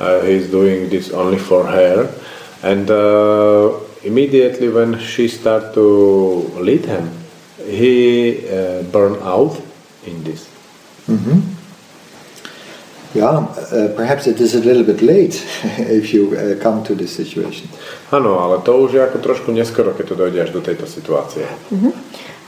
Uh, 0.00 0.24
he 0.24 0.40
is 0.40 0.48
doing 0.48 0.88
this 0.88 1.12
only 1.12 1.36
for 1.36 1.68
her 1.68 2.08
and 2.62 2.88
uh, 2.88 3.74
immediately 4.06 4.70
when 4.70 4.96
she 5.02 5.26
start 5.28 5.74
to 5.74 5.84
lead 6.62 6.86
him 6.86 7.10
he 7.66 8.46
uh, 8.46 8.86
burn 8.88 9.18
out 9.20 9.58
in 10.06 10.22
this. 10.24 10.46
Yeah, 13.14 13.40
uh, 13.40 13.88
perhaps 13.96 14.26
it 14.26 14.40
is 14.40 14.54
a 14.54 14.60
little 14.60 14.84
bit 14.84 15.00
late 15.00 15.40
if 15.78 16.12
you 16.12 16.36
uh, 16.36 16.60
come 16.60 16.84
to 16.84 16.94
this 16.94 17.16
situation. 17.16 17.68
Áno, 18.12 18.36
ale 18.36 18.60
to 18.60 18.76
už 18.84 18.92
je 18.92 19.00
ako 19.00 19.18
trošku 19.24 19.48
neskoro, 19.48 19.96
keď 19.96 20.04
to 20.12 20.14
dojde 20.16 20.38
až 20.44 20.50
do 20.52 20.60
tejto 20.60 20.84
situácie. 20.84 21.48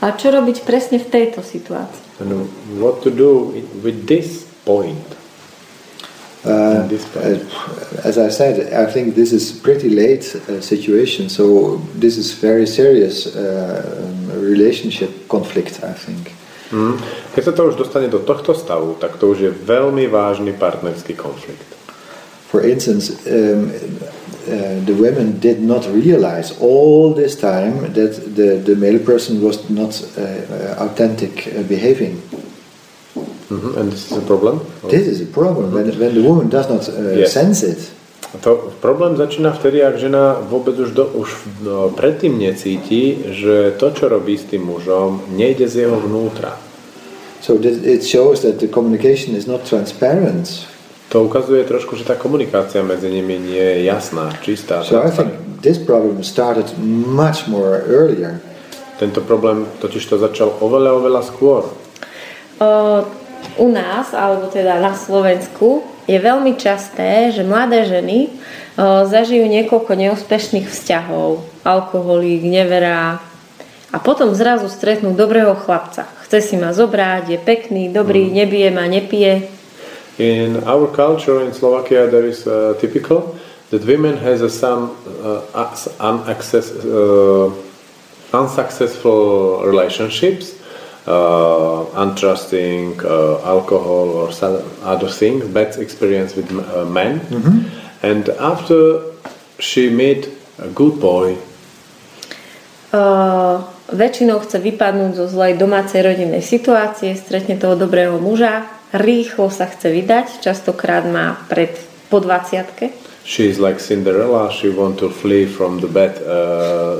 A 0.01 0.13
čo 0.17 0.29
robiť 0.29 0.61
presne 0.61 1.01
v 1.01 1.07
tejto 1.09 1.41
situácii? 1.41 2.21
And 2.21 2.45
what 2.77 3.01
to 3.01 3.09
do 3.09 3.57
with 3.81 4.05
this 4.05 4.45
point? 4.65 5.21
Uh, 6.45 6.85
In 6.85 6.89
this 6.89 7.05
uh, 7.17 7.37
as 8.05 8.17
I 8.17 8.29
said, 8.29 8.73
I 8.73 8.89
think 8.89 9.13
this 9.13 9.29
is 9.33 9.53
pretty 9.53 9.89
late 9.89 10.25
uh, 10.35 10.61
situation. 10.61 11.29
So 11.29 11.77
this 11.93 12.17
is 12.17 12.33
very 12.33 12.65
serious 12.65 13.29
uh, 13.29 13.37
um, 13.37 14.41
relationship 14.41 15.29
conflict. 15.29 15.81
I 15.85 15.93
think. 15.93 16.33
Mm. 16.71 16.95
Keď 17.35 17.41
sa 17.43 17.51
to 17.51 17.67
už 17.67 17.75
dostane 17.75 18.07
do 18.07 18.19
tohto 18.19 18.55
stavu, 18.55 18.95
tak 18.95 19.19
to 19.19 19.31
už 19.31 19.39
je 19.39 19.51
veľmi 19.51 20.07
vážny 20.07 20.55
partnerský 20.55 21.19
konflikt. 21.19 21.67
For 22.47 22.63
instance, 22.63 23.11
um, 23.27 23.71
uh, 23.71 24.79
the 24.83 24.95
women 24.95 25.39
did 25.39 25.59
not 25.63 25.87
realize 25.87 26.51
all 26.59 27.13
this 27.15 27.35
time 27.35 27.91
that 27.95 28.35
the, 28.35 28.59
the 28.59 28.75
male 28.75 28.99
person 28.99 29.39
was 29.39 29.69
not 29.69 29.95
uh, 30.15 30.75
authentic 30.79 31.47
uh, 31.47 31.63
behaving. 31.63 32.19
Mhm, 33.51 33.75
And 33.77 33.91
this 33.91 34.11
is 34.11 34.17
a 34.17 34.23
problem? 34.23 34.63
This 34.87 35.07
is 35.07 35.19
a 35.21 35.27
problem 35.27 35.75
when, 35.75 35.91
when 35.99 36.11
the 36.15 36.23
woman 36.23 36.47
does 36.47 36.67
not 36.71 36.87
uh, 36.87 37.19
Yes. 37.19 37.35
sense 37.35 37.63
it. 37.63 37.79
To 38.41 38.71
problém 38.79 39.19
začína 39.19 39.51
vtedy, 39.51 39.83
ak 39.83 39.99
žena 39.99 40.39
vôbec 40.39 40.79
už, 40.79 40.95
do, 40.95 41.03
už 41.03 41.29
no, 41.67 41.91
predtým 41.91 42.39
necíti, 42.39 43.27
že 43.27 43.75
to, 43.75 43.91
čo 43.91 44.07
robí 44.07 44.39
s 44.39 44.47
tým 44.47 44.63
mužom, 44.63 45.35
nejde 45.35 45.67
z 45.67 45.83
jeho 45.83 45.99
vnútra. 45.99 46.55
So 47.43 47.59
it 47.59 48.07
shows 48.07 48.45
that 48.47 48.63
the 48.63 48.71
communication 48.71 49.35
is 49.35 49.49
not 49.49 49.67
transparent. 49.67 50.47
To 51.11 51.27
ukazuje 51.27 51.67
trošku, 51.67 51.99
že 51.99 52.07
tá 52.07 52.15
komunikácia 52.15 52.79
medzi 52.79 53.11
nimi 53.11 53.35
nie 53.35 53.59
je 53.59 53.77
jasná, 53.83 54.31
čistá. 54.39 54.79
So 54.87 55.03
I 55.03 55.11
think 55.11 55.35
this 55.59 55.75
problem 55.75 56.23
started 56.23 56.71
much 57.11 57.51
more 57.51 57.83
earlier. 57.83 58.39
Tento 58.95 59.19
problém 59.19 59.67
totiž 59.83 60.07
to 60.07 60.15
začal 60.15 60.55
oveľa, 60.63 61.03
oveľa 61.03 61.21
skôr. 61.27 61.67
O, 61.67 61.75
u 63.57 63.67
nás, 63.71 64.13
alebo 64.13 64.47
teda 64.47 64.79
na 64.79 64.93
Slovensku, 64.93 65.83
je 66.07 66.17
veľmi 66.19 66.55
časté, 66.59 67.31
že 67.31 67.43
mladé 67.43 67.87
ženy 67.87 68.31
zažijú 69.07 69.45
niekoľko 69.47 69.91
neúspešných 69.95 70.67
vzťahov. 70.67 71.43
Alkoholík, 71.61 72.41
neverá. 72.47 73.21
A 73.91 73.97
potom 73.99 74.31
zrazu 74.31 74.71
stretnú 74.71 75.11
dobrého 75.11 75.51
chlapca. 75.53 76.07
Chce 76.23 76.39
si 76.41 76.55
ma 76.55 76.71
zobrať, 76.71 77.35
je 77.35 77.39
pekný, 77.39 77.91
dobrý, 77.91 78.31
nebije 78.31 78.71
ma, 78.71 78.87
nepije. 78.87 79.51
In 80.15 80.63
our 80.63 80.87
culture 80.91 81.43
in 81.43 81.51
Slovakia, 81.51 82.07
there 82.07 82.23
is 82.23 82.47
uh, 82.47 82.75
typical 82.79 83.35
that 83.71 83.83
women 83.83 84.15
has 84.19 84.41
a 84.41 84.49
some 84.49 84.95
uh, 85.23 85.43
unaccess, 85.99 86.71
uh, 86.83 87.51
unsuccessful 88.31 89.63
relationships, 89.67 90.55
uh, 91.07 91.85
untrusting, 91.95 92.99
uh, 93.03 93.41
alcohol 93.45 94.09
or 94.09 94.31
some 94.31 94.61
other 94.83 95.09
things, 95.09 95.45
bad 95.47 95.77
experience 95.77 96.35
with 96.35 96.51
uh, 96.51 96.85
men, 96.85 97.21
and 98.01 98.29
after 98.39 99.01
she 99.59 99.89
meet 99.89 100.29
a 100.59 100.67
good 100.69 100.99
boy, 100.99 101.37
Uh, 102.91 103.63
väčšinou 103.87 104.43
chce 104.43 104.59
vypadnúť 104.59 105.15
zo 105.15 105.23
zlej 105.31 105.55
domácej 105.55 106.03
rodinnej 106.03 106.43
situácie, 106.43 107.15
stretne 107.15 107.55
toho 107.55 107.79
dobrého 107.79 108.19
muža, 108.19 108.67
rýchlo 108.91 109.47
sa 109.47 109.63
chce 109.71 109.95
vydať, 109.95 110.43
častokrát 110.43 111.07
má 111.07 111.39
pred 111.47 111.71
po 112.11 112.19
20 112.19 112.91
she 113.23 113.47
is 113.47 113.59
like 113.59 113.79
Cinderella. 113.79 114.51
She 114.51 114.69
want 114.69 114.97
to 114.99 115.09
flee 115.09 115.45
from 115.45 115.79
the 115.79 115.87
bad 115.87 116.17
uh, 116.23 116.99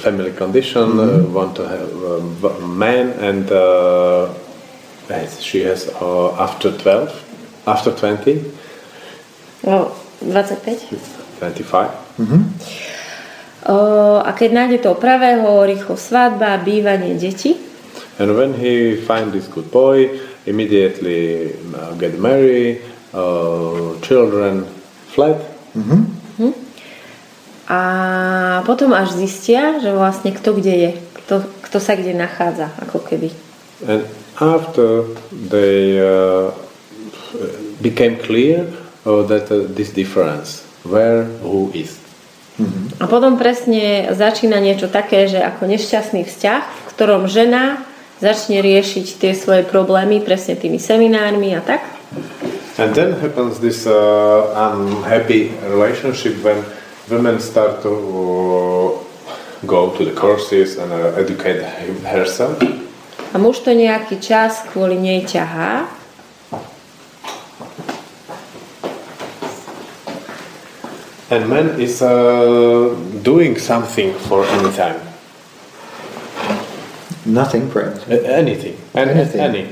family 0.00 0.32
condition, 0.32 0.98
uh, 0.98 1.22
want 1.28 1.56
to 1.56 1.68
have 1.68 1.92
a 2.02 2.20
v- 2.20 2.66
man, 2.66 3.10
and 3.20 3.50
uh, 3.52 4.32
she 5.40 5.60
has 5.60 5.88
uh, 6.00 6.32
after 6.40 6.72
12, 6.76 7.64
after 7.66 7.92
20, 7.92 8.44
no, 9.64 9.92
25. 10.20 11.38
25. 11.38 11.90
Uh, 13.62 14.18
a 14.26 14.32
keď 14.34 14.50
nájde 14.58 14.78
toho 14.82 14.98
pravého, 14.98 15.62
rýchlo 15.62 15.94
svadba, 15.94 16.58
bývanie, 16.66 17.14
deti. 17.14 17.54
And 18.18 18.34
when 18.34 18.58
he 18.58 18.98
find 18.98 19.30
this 19.30 19.46
good 19.46 19.70
boy, 19.70 20.18
immediately 20.46 21.54
uh, 21.70 21.94
get 21.94 22.18
married, 22.18 22.82
uh, 23.14 23.94
children, 24.02 24.66
flat, 25.12 25.38
A 27.72 27.80
potom 28.68 28.92
až 28.92 29.16
zistia, 29.16 29.80
že 29.80 29.96
vlastne 29.96 30.34
kto 30.34 30.52
kde 30.60 30.74
je, 30.76 30.90
kto, 31.24 31.46
kto 31.64 31.78
sa 31.80 31.96
kde 31.96 32.12
nachádza, 32.12 32.68
ako 32.84 33.00
keby. 33.00 33.32
and 33.86 34.06
after 34.40 35.04
they 35.32 35.98
uh, 35.98 36.50
became 37.82 38.16
clear 38.18 38.66
uh, 39.06 39.22
that 39.26 39.50
uh, 39.50 39.66
this 39.74 39.90
difference, 39.90 40.62
where 40.84 41.24
who 41.42 41.70
is. 41.74 41.98
A 43.00 43.08
potom 43.08 43.40
presne 43.40 44.12
začína 44.12 44.60
niečo 44.60 44.86
také, 44.92 45.24
že 45.24 45.40
ako 45.40 45.66
nešťastný 45.72 46.28
vzťah, 46.28 46.62
v 46.62 46.90
ktorom 46.94 47.24
žena 47.24 47.80
začne 48.20 48.60
riešiť 48.60 49.18
tie 49.18 49.32
svoje 49.32 49.64
problémy 49.66 50.20
presne 50.22 50.54
tými 50.54 50.78
seminármi 50.78 51.56
a 51.56 51.64
tak. 51.64 51.82
And 52.78 52.94
then 52.94 53.12
happens 53.20 53.60
this 53.60 53.86
uh, 53.86 53.92
unhappy 54.56 55.48
relationship 55.68 56.42
when 56.42 56.64
women 57.10 57.38
start 57.40 57.82
to 57.82 57.92
uh, 57.92 59.66
go 59.66 59.96
to 59.96 60.04
the 60.04 60.12
courses 60.12 60.78
and 60.78 60.90
uh, 60.92 61.12
educate 61.20 61.60
herself. 62.04 62.56
A 63.32 63.38
muž 63.40 63.64
to 63.64 63.72
nejaký 63.72 64.20
čas 64.20 64.60
kvôli 64.72 64.96
nej 65.00 65.24
ťahá 65.24 65.88
And 71.32 71.48
man 71.48 71.80
is 71.80 72.02
uh, 72.04 72.92
doing 73.24 73.56
something 73.56 74.12
for 74.28 74.44
any 74.44 74.68
time, 74.76 75.00
Nothing, 77.24 77.70
perhaps. 77.70 78.04
Anything, 78.08 78.76
Anything. 78.94 79.40
any. 79.40 79.64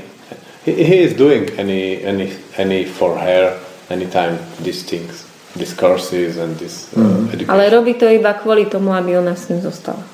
He, 0.65 0.83
he 0.83 0.97
is 1.05 1.13
doing 1.13 1.49
any, 1.59 2.01
any, 2.01 2.33
any 2.61 2.85
for 2.85 3.17
her, 3.17 3.57
anytime 3.89 4.37
these 4.61 4.85
things, 4.85 5.25
these 5.57 5.73
courses 5.73 6.37
and 6.37 6.53
this 6.61 6.87
uh, 6.93 7.01
education. 7.33 7.49
ale 7.49 7.73
robí 7.73 7.97
to 7.97 8.05
iba 8.05 8.37
kvôli 8.37 8.69
tomu, 8.69 8.93
aby 8.93 9.17
ona 9.17 9.33
s 9.33 9.49
ním 9.49 9.65
zostala. 9.65 10.05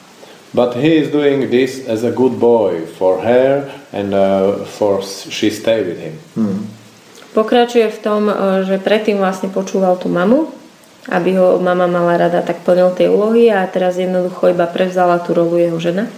But 0.55 0.79
he 0.79 0.95
is 0.95 1.11
doing 1.11 1.51
this 1.51 1.83
as 1.91 2.07
a 2.07 2.11
good 2.11 2.39
boy 2.39 2.87
for 2.95 3.19
her 3.19 3.67
and 3.91 4.15
uh, 4.15 4.63
for 4.63 5.03
she 5.03 5.51
stay 5.51 5.83
with 5.83 5.99
him. 5.99 6.15
Pokračuje 7.37 7.85
v 7.93 7.99
tom, 8.01 8.31
e, 8.31 8.33
že 8.65 8.81
predtým 8.81 9.21
vlastne 9.21 9.53
počúval 9.53 10.01
tú 10.01 10.09
mamu, 10.09 10.49
aby 11.05 11.37
ho 11.37 11.61
mama 11.61 11.85
mala 11.85 12.17
rada, 12.17 12.41
tak 12.41 12.65
plnil 12.65 12.97
tie 12.97 13.05
úlohy 13.05 13.53
a 13.53 13.61
teraz 13.69 14.01
jednoducho 14.01 14.49
iba 14.49 14.65
prevzala 14.65 15.21
tú 15.21 15.37
rolu 15.37 15.61
jeho 15.61 15.77
žena. 15.77 16.09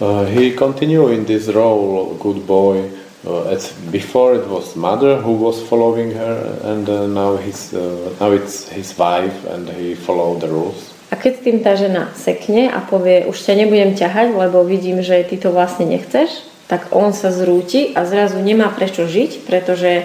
Uh, 0.00 0.24
he 0.24 0.54
continue 0.54 1.10
in 1.12 1.26
this 1.26 1.50
role, 1.52 2.16
good 2.16 2.46
boy. 2.46 2.86
Uh, 3.26 3.50
as 3.50 3.74
before, 3.90 4.38
it 4.38 4.46
was 4.46 4.78
mother 4.78 5.18
who 5.18 5.34
was 5.34 5.58
following 5.66 6.14
her, 6.14 6.38
and 6.62 6.86
uh, 6.86 7.06
now 7.10 7.34
he's 7.34 7.74
uh, 7.74 8.14
now 8.22 8.30
it's 8.30 8.70
his 8.70 8.94
wife, 8.94 9.34
and 9.50 9.66
he 9.74 9.98
follow 9.98 10.38
the 10.38 10.46
rules. 10.46 10.94
A 11.10 11.16
keď 11.16 11.34
tým 11.40 11.58
tá 11.64 11.72
žena 11.74 12.12
sekne 12.14 12.68
a 12.68 12.84
povie, 12.84 13.24
už 13.26 13.34
ťa 13.40 13.64
nebudem 13.64 13.96
ťahať, 13.96 14.36
lebo 14.36 14.60
vidím, 14.62 15.00
že 15.00 15.24
ty 15.24 15.40
to 15.40 15.50
vlastne 15.50 15.88
nechceš, 15.88 16.44
tak 16.68 16.92
on 16.92 17.16
sa 17.16 17.32
zrúti 17.32 17.96
a 17.96 18.04
zrazu 18.04 18.44
nemá 18.44 18.68
prečo 18.68 19.08
žiť, 19.08 19.48
pretože 19.48 20.04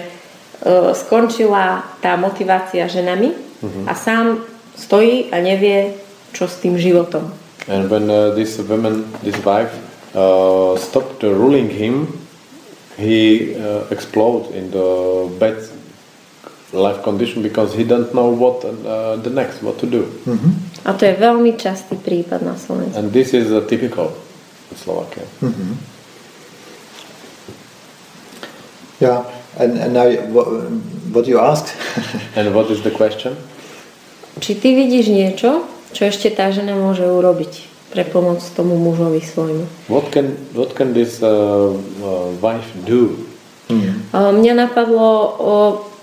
skončila 0.96 1.84
tá 2.00 2.16
motivácia 2.16 2.88
ženami 2.88 3.36
a 3.84 3.92
sám 3.92 4.48
stojí 4.80 5.28
a 5.28 5.44
nevie, 5.44 5.92
čo 6.32 6.48
s 6.48 6.56
tým 6.64 6.80
životom. 6.80 7.28
And 7.68 7.92
when 7.92 8.08
uh, 8.08 8.32
this 8.32 8.56
woman, 8.60 9.08
this 9.20 9.36
wife, 9.44 9.72
uh, 10.16 10.76
stopped 10.76 11.24
uh, 11.24 11.32
ruling 11.32 11.68
him, 11.68 12.23
he 12.96 13.54
uh, 13.54 13.86
explode 13.90 14.50
in 14.54 14.70
the 14.70 15.30
bad 15.38 15.56
life 16.72 17.02
condition 17.02 17.42
because 17.42 17.74
he 17.74 17.84
don't 17.84 18.14
know 18.14 18.28
what 18.28 18.64
uh, 18.64 19.16
the 19.16 19.30
next, 19.30 19.62
what 19.62 19.78
to 19.78 19.86
do. 19.86 20.10
A 20.84 20.92
to 20.92 21.06
je 21.06 21.14
veľmi 21.16 21.56
častý 21.56 21.96
prípad 21.96 22.42
na 22.44 22.58
Slovensku. 22.58 22.98
And 22.98 23.12
this 23.14 23.32
is 23.32 23.50
uh, 23.50 23.64
typical 23.66 24.12
in 24.70 24.76
Slovakia. 24.76 25.24
Yeah, 29.00 29.26
and, 29.58 29.78
and 29.78 29.92
now 29.94 30.06
what, 30.30 30.46
what 31.10 31.24
you 31.26 31.38
asked? 31.40 31.74
And 32.38 32.54
what 32.54 32.70
is 32.70 32.82
the 32.82 32.90
question? 32.94 33.34
Či 34.38 34.58
ty 34.58 34.74
vidíš 34.74 35.14
niečo, 35.14 35.62
čo 35.94 36.10
ešte 36.10 36.30
tá 36.34 36.50
žena 36.50 36.74
môže 36.74 37.06
urobiť 37.06 37.73
pre 37.94 38.02
pomoc 38.02 38.42
tomu 38.58 38.74
mužovi 38.74 39.22
svojmu? 39.22 39.64
What 39.86 40.10
can 40.10 40.34
what 40.58 40.74
can 40.74 40.90
this 40.90 41.22
uh, 41.22 41.30
uh, 41.70 42.34
wife 42.42 42.74
do? 42.82 43.14
A 44.12 44.34
Mňa 44.34 44.54
napadlo 44.68 45.08
o, 45.40 45.54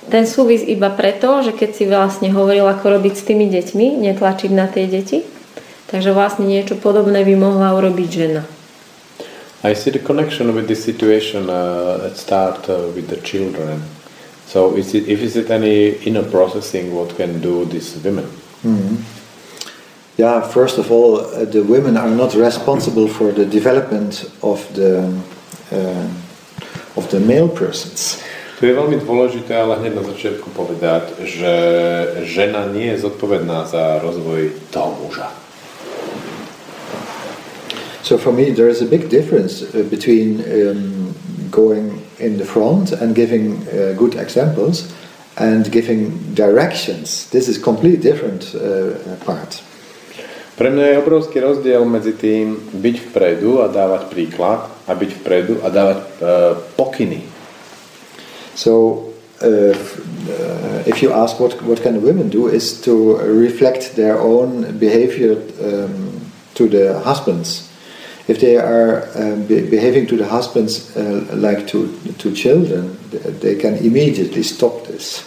ten 0.10 0.26
súvis 0.26 0.66
iba 0.66 0.90
preto, 0.90 1.46
že 1.46 1.54
keď 1.54 1.70
si 1.76 1.84
vlastne 1.86 2.34
hovoril, 2.34 2.66
ako 2.66 2.98
robiť 2.98 3.14
s 3.14 3.24
tými 3.28 3.46
deťmi, 3.54 4.02
netlačiť 4.02 4.52
na 4.52 4.66
tie 4.66 4.90
deti, 4.90 5.22
takže 5.94 6.10
vlastne 6.10 6.50
niečo 6.50 6.74
podobné 6.74 7.22
by 7.22 7.36
mohla 7.38 7.78
urobiť 7.78 8.10
žena. 8.10 8.42
I 9.62 9.78
see 9.78 9.94
the 9.94 10.02
connection 10.02 10.50
with 10.58 10.66
this 10.66 10.82
situation 10.82 11.46
uh, 11.46 12.10
at 12.10 12.18
start 12.18 12.66
uh, 12.66 12.90
with 12.98 13.14
the 13.14 13.22
children. 13.22 13.86
So 14.50 14.74
is 14.74 14.98
it 14.98 15.06
if 15.06 15.22
is 15.22 15.38
it 15.38 15.54
any 15.54 16.02
inner 16.02 16.26
processing 16.26 16.98
what 16.98 17.14
can 17.14 17.40
do 17.40 17.70
these 17.70 17.94
women? 18.02 18.26
Yeah, 20.18 20.42
first 20.42 20.78
of 20.78 20.92
all, 20.92 21.22
uh, 21.22 21.46
the 21.46 21.64
women 21.64 21.96
are 21.96 22.10
not 22.10 22.36
responsible 22.36 23.08
for 23.08 23.32
the 23.32 23.46
development 23.46 24.30
of 24.44 24.60
the 24.76 25.08
uh, 25.72 26.08
of 26.98 27.10
the 27.10 27.20
male 27.20 27.48
persons. 27.48 28.20
Tu 28.60 28.70
je 28.70 28.78
veľmi 28.78 29.02
dôležité, 29.02 29.58
ale 29.58 29.80
hneď 29.82 29.98
na 29.98 30.06
začiatku 30.06 30.54
povedať, 30.54 31.18
že 31.26 31.54
žena 32.30 32.70
nie 32.70 32.94
je 32.94 33.08
zodpovedná 33.08 33.66
za 33.66 33.98
rozvoj 34.04 34.54
toho 34.70 34.94
muža. 35.02 35.34
So 38.04 38.20
for 38.20 38.36
me, 38.36 38.52
there 38.52 38.70
is 38.70 38.84
a 38.84 38.86
big 38.86 39.10
difference 39.10 39.64
uh, 39.64 39.88
between 39.90 40.44
um, 40.44 41.16
going 41.50 42.04
in 42.20 42.38
the 42.38 42.46
front 42.46 42.92
and 42.92 43.16
giving 43.16 43.64
uh, 43.66 43.96
good 43.96 44.20
examples 44.20 44.92
and 45.40 45.72
giving 45.72 46.36
directions. 46.36 47.32
This 47.32 47.48
is 47.48 47.58
completely 47.58 47.98
different 47.98 48.54
uh, 48.54 49.16
part. 49.26 49.64
Pre 50.52 50.68
mňa 50.70 50.86
je 50.86 51.02
obrovský 51.02 51.38
rozdiel 51.40 51.82
medzi 51.88 52.12
tým 52.14 52.60
byť 52.76 52.96
vpredu 53.10 53.64
a 53.64 53.72
dávať 53.72 54.12
príklad 54.12 54.68
a 54.86 54.92
byť 54.92 55.12
vpredu 55.24 55.64
a 55.64 55.68
dávať 55.72 55.98
uh, 55.98 56.54
pokyny. 56.76 57.24
So 58.54 59.08
uh, 59.42 59.72
uh, 59.72 60.84
if 60.86 61.02
you 61.02 61.16
ask 61.16 61.40
what 61.40 61.56
what 61.64 61.80
can 61.80 62.04
women 62.04 62.28
do, 62.30 62.52
is 62.52 62.78
to 62.84 63.18
reflect 63.24 63.96
their 63.96 64.20
own 64.20 64.78
behavior 64.78 65.40
um, 65.64 66.20
to 66.54 66.68
the 66.68 67.00
husbands. 67.08 67.72
If 68.28 68.38
they 68.44 68.60
are 68.60 69.08
um, 69.16 69.48
be- 69.48 69.66
behaving 69.66 70.06
to 70.12 70.16
the 70.20 70.28
husbands 70.28 70.94
uh, 70.96 71.26
like 71.32 71.66
to 71.72 71.90
to 72.22 72.36
children, 72.36 73.00
th- 73.10 73.40
they 73.40 73.56
can 73.56 73.80
immediately 73.80 74.44
stop 74.44 74.86
this. 74.86 75.24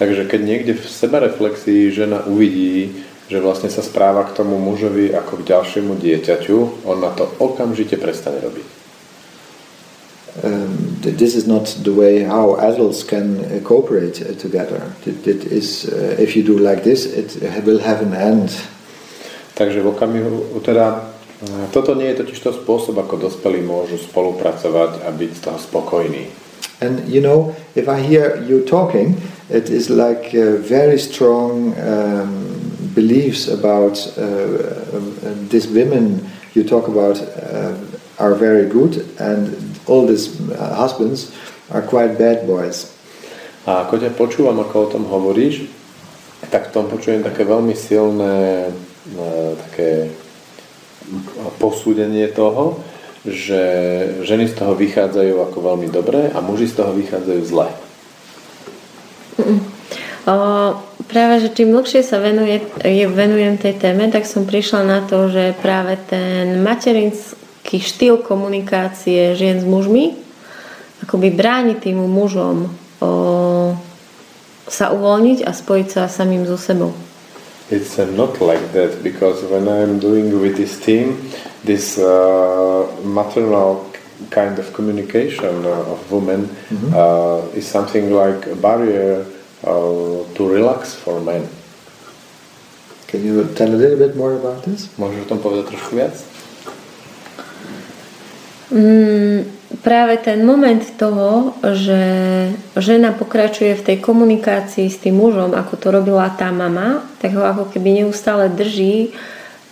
Takže 0.00 0.32
keď 0.32 0.40
niekde 0.40 0.72
v 0.80 0.84
sebareflexii 0.84 1.92
žena 1.92 2.24
uvidí, 2.24 3.04
že 3.30 3.38
vlastne 3.38 3.70
sa 3.70 3.86
správa 3.86 4.26
k 4.26 4.34
tomu 4.34 4.58
mužovi 4.58 5.14
ako 5.14 5.38
k 5.38 5.54
ďalšiemu 5.54 5.94
dieťaťu, 5.94 6.82
on 6.82 6.98
na 6.98 7.14
to 7.14 7.30
okamžite 7.38 7.94
prestane 8.02 8.42
robiť. 8.42 8.82
Um, 10.42 10.98
th- 11.02 11.14
this 11.14 11.34
is 11.38 11.46
not 11.46 11.70
the 11.82 11.94
way 11.94 12.22
how 12.26 12.58
adults 12.58 13.02
can 13.06 13.38
uh, 13.38 13.62
cooperate 13.62 14.18
uh, 14.22 14.34
together. 14.34 14.82
It, 15.06 15.26
it 15.26 15.42
is, 15.46 15.86
uh, 15.86 16.18
if 16.18 16.34
you 16.34 16.42
do 16.42 16.58
like 16.58 16.82
this, 16.82 17.06
it 17.06 17.38
will 17.62 17.78
have 17.82 18.02
an 18.02 18.14
end. 18.14 18.50
Takže 19.54 19.82
v 19.84 19.92
okamihu, 19.92 20.64
teda 20.64 21.12
e, 21.44 21.68
toto 21.68 21.92
nie 21.92 22.08
je 22.08 22.24
totiž 22.24 22.38
to 22.40 22.50
spôsob, 22.56 22.96
ako 22.96 23.28
dospelí 23.28 23.60
môžu 23.60 24.00
spolupracovať 24.00 25.04
a 25.04 25.12
byť 25.12 25.30
z 25.36 25.40
toho 25.44 25.58
spokojní. 25.60 26.32
And 26.80 27.04
you 27.04 27.20
know, 27.20 27.52
if 27.76 27.84
I 27.84 28.00
hear 28.00 28.40
you 28.40 28.64
talking, 28.64 29.20
it 29.52 29.68
is 29.68 29.92
like 29.92 30.32
uh, 30.32 30.56
very 30.64 30.96
strong 30.96 31.76
um, 31.76 32.79
beliefs 32.94 33.48
about 33.48 33.96
uh, 34.16 34.22
uh, 34.22 35.34
these 35.48 35.66
women 35.68 36.26
you 36.54 36.64
talk 36.64 36.88
about 36.88 37.20
uh, 37.20 37.74
are 38.18 38.34
very 38.34 38.68
good, 38.68 39.06
and 39.18 39.56
all 39.86 40.06
these 40.06 40.28
uh, 40.50 40.74
husbands 40.74 41.32
are 41.70 41.82
quite 41.82 42.18
bad 42.18 42.46
boys. 42.46 42.92
A 43.64 43.86
ako 43.86 44.00
ťa 44.00 44.16
počúvam, 44.16 44.58
ako 44.60 44.76
o 44.76 44.90
tom 44.90 45.04
hovoríš, 45.06 45.68
tak 46.48 46.72
v 46.72 46.72
tom 46.72 46.86
počujem 46.88 47.20
také 47.20 47.44
veľmi 47.44 47.76
silné 47.76 48.66
e, 48.66 48.70
také 49.68 49.90
posúdenie 51.60 52.32
toho, 52.32 52.80
že 53.28 53.60
ženy 54.24 54.48
z 54.48 54.54
toho 54.56 54.72
vychádzajú 54.72 55.44
ako 55.44 55.58
veľmi 55.60 55.92
dobré 55.92 56.32
a 56.32 56.40
muži 56.40 56.72
z 56.72 56.80
toho 56.80 56.96
vychádzajú 56.96 57.42
zle. 57.44 57.68
O, 60.24 60.34
práve, 61.10 61.42
že 61.42 61.50
čím 61.50 61.74
dlhšie 61.74 62.06
sa 62.06 62.22
venuje, 62.22 62.62
je, 62.86 63.04
venujem 63.10 63.58
tej 63.58 63.74
téme, 63.82 64.06
tak 64.14 64.24
som 64.24 64.46
prišla 64.46 64.86
na 64.86 64.98
to, 65.02 65.26
že 65.26 65.58
práve 65.58 65.98
ten 66.06 66.62
materinský 66.62 67.82
štýl 67.82 68.22
komunikácie 68.22 69.34
žien 69.34 69.58
s 69.58 69.66
mužmi 69.66 70.30
akoby 71.02 71.32
bráni 71.32 71.74
tým 71.80 71.96
mužom 71.96 72.68
o, 73.00 73.10
sa 74.68 74.92
uvoľniť 74.92 75.42
a 75.42 75.50
spojiť 75.50 75.88
sa 75.88 76.02
samým 76.06 76.44
so 76.46 76.60
sebou. 76.60 76.92
It's 77.70 77.98
uh, 78.02 78.06
not 78.18 78.42
like 78.42 78.62
that 78.74 79.02
because 79.02 79.46
when 79.46 79.70
I'm 79.70 80.02
doing 80.02 80.34
with 80.42 80.58
this 80.58 80.74
team, 80.78 81.22
this 81.62 81.98
uh, 81.98 82.86
maternal 83.06 83.86
kind 84.30 84.58
of 84.58 84.74
communication 84.74 85.64
uh, 85.64 85.94
of 85.94 86.02
women 86.10 86.50
uh, 86.90 87.46
is 87.54 87.66
something 87.70 88.10
like 88.10 88.50
a 88.50 88.58
barrier 88.58 89.22
uh, 89.64 90.24
to 90.34 90.48
relax 90.48 90.94
for 90.94 91.20
men. 91.20 91.48
Can 93.06 93.26
you 93.26 93.42
tell 93.54 93.68
a 93.68 93.74
little 93.74 93.98
bit 93.98 94.14
more 94.14 94.38
about 94.38 94.62
this? 94.62 94.86
Môžeš 94.94 95.26
o 95.26 95.28
tom 95.34 95.38
povedať 95.42 95.74
trošku 95.74 95.98
viac? 95.98 96.14
Mm, 98.70 99.50
práve 99.82 100.22
ten 100.22 100.46
moment 100.46 100.78
toho, 100.94 101.58
že 101.74 102.02
žena 102.78 103.10
pokračuje 103.10 103.74
v 103.74 103.82
tej 103.82 103.96
komunikácii 103.98 104.86
s 104.86 105.02
tým 105.02 105.18
mužom, 105.18 105.58
ako 105.58 105.74
to 105.74 105.90
robila 105.90 106.30
tá 106.30 106.54
mama, 106.54 107.02
tak 107.18 107.34
ho 107.34 107.42
ako 107.42 107.66
keby 107.74 108.06
neustále 108.06 108.46
drží, 108.46 109.10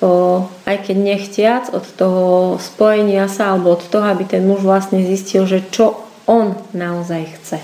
o, 0.02 0.42
aj 0.66 0.90
keď 0.90 0.96
nechtiac, 0.98 1.64
od 1.70 1.86
toho 1.94 2.58
spojenia 2.58 3.30
sa, 3.30 3.54
alebo 3.54 3.78
od 3.78 3.86
toho, 3.86 4.02
aby 4.10 4.26
ten 4.26 4.42
muž 4.42 4.66
vlastne 4.66 4.98
zistil, 5.06 5.46
že 5.46 5.62
čo 5.70 5.94
on 6.26 6.58
naozaj 6.74 7.22
chce 7.38 7.58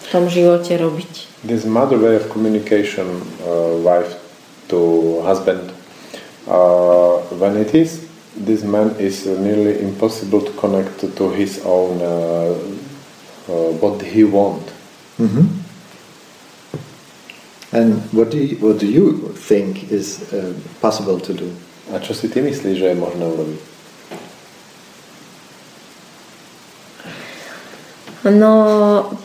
v 0.00 0.06
tom 0.08 0.24
živote 0.28 0.72
robiť. 0.76 1.44
This 1.44 1.64
mother 1.64 1.96
way 1.96 2.16
of 2.16 2.28
communication, 2.28 3.24
uh, 3.44 3.76
wife 3.80 4.16
to 4.68 5.20
husband, 5.24 5.72
uh, 6.48 7.20
when 7.36 7.56
it 7.56 7.72
is, 7.74 8.08
this 8.36 8.62
man 8.62 8.94
is 8.98 9.26
nearly 9.26 9.80
impossible 9.80 10.40
to 10.40 10.52
connect 10.56 11.00
to, 11.00 11.08
to 11.16 11.30
his 11.30 11.60
own 11.64 12.00
uh, 12.00 12.56
uh, 13.48 13.70
what 13.80 14.00
he 14.02 14.24
want. 14.24 14.62
And 17.72 18.02
what 18.12 18.30
do 18.30 18.38
you, 18.38 18.56
what 18.58 18.78
do 18.78 18.86
you 18.86 19.32
think 19.36 19.92
is 19.92 20.32
uh, 20.32 20.54
possible 20.80 21.20
to 21.20 21.32
do? 21.32 21.48
A 21.94 21.98
čo 21.98 22.14
si 22.14 22.26
ty 22.30 22.42
myslíš, 22.42 22.78
že 22.78 22.86
je 22.90 22.96
možné 22.98 23.26
urobiť? 23.26 23.69
No, 28.20 28.52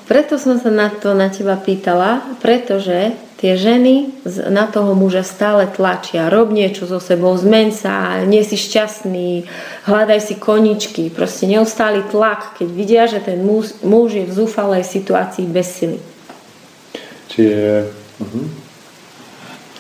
preto 0.08 0.40
som 0.40 0.56
sa 0.56 0.72
na 0.72 0.88
to 0.88 1.12
na 1.12 1.28
teba 1.28 1.60
pýtala, 1.60 2.24
pretože 2.40 3.12
tie 3.44 3.60
ženy 3.60 4.24
na 4.48 4.72
toho 4.72 4.96
muža 4.96 5.28
stále 5.28 5.68
tlačia. 5.68 6.32
Rob 6.32 6.48
niečo 6.48 6.88
so 6.88 7.04
sebou, 7.04 7.36
zmeň 7.36 7.68
sa, 7.76 8.24
nie 8.24 8.40
si 8.48 8.56
šťastný, 8.56 9.52
hľadaj 9.84 10.20
si 10.24 10.36
koničky. 10.40 11.12
Proste 11.12 11.44
neustály 11.44 12.08
tlak, 12.08 12.56
keď 12.56 12.68
vidia, 12.72 13.04
že 13.12 13.20
ten 13.20 13.44
muž, 13.44 13.76
muž 13.84 14.16
je 14.16 14.24
v 14.24 14.32
zúfalej 14.32 14.88
situácii 14.88 15.44
bez 15.52 15.68
sily. 15.76 16.00
Čiže, 17.36 17.92
mhm. 18.24 18.64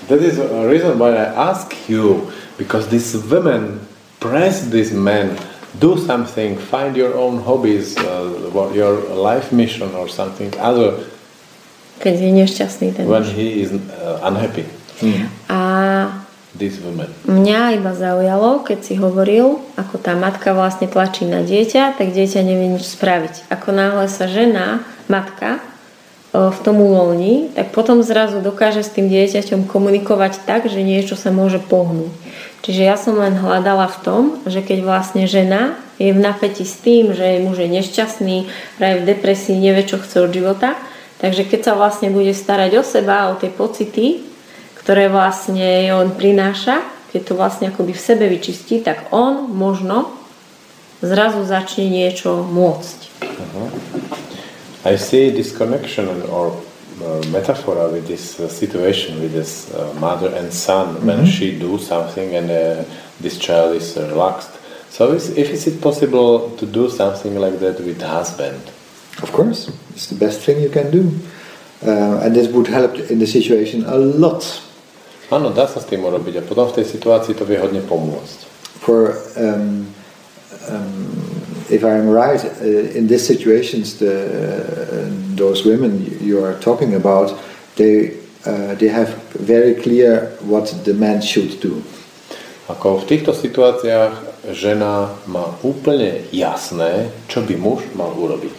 That 0.05 0.21
is 0.21 0.37
a 0.37 0.69
reason 0.69 1.01
why 1.01 1.17
I 1.17 1.49
ask 1.49 1.73
you, 1.89 2.29
because 2.61 2.93
these 2.93 3.17
women 3.17 3.81
press 4.19 4.69
these 4.69 4.93
men, 4.93 5.33
do 5.79 5.97
something, 5.97 6.55
find 6.57 6.95
your 6.95 7.15
own 7.15 7.41
hobbies, 7.43 7.97
uh, 7.97 8.71
your 8.73 9.01
life 9.13 9.51
mission 9.51 9.91
or 9.95 10.07
something 10.07 10.51
other 10.59 10.95
Keď 11.95 12.15
je 12.19 12.31
nešťastný 12.31 12.87
ten 12.91 13.07
when 13.07 13.23
muž. 13.23 13.31
he 13.35 13.63
is 13.63 13.71
uh, 13.71 14.19
unhappy. 14.27 14.67
A 15.47 15.59
These 16.55 16.79
women. 16.87 17.11
mňa 17.27 17.83
iba 17.83 17.91
zaujalo, 17.91 18.63
keď 18.63 18.79
si 18.79 18.95
hovoril, 18.95 19.59
ako 19.75 19.99
tá 19.99 20.15
matka 20.15 20.55
vlastne 20.55 20.87
tlačí 20.87 21.27
na 21.27 21.43
dieťa, 21.43 21.99
tak 21.99 22.15
dieťa 22.15 22.39
nevie 22.47 22.79
nič 22.79 22.95
spraviť. 22.95 23.51
Ako 23.51 23.75
náhle 23.75 24.07
sa 24.07 24.23
žena, 24.23 24.87
matka, 25.11 25.59
v 26.35 26.59
tom 26.59 26.83
uvoľní, 26.83 27.55
tak 27.55 27.71
potom 27.71 28.03
zrazu 28.03 28.43
dokáže 28.43 28.83
s 28.83 28.91
tým 28.91 29.07
dieťaťom 29.07 29.71
komunikovať 29.71 30.43
tak, 30.43 30.67
že 30.67 30.83
niečo 30.83 31.15
sa 31.15 31.31
môže 31.31 31.63
pohnúť. 31.63 32.11
Čiže 32.65 32.81
ja 32.81 32.97
som 32.97 33.15
len 33.21 33.37
hľadala 33.37 33.87
v 33.87 33.97
tom, 34.01 34.23
že 34.43 34.65
keď 34.65 34.83
vlastne 34.83 35.29
žena 35.29 35.77
je 36.01 36.11
v 36.11 36.19
napätí 36.19 36.65
s 36.65 36.81
tým, 36.81 37.13
že 37.13 37.23
jej 37.23 37.39
muž 37.39 37.61
je 37.61 37.69
nešťastný, 37.69 38.37
práve 38.75 39.05
v 39.05 39.07
depresii, 39.15 39.55
nevie, 39.55 39.85
čo 39.85 40.01
chce 40.01 40.25
od 40.25 40.33
života, 40.33 40.75
takže 41.21 41.45
keď 41.45 41.61
sa 41.61 41.73
vlastne 41.77 42.09
bude 42.11 42.33
starať 42.33 42.71
o 42.75 42.83
seba, 42.83 43.31
o 43.31 43.39
tie 43.39 43.53
pocity, 43.53 44.25
ktoré 44.81 45.07
vlastne 45.07 45.93
on 45.93 46.11
prináša, 46.11 46.83
keď 47.13 47.21
to 47.21 47.33
vlastne 47.37 47.65
akoby 47.71 47.95
v 47.95 48.01
sebe 48.01 48.25
vyčistí, 48.27 48.83
tak 48.83 49.13
on 49.13 49.47
možno 49.53 50.11
zrazu 50.99 51.45
začne 51.47 51.87
niečo 51.87 52.43
môcť. 52.43 52.99
Uh-huh. 53.23 54.24
I 54.85 54.95
see 54.97 55.31
this 55.31 55.55
connection 55.57 56.07
or 56.29 56.61
uh, 57.01 57.21
metaphor 57.27 57.89
with 57.89 58.07
this 58.07 58.39
uh, 58.39 58.47
situation 58.47 59.19
with 59.19 59.33
this 59.33 59.73
uh, 59.73 59.93
mother 59.99 60.33
and 60.33 60.53
son 60.53 60.95
mm-hmm. 60.95 61.07
when 61.07 61.25
she 61.25 61.57
do 61.59 61.77
something 61.77 62.35
and 62.35 62.49
uh, 62.49 62.85
this 63.19 63.37
child 63.37 63.75
is 63.75 63.97
relaxed. 63.97 64.51
So 64.89 65.11
is, 65.11 65.35
if 65.35 65.49
is 65.49 65.67
it 65.67 65.81
possible 65.81 66.55
to 66.55 66.65
do 66.65 66.89
something 66.89 67.35
like 67.35 67.59
that 67.59 67.81
with 67.81 68.01
husband? 68.01 68.61
Of 69.21 69.31
course, 69.33 69.71
it's 69.91 70.07
the 70.07 70.15
best 70.15 70.39
thing 70.41 70.61
you 70.61 70.69
can 70.69 70.91
do. 70.91 71.11
Uh, 71.85 72.23
and 72.23 72.35
this 72.35 72.47
would 72.47 72.67
help 72.67 72.95
in 72.95 73.19
the 73.19 73.27
situation 73.27 73.83
a 73.85 73.97
lot. 73.97 74.45
Áno, 75.31 75.49
dá 75.51 75.67
sa 75.67 75.81
s 75.81 75.89
tým 75.89 76.05
urobiť 76.05 76.39
a 76.39 76.43
potom 76.45 76.69
v 76.69 76.79
tej 76.79 76.95
situácii 76.95 77.33
to 77.33 77.43
vie 77.43 77.57
hodne 77.57 77.81
pomôcť. 77.83 78.37
For 78.79 79.17
um, 79.35 79.89
um, 80.69 81.34
if 81.69 81.83
I'm 81.83 82.09
right, 82.09 82.43
uh, 82.43 82.65
in 82.65 83.07
these 83.07 83.25
situations, 83.25 83.97
the, 83.97 84.15
uh, 84.15 85.35
those 85.35 85.65
women 85.65 86.05
you 86.21 86.43
are 86.43 86.59
talking 86.59 86.93
about, 86.95 87.37
they, 87.75 88.17
uh, 88.45 88.75
they 88.75 88.87
have 88.87 89.15
very 89.33 89.75
clear 89.75 90.27
what 90.41 90.73
the 90.85 90.93
man 90.93 91.21
should 91.21 91.59
do. 91.59 91.83
Ako 92.65 93.05
v 93.05 93.05
týchto 93.05 93.29
situáciách 93.29 94.41
žena 94.57 95.13
má 95.29 95.53
úplne 95.61 96.25
jasné, 96.33 97.13
čo 97.29 97.45
by 97.45 97.53
muž 97.61 97.85
mal 97.93 98.09
urobiť. 98.09 98.57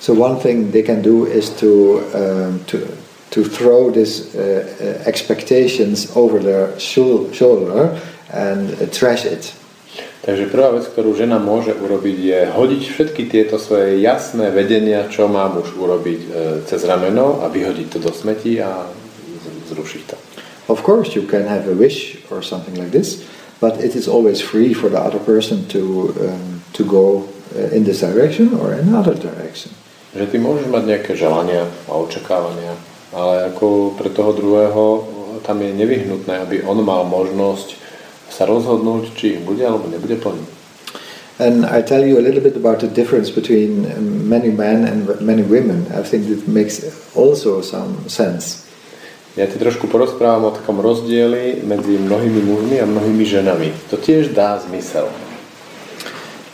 So 0.00 0.16
one 0.16 0.40
thing 0.40 0.72
they 0.72 0.80
can 0.80 1.04
do 1.04 1.28
is 1.28 1.52
to, 1.60 2.00
um, 2.16 2.64
to, 2.72 2.88
to 3.36 3.44
throw 3.44 3.92
these 3.92 4.32
uh, 4.32 4.64
uh 4.80 5.04
expectations 5.04 6.08
over 6.16 6.40
their 6.40 6.72
shoulder 6.80 8.00
and 8.32 8.72
uh, 8.80 8.88
trash 8.88 9.28
it. 9.28 9.52
Takže 10.28 10.52
prvá 10.52 10.76
vec, 10.76 10.84
ktorú 10.84 11.16
žena 11.16 11.40
môže 11.40 11.72
urobiť, 11.72 12.16
je 12.20 12.40
hodiť 12.52 12.82
všetky 12.84 13.32
tieto 13.32 13.56
svoje 13.56 13.96
jasné 14.04 14.52
vedenia, 14.52 15.08
čo 15.08 15.24
má 15.24 15.48
muž 15.48 15.72
urobiť 15.72 16.20
e, 16.20 16.28
cez 16.68 16.84
rameno 16.84 17.40
a 17.40 17.48
vyhodiť 17.48 17.96
to 17.96 17.96
do 17.96 18.12
smetí 18.12 18.60
a 18.60 18.92
zrušiť 19.72 20.02
to. 20.04 20.20
Of 20.68 20.84
course 20.84 21.16
you 21.16 21.24
can 21.24 21.48
have 21.48 21.64
a 21.64 21.72
wish 21.72 22.20
or 22.28 22.44
something 22.44 22.76
like 22.76 22.92
this, 22.92 23.24
but 23.56 23.80
it 23.80 23.96
is 23.96 24.04
always 24.04 24.44
free 24.44 24.76
for 24.76 24.92
the 24.92 25.00
other 25.00 25.16
person 25.16 25.64
to, 25.72 26.12
um, 26.20 26.60
to 26.76 26.84
go 26.84 27.24
uh, 27.56 27.72
in 27.72 27.88
this 27.88 28.04
direction 28.04 28.52
or 28.60 28.76
in 28.76 28.84
another 28.84 29.16
direction. 29.16 29.72
Že 30.12 30.28
ty 30.28 30.36
môžeš 30.36 30.68
mať 30.68 30.92
nejaké 30.92 31.16
želania 31.16 31.64
a 31.88 31.96
očakávania, 31.96 32.76
ale 33.16 33.48
ako 33.48 33.96
pre 33.96 34.12
toho 34.12 34.36
druhého 34.36 34.84
tam 35.40 35.64
je 35.64 35.72
nevyhnutné, 35.72 36.44
aby 36.44 36.60
on 36.68 36.84
mal 36.84 37.08
možnosť 37.08 37.87
sa 38.28 38.44
rozhodnúť, 38.44 39.16
či 39.16 39.36
ich 39.36 39.42
bude 39.42 39.64
alebo 39.64 39.88
nebude 39.88 40.20
plniť. 40.20 40.58
And 41.38 41.64
I 41.66 41.82
tell 41.82 42.04
you 42.04 42.18
a 42.18 42.24
little 42.24 42.40
bit 42.40 42.56
about 42.56 42.80
the 42.80 42.88
difference 42.88 43.30
between 43.30 43.86
many 44.28 44.50
men 44.50 44.84
and 44.84 45.06
many 45.20 45.42
women. 45.42 45.86
I 45.94 46.02
think 46.02 46.26
it 46.26 46.48
makes 46.48 46.82
also 47.14 47.62
some 47.62 48.10
sense. 48.10 48.66
Ja 49.38 49.46
ti 49.46 49.54
trošku 49.54 49.86
porozprávam 49.86 50.50
o 50.50 50.56
takom 50.56 50.82
rozdieli 50.82 51.62
medzi 51.62 51.94
mnohými 51.94 52.42
mužmi 52.42 52.76
a 52.82 52.90
mnohými 52.90 53.22
ženami. 53.22 53.70
To 53.86 53.94
tiež 53.94 54.34
dá 54.34 54.58
zmysel. 54.58 55.06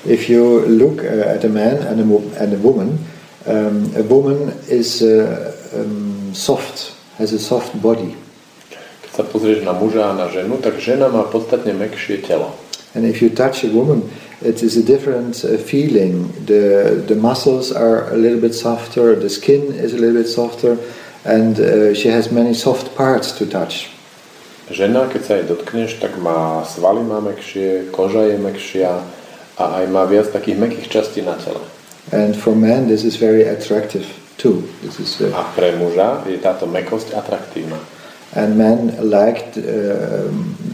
If 0.04 0.28
you 0.28 0.68
look 0.68 1.00
uh, 1.00 1.32
at 1.32 1.48
a 1.48 1.48
man 1.48 1.80
and 1.80 2.04
a, 2.04 2.06
and 2.36 2.52
a 2.52 2.60
woman, 2.60 3.00
um, 3.48 3.88
a 3.96 4.04
woman 4.04 4.52
is 4.68 5.00
uh, 5.00 5.56
um, 5.72 6.36
soft, 6.36 6.92
has 7.16 7.32
a 7.32 7.40
soft 7.40 7.72
body 7.80 8.12
sa 9.14 9.22
pozrieš 9.22 9.62
na 9.62 9.70
muža 9.70 10.10
a 10.10 10.18
na 10.18 10.26
ženu, 10.26 10.58
tak 10.58 10.82
žena 10.82 11.06
má 11.06 11.22
podstatne 11.22 11.70
mekšie 11.70 12.26
telo. 12.26 12.50
And 12.94 13.06
if 13.06 13.22
you 13.22 13.30
touch 13.30 13.62
a 13.62 13.70
woman, 13.70 14.10
it 14.42 14.62
is 14.62 14.76
a 14.76 14.82
different 14.82 15.44
uh, 15.44 15.58
feeling. 15.58 16.30
The, 16.46 16.98
the 17.06 17.14
muscles 17.14 17.70
are 17.70 18.10
a 18.10 18.18
little 18.18 18.40
bit 18.40 18.54
softer, 18.54 19.14
the 19.14 19.30
skin 19.30 19.74
is 19.74 19.94
a 19.94 19.98
little 19.98 20.18
bit 20.22 20.30
softer, 20.30 20.78
and 21.24 21.58
uh, 21.58 21.94
she 21.94 22.08
has 22.10 22.30
many 22.30 22.54
soft 22.54 22.94
parts 22.94 23.30
to 23.38 23.46
touch. 23.46 23.90
Žena, 24.64 25.12
keď 25.12 25.22
sa 25.22 25.32
jej 25.36 25.44
dotkneš, 25.44 26.00
tak 26.00 26.16
má 26.18 26.64
svaly 26.64 27.04
má 27.04 27.20
mekšie, 27.20 27.92
koža 27.92 28.32
je 28.32 28.40
mekšia 28.40 29.04
a 29.60 29.64
aj 29.78 29.84
má 29.92 30.08
viac 30.08 30.32
takých 30.32 30.56
mekých 30.56 30.86
častí 30.88 31.20
na 31.20 31.36
tele. 31.36 31.60
And 32.10 32.32
for 32.32 32.56
men 32.56 32.88
this 32.88 33.04
is 33.04 33.20
very 33.20 33.44
attractive 33.44 34.08
too. 34.40 34.64
This 34.80 34.98
is, 34.98 35.20
uh, 35.20 35.36
a 35.36 35.44
pre 35.52 35.76
muža 35.76 36.24
je 36.26 36.40
táto 36.40 36.64
mekosť 36.64 37.12
atraktívna 37.12 37.93
and 38.34 38.58
men 38.58 39.10
liked 39.10 39.56
uh, 39.56 40.30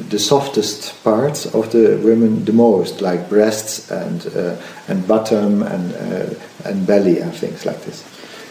the 0.08 0.18
softest 0.18 1.02
parts 1.04 1.46
of 1.54 1.70
the 1.72 2.00
women 2.02 2.44
the 2.44 2.52
most, 2.52 3.00
like 3.00 3.28
breasts 3.28 3.90
and 3.90 4.26
uh, 4.34 4.56
and 4.88 5.06
bottom 5.06 5.62
and 5.62 5.94
uh, 5.94 6.34
and 6.64 6.86
belly 6.86 7.20
and 7.20 7.32
things 7.34 7.64
like 7.64 7.80
this. 7.84 8.04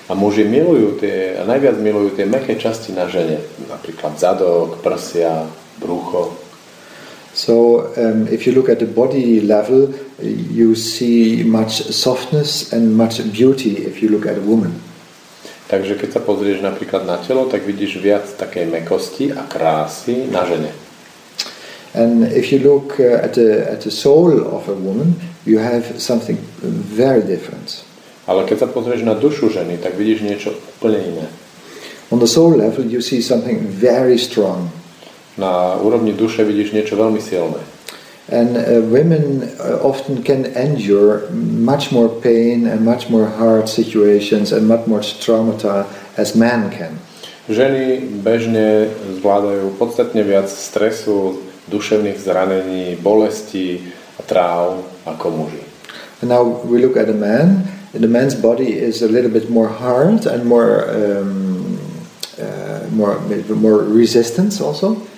A 0.10 0.18
muži 0.18 0.42
milujú 0.42 0.98
tie, 0.98 1.38
a 1.38 1.46
najviac 1.46 1.78
milujú 1.78 2.18
tie 2.18 2.26
meké 2.26 2.58
časti 2.58 2.98
na 2.98 3.06
žene, 3.06 3.46
napríklad 3.70 4.18
zadok, 4.18 4.82
prsia, 4.82 5.46
brucho. 5.78 6.34
So 7.34 7.94
um, 7.94 8.26
if 8.26 8.50
you 8.50 8.58
look 8.58 8.74
at 8.74 8.82
the 8.82 8.90
body 8.90 9.40
level, 9.42 9.94
you 10.22 10.74
see 10.74 11.46
much 11.46 11.86
softness 11.94 12.74
and 12.74 12.98
much 12.98 13.22
beauty 13.32 13.86
if 13.86 14.02
you 14.02 14.10
look 14.10 14.26
at 14.26 14.38
a 14.38 14.42
woman. 14.42 14.82
Takže 15.70 16.02
keď 16.02 16.10
sa 16.18 16.22
pozrieš 16.26 16.66
napríklad 16.66 17.06
na 17.06 17.22
telo, 17.22 17.46
tak 17.46 17.62
vidíš 17.62 18.02
viac 18.02 18.26
takej 18.26 18.66
mekosti 18.66 19.30
a 19.30 19.46
krásy 19.46 20.26
na 20.26 20.42
žene. 20.50 20.74
And 21.94 22.26
if 22.34 22.50
you 22.50 22.58
look 22.62 22.98
uh, 22.98 23.22
at 23.22 23.38
the, 23.38 23.70
at 23.70 23.86
the 23.86 23.94
soul 23.94 24.46
of 24.50 24.66
a 24.70 24.74
woman, 24.74 25.22
you 25.46 25.62
have 25.62 26.02
something 26.02 26.38
very 26.66 27.22
different. 27.22 27.86
Ale 28.30 28.46
keď 28.46 28.66
sa 28.66 28.68
pozrieš 28.70 29.06
na 29.06 29.18
dušu 29.18 29.50
ženy, 29.50 29.82
tak 29.82 29.98
vidíš 29.98 30.22
niečo 30.26 30.54
úplne 30.54 31.02
iné. 31.02 31.26
On 32.10 32.18
the 32.18 32.30
soul 32.30 32.58
level 32.58 32.86
you 32.86 33.02
see 33.02 33.22
something 33.22 33.70
very 33.70 34.18
strong. 34.18 34.70
Na 35.38 35.78
úrovni 35.82 36.14
duše 36.14 36.46
vidíš 36.46 36.74
niečo 36.74 36.98
veľmi 36.98 37.22
silné. 37.22 37.62
And 38.30 38.58
uh, 38.58 38.86
women 38.86 39.50
uh, 39.58 39.82
often 39.82 40.22
can 40.22 40.46
endure 40.54 41.30
much 41.34 41.92
more 41.92 42.10
pain 42.22 42.68
and 42.70 42.86
much 42.86 43.10
more 43.10 43.26
hard 43.26 43.68
situations 43.68 44.52
and 44.54 44.68
much 44.68 44.86
more 44.86 45.02
trauma 45.02 45.58
as 46.18 46.36
men 46.38 46.70
can. 46.70 47.02
Ženy 47.50 48.22
bežne 48.22 48.94
zvládajú 49.18 49.74
podstatne 49.82 50.22
viac 50.22 50.46
stresu, 50.46 51.42
duševných 51.66 52.22
zranení, 52.22 52.94
bolestí 53.02 53.90
a 54.18 54.22
tráv 54.22 54.86
ako 55.10 55.26
muži. 55.34 55.66
And 56.22 56.30
now 56.30 56.46
we 56.46 56.78
look 56.78 56.94
at 56.94 57.10
a 57.10 57.18
man. 57.18 57.66
The 57.98 58.06
man's 58.06 58.38
body 58.38 58.78
is 58.78 59.02
a 59.02 59.10
little 59.10 59.34
bit 59.34 59.50
more 59.50 59.66
hard 59.66 60.30
and 60.30 60.46
more 60.46 60.86
um, 60.94 61.82
uh, 62.38 62.86
more 62.94 63.18
more 63.50 63.82
resistance 63.82 64.62
also. 64.62 65.09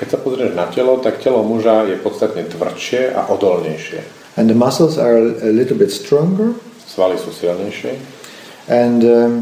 Keď 0.00 0.08
sa 0.08 0.16
pozrieš 0.16 0.56
na 0.56 0.64
telo, 0.72 0.96
tak 0.96 1.20
telo 1.20 1.44
muža 1.44 1.84
je 1.84 2.00
podstatne 2.00 2.48
tvrdšie 2.48 3.12
a 3.12 3.28
odolnejšie. 3.28 4.00
And 4.40 4.48
the 4.48 4.56
muscles 4.56 4.96
are 4.96 5.20
a 5.20 5.52
little 5.52 5.76
bit 5.76 5.92
stronger. 5.92 6.56
Svaly 6.88 7.20
sú 7.20 7.36
silnejšie. 7.36 8.00
And 8.64 9.04
um, 9.04 9.32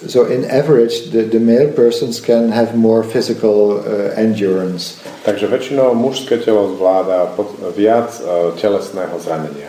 so 0.00 0.24
in 0.24 0.48
average 0.48 1.12
the, 1.12 1.28
the 1.28 1.36
male 1.36 1.68
persons 1.68 2.16
can 2.16 2.48
have 2.48 2.72
more 2.72 3.04
physical 3.04 3.84
uh, 3.84 4.16
endurance. 4.16 4.96
Takže 5.28 5.52
väčšinou 5.52 5.92
mužské 5.92 6.40
telo 6.40 6.72
zvláda 6.80 7.36
viac 7.76 8.08
uh, 8.24 8.56
telesného 8.56 9.20
zranenia. 9.20 9.68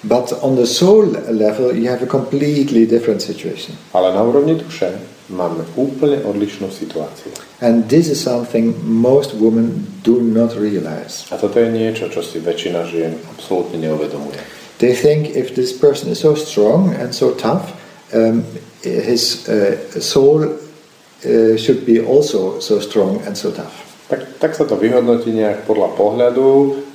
But 0.00 0.32
on 0.40 0.56
the 0.56 0.64
soul 0.64 1.12
level 1.28 1.76
you 1.76 1.92
have 1.92 2.00
a 2.00 2.08
completely 2.08 2.88
different 2.88 3.20
situation. 3.20 3.76
Ale 3.92 4.16
na 4.16 4.24
úrovni 4.24 4.56
duše 4.56 5.13
máme 5.32 5.64
úplne 5.80 6.20
odlišnú 6.20 6.68
situáciu. 6.68 7.32
And 7.64 7.88
this 7.88 8.12
is 8.12 8.20
something 8.20 8.76
most 8.84 9.32
women 9.32 9.88
do 10.04 10.20
not 10.20 10.52
realize. 10.52 11.24
A 11.32 11.40
toto 11.40 11.56
je 11.60 11.72
niečo, 11.72 12.12
čo 12.12 12.20
si 12.20 12.44
väčšina 12.44 12.84
žien 12.84 13.16
absolútne 13.32 13.80
neuvedomuje. 13.80 14.36
They 14.82 14.92
think 14.92 15.32
if 15.32 15.54
this 15.54 15.72
person 15.72 16.12
is 16.12 16.20
so 16.20 16.36
strong 16.36 16.92
and 16.92 17.14
so 17.14 17.32
tough, 17.32 17.72
um, 18.12 18.44
his 18.84 19.48
uh, 19.48 19.80
soul 20.02 20.44
uh, 20.44 21.54
should 21.56 21.86
be 21.88 22.04
also 22.04 22.60
so 22.60 22.82
strong 22.82 23.22
and 23.24 23.38
so 23.38 23.48
tough. 23.48 23.72
Tak, 24.12 24.36
tak 24.36 24.52
sa 24.52 24.68
to 24.68 24.76
vyhodnotí 24.76 25.32
nejak 25.32 25.64
podľa 25.64 25.96
pohľadu, 25.96 26.48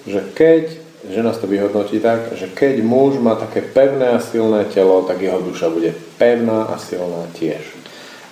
že 0.06 0.22
keď 0.38 0.64
žena 1.10 1.34
to 1.34 1.48
vyhodnotí 1.48 1.98
tak, 1.98 2.38
že 2.38 2.52
keď 2.52 2.84
muž 2.86 3.18
má 3.18 3.34
také 3.40 3.66
pevné 3.66 4.14
a 4.14 4.20
silné 4.22 4.70
telo, 4.70 5.02
tak 5.08 5.18
jeho 5.18 5.42
duša 5.42 5.72
bude 5.74 5.96
pevná 6.20 6.70
a 6.70 6.78
silná 6.78 7.26
tiež. 7.34 7.79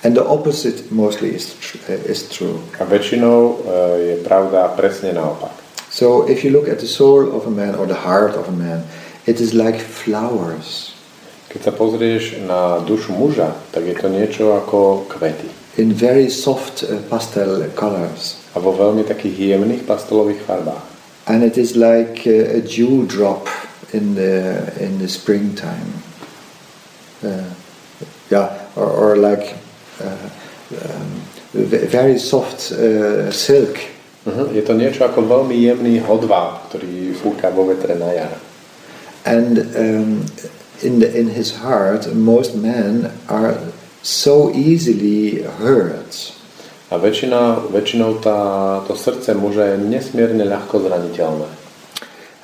And 0.06 0.14
the 0.14 0.26
opposite 0.26 0.92
mostly 0.92 1.34
is, 1.34 1.58
tr- 1.58 1.82
is 1.90 2.30
true. 2.30 2.62
A 2.78 2.86
väčšinou 2.86 3.38
e, 3.42 3.56
je 3.98 4.16
pravda 4.22 4.78
presne 4.78 5.14
naopak. 5.14 5.54
So 5.90 6.30
if 6.30 6.46
you 6.46 6.54
look 6.54 6.70
at 6.70 6.78
the 6.78 6.90
soul 6.90 7.34
of 7.34 7.50
a 7.50 7.54
man 7.54 7.74
or 7.74 7.90
the 7.90 7.98
heart 8.06 8.38
of 8.38 8.46
a 8.46 8.56
man, 8.56 8.86
it 9.26 9.42
is 9.42 9.58
like 9.58 9.82
flowers 9.82 10.98
Keď 11.48 11.62
sa 11.64 11.72
pozrieš 11.72 12.44
na 12.44 12.84
dušu 12.84 13.16
muža, 13.16 13.56
tak 13.72 13.88
je 13.88 13.96
to 13.96 14.12
niečo 14.12 14.54
ako 14.54 15.08
kvety. 15.08 15.48
in 15.78 15.94
very 15.94 16.30
soft 16.30 16.84
uh, 16.84 17.02
pastel 17.10 17.70
colors. 17.78 18.42
A 18.54 18.60
vo 18.60 18.74
veľmi 18.74 19.06
takých 19.06 19.56
jemných 19.56 19.86
pastelových 19.86 20.42
farbách. 20.44 20.86
And 21.30 21.46
it 21.46 21.56
is 21.56 21.78
like 21.78 22.26
uh, 22.26 22.58
a 22.58 22.62
dew 22.66 23.06
drop 23.06 23.48
in 23.94 24.18
the, 24.18 24.68
in 24.82 24.98
the 25.00 25.08
springtime. 25.08 26.02
Uh, 27.24 27.48
yeah, 28.30 28.58
or, 28.76 28.90
or 28.90 29.12
like 29.16 29.56
um, 30.02 31.10
very 31.54 32.20
soft 32.20 32.72
uh, 32.72 33.32
silk. 33.32 33.78
Uh-huh. 34.28 34.52
Je 34.52 34.62
to 34.62 34.76
niečo 34.76 35.08
ako 35.08 35.24
veľmi 35.24 35.56
jemný 35.56 36.04
ktorý 36.04 37.16
fúka 37.16 37.48
vo 37.48 37.64
vetre 37.64 37.96
na 37.96 38.12
jar. 38.12 38.36
And 39.24 39.60
um, 39.76 40.26
in, 40.84 41.00
the, 41.00 41.08
in 41.12 41.32
his 41.32 41.64
heart, 41.64 42.12
most 42.14 42.56
men 42.56 43.12
are 43.28 43.56
so 44.04 44.52
easily 44.52 45.44
hurt. 45.44 46.36
A 46.88 46.96
väčšina, 46.96 47.68
väčšinou 47.68 48.24
tá, 48.24 48.40
to 48.88 48.96
srdce 48.96 49.36
muža 49.36 49.76
je 49.76 49.92
nesmierne 49.92 50.48
ľahko 50.48 50.80
zraniteľné. 50.80 51.52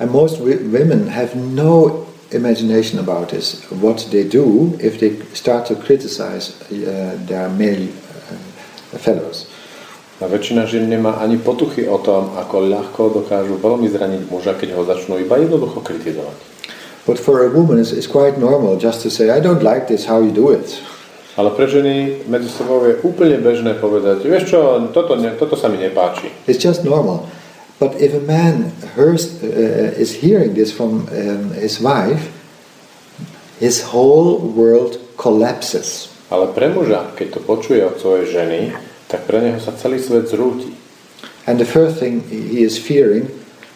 And 0.00 0.12
most 0.12 0.40
women 0.44 1.08
have 1.08 1.32
no 1.32 2.03
imagination 2.34 2.98
about 2.98 3.30
this, 3.30 3.62
what 3.70 4.02
they 4.10 4.26
do 4.26 4.76
if 4.82 4.98
they 4.98 5.14
start 5.32 5.66
to 5.70 5.74
criticize 5.78 6.52
uh, 6.68 7.16
their 7.26 7.48
male 7.48 7.88
uh, 7.88 8.98
fellows. 8.98 9.46
A 10.22 10.30
väčšina 10.30 10.62
žien 10.70 10.86
nemá 10.86 11.18
ani 11.18 11.42
potuchy 11.42 11.90
o 11.90 11.98
tom, 11.98 12.38
ako 12.38 12.70
ľahko 12.70 13.02
dokážu 13.22 13.58
veľmi 13.58 13.90
zraniť 13.90 14.22
muža, 14.30 14.54
keď 14.54 14.78
ho 14.78 14.86
začnú 14.86 15.18
iba 15.18 15.36
jednoducho 15.42 15.82
kritizovať. 15.82 16.38
But 17.04 17.18
for 17.20 17.44
a 17.44 17.50
woman, 17.50 17.82
it's, 17.82 17.92
it's 17.92 18.06
quite 18.06 18.38
normal 18.38 18.78
just 18.78 19.02
to 19.02 19.10
say, 19.10 19.28
I 19.28 19.42
don't 19.42 19.60
like 19.60 19.90
this, 19.90 20.06
how 20.06 20.22
you 20.22 20.30
do 20.30 20.54
it. 20.54 20.80
Ale 21.34 21.50
pre 21.50 21.66
ženy 21.66 22.24
medzi 22.30 22.46
sebou 22.46 22.86
je 22.86 22.94
úplne 23.02 23.42
bežné 23.42 23.74
povedať, 23.82 24.22
vieš 24.22 24.54
čo, 24.54 24.86
toto, 24.94 25.18
ne, 25.18 25.34
toto 25.34 25.58
sa 25.58 25.66
mi 25.66 25.82
nepáči. 25.82 26.30
It's 26.46 26.62
just 26.62 26.86
normal. 26.86 27.26
But 27.78 27.98
if 28.00 28.14
a 28.14 28.22
man 28.22 28.70
hears, 28.94 29.42
uh, 29.42 29.94
is 29.98 30.14
hearing 30.14 30.54
this 30.54 30.70
from 30.70 31.10
um, 31.10 31.50
his 31.58 31.80
wife, 31.80 32.30
his 33.58 33.82
whole 33.82 34.38
world 34.38 34.98
collapses. 35.16 36.08
Ale 36.30 36.54
pre 36.54 36.70
muža, 36.70 37.12
keď 37.18 37.38
to 37.38 37.40
počuje 37.42 37.82
od 37.84 37.98
svojej 38.00 38.26
ženy, 38.30 38.60
tak 39.10 39.26
pre 39.28 39.42
neho 39.42 39.60
sa 39.60 39.74
celý 39.76 40.00
svet 40.00 40.30
zrúti. 40.30 40.72
And 41.44 41.60
the 41.60 41.68
first 41.68 42.00
thing 42.00 42.24
he 42.30 42.64
is 42.64 42.80
fearing, 42.80 43.28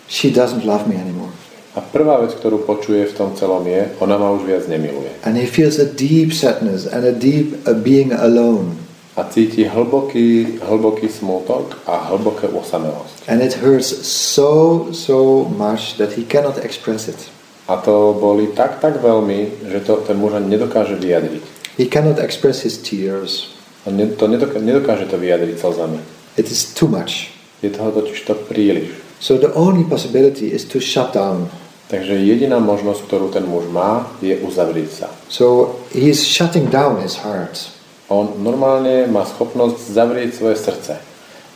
she 0.09 0.33
doesn't 0.33 0.65
love 0.65 0.89
me 0.89 0.97
anymore. 0.97 1.35
A 1.77 1.85
prvá 1.85 2.19
vec, 2.25 2.35
ktorú 2.35 2.65
počuje 2.65 3.07
v 3.07 3.15
tom 3.15 3.37
celom 3.39 3.63
je, 3.69 3.93
ona 4.03 4.19
ma 4.19 4.33
už 4.35 4.49
viac 4.49 4.65
nemiluje. 4.67 5.21
And 5.23 5.39
he 5.39 5.47
feels 5.47 5.79
a 5.79 5.87
deep 5.87 6.33
sadness 6.33 6.89
and 6.89 7.05
a 7.05 7.15
deep 7.15 7.55
uh, 7.69 7.77
being 7.77 8.11
alone. 8.11 8.78
A 9.19 9.27
cíti 9.27 9.67
hlboký, 9.67 10.63
hlboký 10.63 11.11
smutok 11.11 11.83
a 11.91 12.07
hlboké 12.07 12.47
osamelosť. 12.55 13.27
And 13.27 13.43
it 13.43 13.59
hurts 13.59 13.91
so, 14.07 14.87
so 14.95 15.43
much 15.51 15.99
that 15.99 16.15
he 16.15 16.23
cannot 16.23 16.63
express 16.63 17.11
it. 17.11 17.19
A 17.67 17.83
to 17.83 18.15
boli 18.15 18.55
tak, 18.55 18.79
tak 18.79 19.03
veľmi, 19.03 19.67
že 19.67 19.83
to 19.83 20.07
ten 20.07 20.15
muž 20.15 20.39
ani 20.39 20.55
nedokáže 20.55 20.95
vyjadriť. 20.95 21.43
He 21.75 21.91
cannot 21.91 22.23
express 22.23 22.63
his 22.63 22.79
tears. 22.79 23.59
On 23.85 23.99
ne, 23.99 24.07
to 24.07 24.31
nedokáže, 24.31 24.63
nedokáže 24.63 25.11
to 25.11 25.19
vyjadriť 25.19 25.57
slzami. 25.59 25.99
It 26.39 26.47
is 26.47 26.71
too 26.71 26.87
much. 26.87 27.35
Je 27.59 27.75
toho 27.75 27.91
totiž 27.91 28.23
to 28.23 28.39
príliš. 28.47 28.95
So 29.19 29.35
the 29.35 29.51
only 29.59 29.83
possibility 29.83 30.55
is 30.55 30.63
to 30.71 30.79
shut 30.79 31.11
down. 31.11 31.51
Takže 31.89 32.21
jediná 32.21 32.61
možnosť, 32.61 33.01
ktorú 33.09 33.27
ten 33.33 33.49
muž 33.49 33.67
má, 33.73 34.07
je 34.23 34.37
uzavrieť 34.45 34.91
sa. 34.93 35.09
So 35.27 35.77
he 35.91 36.13
is 36.13 36.23
shutting 36.23 36.71
down 36.71 37.03
his 37.03 37.19
heart. 37.25 37.78
On 38.09 38.41
normálne 38.41 39.05
má 39.09 39.29
schopnosť 39.29 39.93
zavrieť 39.93 40.41
svoje 40.41 40.57
srdce. 40.57 40.97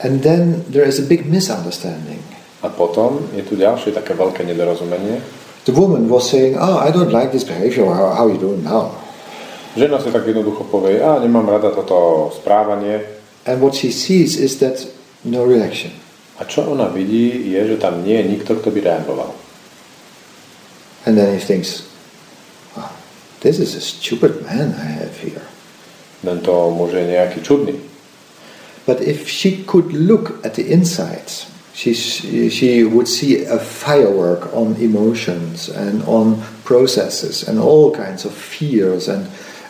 And 0.05 0.21
then 0.21 0.69
there 0.69 0.85
is 0.85 1.01
a 1.01 1.07
big 1.07 1.25
misunderstanding. 1.25 2.21
A 2.61 2.69
potom 2.69 3.33
je 3.33 3.43
tu 3.43 3.57
ďalšie 3.57 3.97
také 3.97 4.13
veľké 4.13 4.45
nedorozumenie. 4.45 5.25
The 5.65 5.75
woman 5.75 6.11
was 6.11 6.29
saying, 6.29 6.59
Oh, 6.59 6.79
I 6.79 6.91
don't 6.91 7.15
like 7.15 7.31
this 7.31 7.47
behavior. 7.47 7.87
How, 7.89 8.13
how 8.13 8.27
are 8.27 8.35
you 8.35 8.39
doing 8.39 8.67
now? 8.67 8.93
Žena 9.73 10.05
si 10.05 10.13
tak 10.13 10.29
jednoducho 10.29 10.69
povie, 10.69 11.01
a 11.01 11.17
nemám 11.17 11.49
rada 11.49 11.73
toto 11.73 12.29
správanie. 12.37 13.01
And 13.49 13.65
what 13.65 13.73
she 13.73 13.89
sees 13.89 14.37
is 14.37 14.61
that 14.61 14.85
no 15.25 15.49
reaction. 15.49 15.97
A 16.37 16.45
čo 16.45 16.69
ona 16.69 16.93
vidí, 16.93 17.55
je, 17.55 17.75
že 17.75 17.77
tam 17.81 18.05
nie 18.05 18.21
je 18.21 18.37
nikto, 18.37 18.59
kto 18.61 18.69
by 18.69 18.81
reagoval. 18.85 19.33
And 21.07 21.17
then 21.17 21.33
he 21.33 21.41
thinks, 21.41 21.89
wow, 22.77 22.93
this 23.41 23.59
is 23.59 23.75
a 23.75 23.81
stupid 23.81 24.45
man 24.45 24.77
I 24.77 24.87
have 25.01 25.17
here. 25.19 25.47
Tento 26.23 26.71
muž 26.71 26.95
je 26.95 27.05
nejaký 27.19 27.43
čudný. 27.43 27.75
But 28.87 29.03
if 29.03 29.27
she 29.27 29.63
could 29.63 29.95
look 29.95 30.39
at 30.43 30.55
the 30.55 30.67
insides, 30.67 31.47
she, 31.75 31.95
she 32.51 32.83
would 32.83 33.07
see 33.07 33.45
a 33.45 33.59
firework 33.59 34.55
on 34.55 34.75
emotions 34.79 35.69
and 35.69 36.03
on 36.07 36.43
processes 36.65 37.47
and 37.47 37.59
all 37.59 37.95
kinds 37.95 38.25
of 38.25 38.35
fears 38.35 39.07
and, 39.07 39.27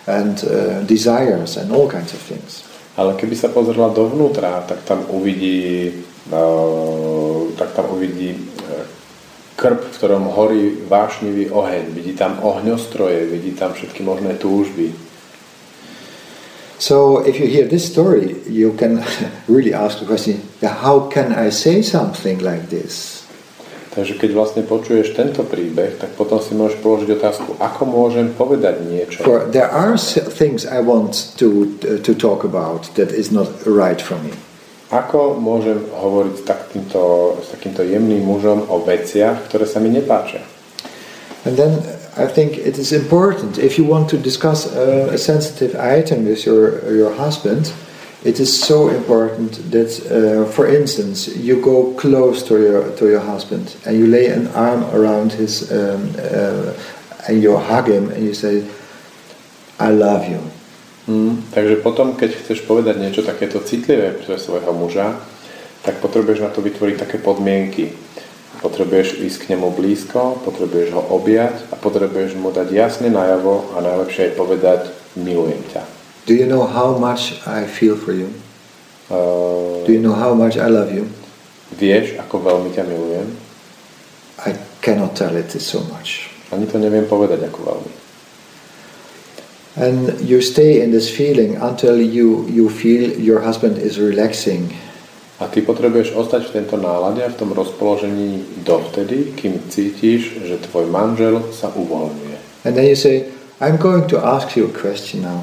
and 0.06 0.44
uh, 0.44 0.80
desires 0.84 1.56
and 1.56 1.72
all 1.72 1.88
kinds 1.88 2.12
of 2.12 2.20
things. 2.20 2.64
Ale 2.96 3.16
keby 3.16 3.32
sa 3.32 3.48
pozrela 3.48 3.88
dovnútra, 3.88 4.68
tak 4.68 4.84
tam 4.84 5.08
uvidí, 5.08 5.92
uh, 6.28 7.48
tak 7.56 7.72
tam 7.72 7.88
uvidí 7.96 8.36
uh, 8.36 8.84
krb, 9.56 9.80
v 9.80 9.96
ktorom 9.96 10.24
horí 10.28 10.84
vášnivý 10.88 11.48
oheň. 11.48 11.96
Vidí 11.96 12.12
tam 12.12 12.40
ohňostroje, 12.44 13.28
vidí 13.28 13.56
tam 13.56 13.72
všetky 13.72 14.04
možné 14.04 14.36
túžby. 14.36 15.11
So 16.82 17.22
if 17.22 17.38
you 17.38 17.46
hear 17.46 17.68
this 17.68 17.86
story, 17.86 18.42
you 18.50 18.72
can 18.74 19.04
really 19.46 19.72
ask 19.72 20.00
the 20.00 20.06
question, 20.06 20.42
how 20.60 21.06
can 21.06 21.32
I 21.32 21.50
say 21.50 21.78
something 21.78 22.42
like 22.42 22.74
this? 22.74 23.22
Takže 23.92 24.18
keď 24.18 24.30
vlastne 24.34 24.62
počuješ 24.66 25.14
tento 25.14 25.46
príbeh, 25.46 26.00
tak 26.00 26.16
potom 26.18 26.42
si 26.42 26.56
môžeš 26.58 26.80
položiť 26.82 27.08
otázku, 27.12 27.54
ako 27.60 27.82
môžem 27.86 28.34
povedať 28.34 28.82
niečo. 28.88 29.22
For 29.22 29.46
there 29.46 29.70
are 29.70 29.94
things 30.32 30.66
I 30.66 30.82
want 30.82 31.36
to, 31.38 31.70
to 32.02 32.12
talk 32.16 32.42
about 32.42 32.90
that 32.98 33.14
is 33.14 33.30
not 33.30 33.52
right 33.62 34.00
for 34.02 34.18
me. 34.18 34.34
Ako 34.90 35.38
môžem 35.38 35.86
hovoriť 35.86 36.34
s 36.34 36.44
takýmto, 36.48 37.02
s 37.46 37.54
takýmto 37.54 37.86
jemným 37.86 38.26
mužom 38.26 38.66
o 38.66 38.82
veciach, 38.82 39.46
ktoré 39.46 39.70
sa 39.70 39.78
mi 39.78 39.92
nepáčia? 39.92 40.42
And 41.46 41.54
then 41.54 41.78
I 42.16 42.26
think 42.26 42.58
it 42.58 42.76
is 42.76 42.92
important 42.92 43.58
if 43.58 43.78
you 43.78 43.84
want 43.84 44.10
to 44.10 44.18
discuss 44.18 44.66
a, 44.74 45.14
a 45.14 45.18
sensitive 45.18 45.74
item 45.76 46.26
with 46.26 46.44
your 46.44 46.92
your 46.92 47.14
husband. 47.14 47.72
It 48.24 48.38
is 48.38 48.52
so 48.54 48.88
important 48.88 49.72
that, 49.72 49.90
uh, 50.06 50.46
for 50.52 50.68
instance, 50.68 51.26
you 51.34 51.60
go 51.60 51.92
close 51.94 52.42
to 52.46 52.60
your 52.60 52.92
to 52.96 53.08
your 53.08 53.20
husband 53.20 53.74
and 53.86 53.96
you 53.96 54.06
lay 54.06 54.26
an 54.28 54.46
arm 54.54 54.84
around 54.94 55.32
his 55.32 55.72
um, 55.72 56.14
uh, 56.18 56.74
and 57.26 57.42
you 57.42 57.56
hug 57.56 57.88
him 57.88 58.10
and 58.10 58.22
you 58.22 58.34
say, 58.34 58.62
"I 59.80 59.90
love 59.90 60.28
you." 60.28 60.40
Mm. 61.08 61.42
Takže 61.50 61.82
potom, 61.82 62.14
keď 62.14 62.30
chceš 62.38 62.62
povedať 62.62 63.00
niečo 63.02 63.26
takéto 63.26 63.58
citlivé 63.58 64.14
pre 64.14 64.38
svojho 64.38 64.70
muža, 64.70 65.18
tak 65.82 65.98
potrebuješ 65.98 66.46
na 66.46 66.50
to 66.54 66.62
vytvoriť 66.62 66.96
také 67.02 67.18
podmienky. 67.18 67.90
Potrebuješ 68.62 69.18
ísť 69.18 69.38
k 69.42 69.48
nemu 69.58 69.74
blízko, 69.74 70.38
potrebuješ 70.46 70.94
ho 70.94 71.02
objať 71.18 71.66
a 71.68 71.74
potrebuješ 71.74 72.38
mu 72.38 72.54
dať 72.54 72.70
jasne 72.70 73.10
najavo 73.10 73.74
a 73.74 73.82
najlepšie 73.82 74.30
aj 74.30 74.32
povedať 74.38 74.80
milujem 75.18 75.60
ťa. 75.74 75.82
Do 76.30 76.38
you 76.38 76.46
know 76.46 76.62
how 76.62 76.94
much 76.94 77.42
I 77.42 77.66
feel 77.66 77.98
for 77.98 78.14
you? 78.14 78.30
Uh, 79.10 79.82
Do 79.82 79.90
you 79.90 79.98
know 79.98 80.14
how 80.14 80.32
much 80.38 80.54
I 80.54 80.70
love 80.70 80.94
you? 80.94 81.10
vieš, 81.72 82.20
ako 82.20 82.44
veľmi 82.44 82.70
ťa 82.70 82.84
milujem? 82.84 83.28
I 84.44 84.54
cannot 84.84 85.16
tell 85.16 85.32
it 85.36 85.50
so 85.56 85.80
much. 85.88 86.28
Ani 86.52 86.68
to 86.68 86.76
neviem 86.76 87.08
povedať, 87.08 87.48
ako 87.48 87.58
veľmi. 87.64 87.92
And 89.72 90.20
you 90.20 90.44
stay 90.44 90.84
in 90.84 90.92
this 90.92 91.08
feeling 91.08 91.56
until 91.56 91.96
you, 91.96 92.44
you 92.52 92.68
feel 92.68 93.08
your 93.16 93.40
husband 93.40 93.80
is 93.80 93.96
relaxing. 93.96 94.76
A 95.42 95.50
ty 95.50 95.58
potrebuješ 95.58 96.14
ostať 96.14 96.46
v 96.46 96.54
tejto 96.62 96.78
nálade 96.78 97.18
a 97.26 97.32
v 97.34 97.34
tom 97.34 97.50
rozpoložení 97.50 98.62
dovtedy, 98.62 99.34
kým 99.34 99.58
cítiš, 99.66 100.38
že 100.46 100.62
tvoj 100.70 100.86
manžel 100.86 101.50
sa 101.50 101.74
uvoľňuje. 101.74 102.62
And 102.62 102.78
then 102.78 102.86
you 102.86 102.94
say, 102.94 103.26
I'm 103.58 103.74
going 103.74 104.06
to 104.14 104.22
ask 104.22 104.54
you 104.54 104.70
a 104.70 104.74
question 104.74 105.26
now. 105.26 105.42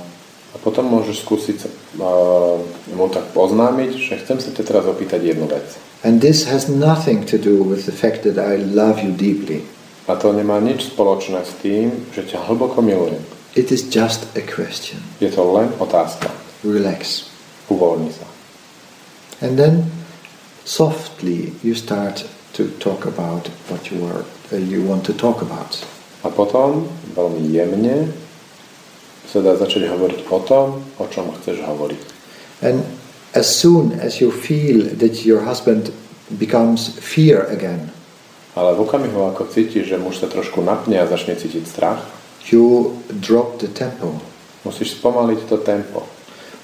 A 0.55 0.57
potom 0.63 0.87
môžeš 0.87 1.27
skúsiť 1.27 1.57
uh, 1.99 2.63
mu 2.95 3.11
tak 3.11 3.35
oznámiť, 3.35 3.91
že 3.99 4.23
chcem 4.23 4.39
sa 4.39 4.55
ťa 4.55 4.63
teraz 4.63 4.87
opýtať 4.87 5.35
jednu 5.35 5.51
vec. 5.51 5.67
And 5.99 6.23
this 6.23 6.47
has 6.47 6.71
nothing 6.71 7.27
to 7.27 7.35
do 7.35 7.59
with 7.59 7.83
the 7.83 7.91
fact 7.91 8.23
that 8.23 8.39
I 8.39 8.55
love 8.55 9.03
you 9.03 9.11
deeply. 9.11 9.67
A 10.07 10.15
to 10.15 10.31
nemá 10.31 10.63
nič 10.63 10.95
spoločné 10.95 11.43
s 11.43 11.59
tým, 11.59 12.07
že 12.15 12.23
ťa 12.23 12.47
hlboko 12.47 12.79
milujem. 12.79 13.19
It 13.59 13.69
is 13.75 13.83
just 13.91 14.31
a 14.37 14.41
question. 14.41 15.03
Je 15.19 15.27
to 15.27 15.43
len 15.43 15.75
otázka. 15.75 16.31
Relax. 16.63 17.27
Uvoľni 17.67 18.13
sa. 18.15 18.28
And 19.41 19.57
then 19.57 19.91
softly 20.65 21.53
you 21.63 21.75
start 21.75 22.27
to 22.53 22.69
talk 22.79 23.05
about 23.05 23.47
what 23.69 23.91
you 23.91 24.05
are 24.05 24.25
uh, 24.51 24.57
you 24.57 24.83
want 24.83 25.05
to 25.05 25.13
talk 25.13 25.41
about. 25.41 25.79
A 26.23 26.27
potom 26.27 26.91
veľmi 27.15 27.47
jemne 27.47 28.11
sa 29.29 29.39
dá 29.39 29.55
začať 29.55 29.87
hovoriť 29.87 30.27
o 30.27 30.39
tom, 30.43 30.83
o 30.99 31.05
čom 31.07 31.31
chceš 31.39 31.63
hovoriť. 31.63 32.01
And 32.65 32.83
as 33.31 33.47
soon 33.47 33.95
as 33.95 34.19
you 34.19 34.33
feel 34.33 34.91
that 34.99 35.23
your 35.23 35.47
husband 35.47 35.95
becomes 36.35 36.99
fear 36.99 37.47
again, 37.47 37.95
Ale 38.57 38.75
v 38.75 38.83
okamihu, 38.83 39.29
ako 39.29 39.47
cítiš, 39.47 39.93
že 39.93 40.01
muž 40.01 40.19
sa 40.19 40.27
trošku 40.27 40.59
napne 40.65 40.99
a 40.99 41.07
začne 41.07 41.37
cítiť 41.37 41.63
strach, 41.63 42.01
you 42.49 42.97
drop 43.07 43.61
the 43.61 43.71
tempo. 43.71 44.17
musíš 44.67 44.99
spomaliť 44.99 45.39
to 45.47 45.57
tempo. 45.63 46.03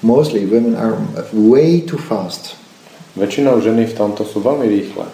Mostly 0.04 0.44
women 0.44 0.76
are 0.76 1.00
way 1.32 1.80
too 1.80 1.96
fast. 1.96 2.58
Väčšinou 3.16 3.58
ženy 3.64 3.88
v 3.88 3.96
tomto 3.96 4.28
sú 4.28 4.44
veľmi 4.44 4.68
rýchle. 4.68 5.08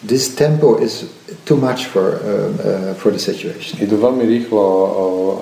This 0.00 0.32
tempo 0.32 0.78
is 0.78 1.10
too 1.44 1.58
much 1.58 1.90
for, 1.90 2.22
um, 2.22 2.54
uh, 2.62 2.94
for 2.96 3.10
the 3.12 3.18
situation. 3.20 3.76
Idú 3.82 3.98
veľmi 3.98 4.24
rýchlo 4.24 4.64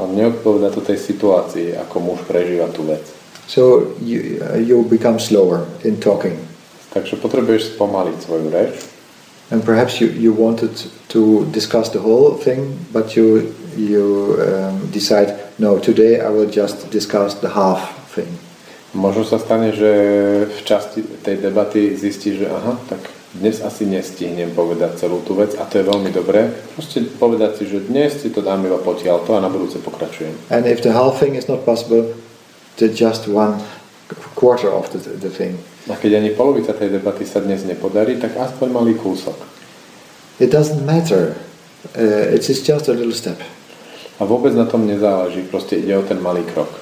a 0.00 0.02
neodpovedá 0.10 0.72
to 0.72 0.80
tej 0.82 0.96
situácii, 0.98 1.76
ako 1.76 1.96
muž 2.02 2.18
prežíva 2.26 2.66
tú 2.72 2.82
vec. 2.88 3.04
So 3.46 3.94
you, 4.02 4.42
uh, 4.42 4.58
you 4.58 4.82
become 4.82 5.20
slower 5.20 5.68
in 5.86 6.00
talking. 6.02 6.34
Takže 6.90 7.20
potrebuješ 7.20 7.76
spomaliť 7.76 8.16
svoju 8.24 8.48
reč 8.48 8.96
And 9.50 9.64
perhaps 9.64 10.00
you, 10.00 10.08
you 10.08 10.32
wanted 10.32 10.74
to 11.08 11.46
discuss 11.52 11.88
the 11.90 12.00
whole 12.00 12.34
thing, 12.34 12.84
but 12.92 13.14
you, 13.14 13.54
you 13.76 14.36
um, 14.40 14.90
decide, 14.90 15.38
no, 15.58 15.78
today 15.78 16.20
I 16.20 16.30
will 16.30 16.50
just 16.50 16.90
discuss 16.90 17.34
the 17.34 17.50
half. 17.50 17.95
Možno 18.96 19.28
sa 19.28 19.36
stane, 19.36 19.76
že 19.76 19.90
v 20.48 20.60
časti 20.64 21.04
tej 21.20 21.36
debaty 21.44 21.92
zistíš, 22.00 22.40
že 22.40 22.46
aha, 22.48 22.80
tak 22.88 23.12
dnes 23.36 23.60
asi 23.60 23.84
nestihnem 23.84 24.56
povedať 24.56 24.96
celú 24.96 25.20
tú 25.20 25.36
vec 25.36 25.52
a 25.60 25.68
to 25.68 25.76
je 25.76 25.84
veľmi 25.84 26.08
dobré. 26.08 26.48
Proste 26.72 27.04
povedať 27.20 27.60
si, 27.60 27.64
že 27.68 27.84
dnes 27.84 28.16
si 28.16 28.32
to 28.32 28.40
dám 28.40 28.64
iba 28.64 28.80
potiaľ 28.80 29.28
to 29.28 29.36
a 29.36 29.44
na 29.44 29.52
budúce 29.52 29.76
pokračujem. 29.84 30.32
And 30.48 30.64
if 30.64 30.80
the 30.80 30.96
half 30.96 31.20
thing 31.20 31.36
is 31.36 31.44
not 31.44 31.68
possible, 31.68 32.16
then 32.80 32.96
just 32.96 33.28
one 33.28 33.60
quarter 34.32 34.72
of 34.72 34.88
the, 34.96 34.98
the 35.20 35.28
thing. 35.28 35.60
A 35.92 36.00
keď 36.00 36.24
ani 36.24 36.32
polovica 36.32 36.72
tej 36.72 36.96
debaty 36.96 37.28
sa 37.28 37.44
dnes 37.44 37.68
nepodarí, 37.68 38.16
tak 38.16 38.32
aspoň 38.32 38.72
malý 38.72 38.96
kúsok. 38.96 39.36
It 40.40 40.48
doesn't 40.48 40.88
matter. 40.88 41.36
Uh, 41.92 42.32
it 42.32 42.48
is 42.48 42.64
just 42.64 42.88
a 42.88 42.96
little 42.96 43.12
step. 43.12 43.36
A 44.16 44.24
vôbec 44.24 44.56
na 44.56 44.64
tom 44.64 44.88
nezáleží, 44.88 45.44
proste 45.44 45.76
ide 45.76 45.92
o 45.92 46.00
ten 46.00 46.16
malý 46.24 46.40
krok. 46.48 46.72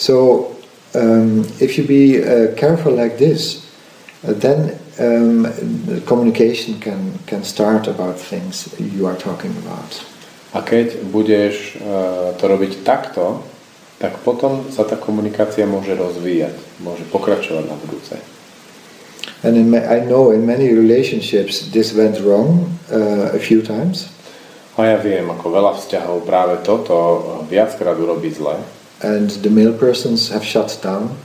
So 0.00 0.48
um, 0.94 1.44
if 1.60 1.76
you 1.76 1.84
be 1.84 2.22
uh, 2.22 2.54
careful 2.56 2.92
like 2.92 3.18
this, 3.18 3.66
uh, 4.24 4.32
then 4.32 4.78
um, 4.98 5.42
the 5.86 6.02
communication 6.06 6.80
can, 6.80 7.18
can 7.26 7.44
start 7.44 7.86
about 7.86 8.18
things 8.18 8.74
you 8.78 9.06
are 9.06 9.16
talking 9.16 9.54
about. 9.58 10.04
A 10.56 10.64
keď 10.64 11.04
budeš 11.12 11.76
uh, 11.76 12.32
to 12.40 12.44
robiť 12.48 12.80
takto, 12.80 13.44
tak 14.00 14.16
potom 14.24 14.70
sa 14.72 14.86
tá 14.86 14.96
komunikácia 14.96 15.68
môže 15.68 15.92
rozvíjať, 15.92 16.56
môže 16.80 17.04
pokračovať 17.12 17.64
na 17.68 17.76
budúce. 17.76 18.16
And 19.44 19.54
in 19.54 19.70
ma- 19.70 19.86
I 19.86 20.00
know 20.02 20.32
in 20.32 20.46
many 20.46 20.72
relationships 20.72 21.68
this 21.70 21.92
went 21.92 22.18
wrong 22.24 22.72
uh, 22.90 23.36
a 23.36 23.38
few 23.38 23.60
times. 23.60 24.08
A 24.78 24.94
ja 24.94 24.98
viem, 25.02 25.26
ako 25.26 25.50
veľa 25.50 25.72
vzťahov 25.74 26.22
práve 26.22 26.62
toto 26.62 26.94
viackrát 27.50 27.98
urobí 27.98 28.30
zle. 28.30 28.77
And 29.02 29.30
the 29.42 29.50
male 29.50 29.72
persons 29.72 30.28
have 30.30 30.44
shut 30.44 30.78
down, 30.82 31.16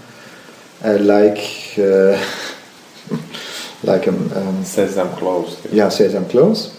uh, 0.83 0.97
like 0.99 1.73
uh, 1.77 2.17
like 3.83 4.07
um, 4.07 4.31
um, 4.33 4.63
Sezam 4.63 5.17
closed. 5.17 5.65
yeah, 5.71 5.89
sesame 5.89 6.29
close, 6.29 6.73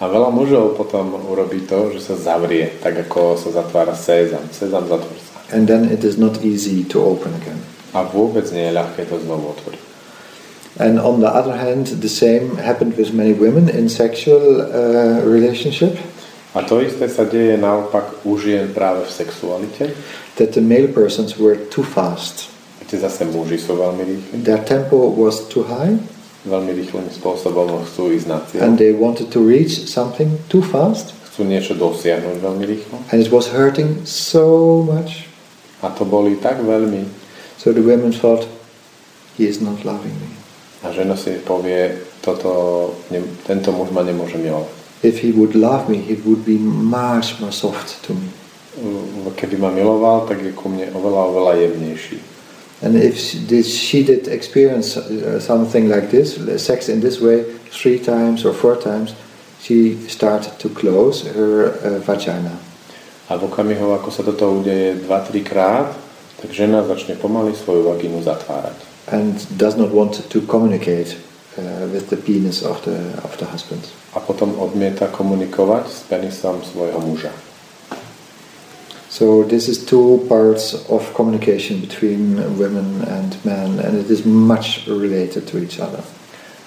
A 0.00 0.08
veľa 0.08 0.32
mužov 0.32 0.80
potom 0.80 1.12
urobí 1.28 1.68
to, 1.68 1.92
že 1.92 2.00
sa 2.00 2.16
zavrie, 2.16 2.80
tak 2.80 2.96
ako 2.96 3.36
sa 3.36 3.52
zatvára 3.52 3.92
sezam. 3.92 4.48
Sezam 4.48 4.88
zatvor 4.88 5.18
sa. 5.20 5.30
and 5.52 5.68
then 5.68 5.90
it 5.90 6.04
is 6.04 6.16
not 6.16 6.40
easy 6.40 6.84
to 6.88 7.02
open 7.02 7.34
again. 7.36 7.60
A 7.92 8.06
vôbec 8.06 8.48
nie 8.54 8.70
je 8.70 8.72
ľahké 8.72 9.04
to 9.10 9.18
znovu 9.20 9.52
otvoriť. 9.58 9.82
And 10.80 10.96
on 11.02 11.20
the 11.20 11.28
other 11.28 11.52
hand, 11.58 12.00
the 12.00 12.08
same 12.08 12.56
happened 12.56 12.96
with 12.96 13.12
many 13.12 13.34
women 13.34 13.68
in 13.68 13.90
sexual 13.90 14.62
uh, 14.62 15.20
relationship. 15.26 15.98
A 16.54 16.64
to 16.64 16.80
isté 16.80 17.06
sa 17.10 17.26
deje 17.26 17.58
naopak 17.58 18.24
u 18.24 18.38
žien 18.40 18.72
práve 18.72 19.04
v 19.04 19.12
sexualite, 19.12 19.92
That 20.40 20.56
the 20.56 20.64
male 20.64 20.88
persons 20.88 21.36
were 21.36 21.60
too 21.68 21.84
fast. 21.84 22.48
kde 22.80 22.96
zase 23.06 23.22
muži 23.28 23.60
sú 23.60 23.76
veľmi 23.76 24.02
rýchli, 24.02 24.34
Their 24.40 24.64
tempo 24.64 24.96
was 25.12 25.44
too 25.46 25.62
high, 25.62 25.94
veľmi 26.48 26.72
rýchlym 26.74 27.06
spôsobom 27.12 27.84
chcú 27.86 28.08
ísť 28.10 28.26
na 28.26 28.40
cieľ, 28.48 28.60
and 28.64 28.80
they 28.80 28.90
wanted 28.90 29.28
to 29.30 29.38
reach 29.38 29.84
something 29.86 30.40
too 30.50 30.64
fast, 30.64 31.12
chcú 31.30 31.44
niečo 31.46 31.76
dosiahnuť 31.78 32.40
veľmi 32.40 32.64
rýchlo. 32.66 32.96
and 33.12 33.20
it 33.20 33.28
was 33.30 33.52
hurting 33.52 34.00
so 34.08 34.80
much. 34.82 35.28
A 35.84 35.92
to 35.94 36.02
boli 36.02 36.34
tak 36.40 36.64
veľmi. 36.64 37.04
So 37.60 37.70
the 37.76 37.84
women 37.84 38.10
thought, 38.10 38.48
he 39.36 39.44
is 39.44 39.60
not 39.60 39.84
loving 39.84 40.16
me. 40.16 40.32
A 40.80 40.90
žena 40.90 41.14
si 41.14 41.36
povie, 41.44 41.94
toto, 42.24 42.96
ne, 43.12 43.20
tento 43.44 43.68
muž 43.70 43.92
ma 43.92 44.00
nemôže 44.00 44.40
milovať. 44.40 44.72
If 45.04 45.20
he 45.22 45.30
would 45.30 45.54
love 45.54 45.86
me, 45.86 46.00
he 46.00 46.16
would 46.26 46.42
be 46.42 46.58
much 46.58 47.38
more 47.38 47.52
soft 47.52 48.02
to 48.08 48.16
me. 48.16 48.32
Keby 49.34 49.56
ma 49.58 49.70
miloval, 49.70 50.30
tak 50.30 50.42
je 50.42 50.54
ku 50.54 50.70
mne 50.70 50.94
oveľa, 50.94 51.22
oveľa 51.34 51.52
jemnejší. 51.58 52.18
And 52.80 52.96
if 52.96 53.18
she 53.18 53.38
did, 53.44 53.66
she 53.66 54.00
did 54.00 54.28
experience 54.28 54.96
uh, 54.96 55.36
something 55.36 55.90
like 55.90 56.08
this, 56.08 56.40
sex 56.56 56.88
in 56.88 57.04
this 57.04 57.20
way, 57.20 57.44
three 57.68 58.00
times 58.00 58.46
or 58.46 58.56
four 58.56 58.76
times, 58.80 59.12
she 59.60 60.00
started 60.08 60.56
to 60.56 60.72
close 60.72 61.28
her 61.28 61.76
uh, 61.84 62.00
vagina. 62.00 62.56
A 63.28 63.36
v 63.36 63.46
okamihu, 63.46 63.92
ako 64.00 64.08
sa 64.08 64.24
toto 64.24 64.64
udeje 64.64 64.96
2-3 65.04 65.44
krát, 65.44 65.92
tak 66.40 66.50
žena 66.56 66.80
začne 66.86 67.20
pomaly 67.20 67.52
svoju 67.52 67.84
vagínu 67.92 68.24
zatvárať. 68.24 68.90
and 69.10 69.58
does 69.58 69.76
not 69.76 69.90
want 69.90 70.30
to 70.30 70.40
communicate 70.42 71.16
uh, 71.58 71.88
with 71.92 72.10
the 72.10 72.16
penis 72.16 72.62
of 72.62 72.82
the, 72.84 72.96
of 73.24 73.36
the 73.38 73.46
husband. 73.46 73.82
A 74.14 74.20
potom 74.20 74.54
odmieta 74.58 75.06
komunikovať 75.10 75.84
s 75.90 76.00
penisom 76.06 76.62
svojho 76.62 76.98
muža. 77.02 77.30
So 79.10 79.42
this 79.42 79.66
is 79.66 79.82
two 79.82 80.24
parts 80.30 80.86
of 80.86 81.02
communication 81.18 81.82
between 81.82 82.38
women 82.54 83.02
and 83.10 83.34
men, 83.44 83.82
and 83.82 83.98
it 83.98 84.06
is 84.06 84.22
much 84.24 84.86
related 84.86 85.50
to 85.50 85.58
each 85.58 85.82
other. 85.82 86.06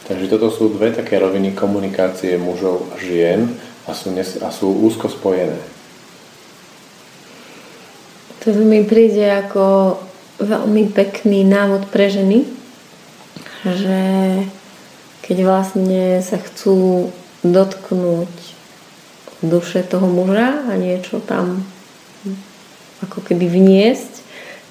Takže 0.03 0.27
toto 0.27 0.51
sú 0.51 0.67
dve 0.75 0.91
také 0.91 1.15
roviny 1.15 1.55
komunikácie 1.55 2.35
mužov 2.35 2.91
a 2.91 2.99
žien 2.99 3.47
a 3.87 3.95
sú, 3.95 4.11
nes- 4.11 4.35
a 4.43 4.51
sú 4.51 4.67
úzko 4.67 5.07
spojené. 5.07 5.55
To 8.43 8.51
mi 8.51 8.83
príde 8.83 9.23
ako 9.23 9.95
veľmi 10.43 10.91
pekný 10.91 11.47
návod 11.47 11.87
pre 11.87 12.11
ženy, 12.11 12.43
že 13.63 13.99
keď 15.23 15.37
vlastne 15.47 16.19
sa 16.19 16.35
chcú 16.43 17.07
dotknúť 17.47 18.33
duše 19.39 19.87
toho 19.87 20.11
muža 20.11 20.67
a 20.67 20.75
niečo 20.75 21.23
tam 21.23 21.63
ako 23.05 23.21
keby 23.21 23.47
vniesť, 23.47 24.23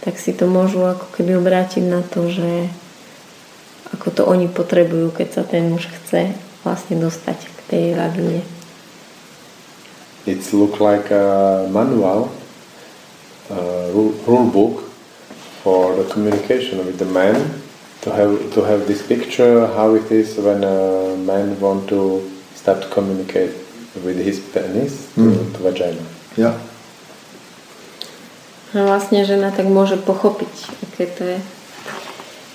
tak 0.03 0.19
si 0.19 0.35
to 0.35 0.51
môžu 0.51 0.83
ako 0.83 1.07
keby 1.15 1.39
obrátiť 1.39 1.85
na 1.87 2.03
to, 2.03 2.27
že 2.27 2.67
ako 3.93 4.09
to 4.11 4.23
oni 4.27 4.49
potrebujú, 4.49 5.13
keď 5.13 5.29
sa 5.31 5.43
ten 5.47 5.69
muž 5.71 5.87
chce 5.87 6.35
vlastne 6.65 6.97
dostať 6.99 7.39
k 7.39 7.59
tej 7.71 7.85
vagíne. 7.95 8.43
It's 10.27 10.55
look 10.55 10.79
like 10.79 11.11
a 11.11 11.67
manual, 11.71 12.31
a 13.51 13.91
rule, 13.91 14.47
book 14.49 14.87
for 15.63 15.95
the 15.99 16.07
communication 16.11 16.79
with 16.87 16.99
the 16.99 17.07
man 17.11 17.35
to 18.03 18.11
have 18.11 18.35
to 18.55 18.63
have 18.63 18.87
this 18.87 19.03
picture 19.03 19.67
how 19.79 19.95
it 19.95 20.11
is 20.11 20.39
when 20.39 20.63
a 20.65 21.15
man 21.17 21.59
want 21.61 21.87
to 21.89 22.23
start 22.55 22.83
to 22.83 22.89
communicate 22.89 23.55
with 24.03 24.19
his 24.19 24.41
penis 24.41 25.11
to, 25.15 25.21
Mm. 25.21 25.53
to 25.55 25.59
vagina. 25.63 26.03
Yeah. 26.35 26.55
A 28.73 28.89
vlastne 28.89 29.21
žena 29.25 29.53
tak 29.53 29.69
môže 29.69 30.01
pochopiť, 30.01 30.53
aké 30.89 31.05
to 31.13 31.23
je. 31.37 31.39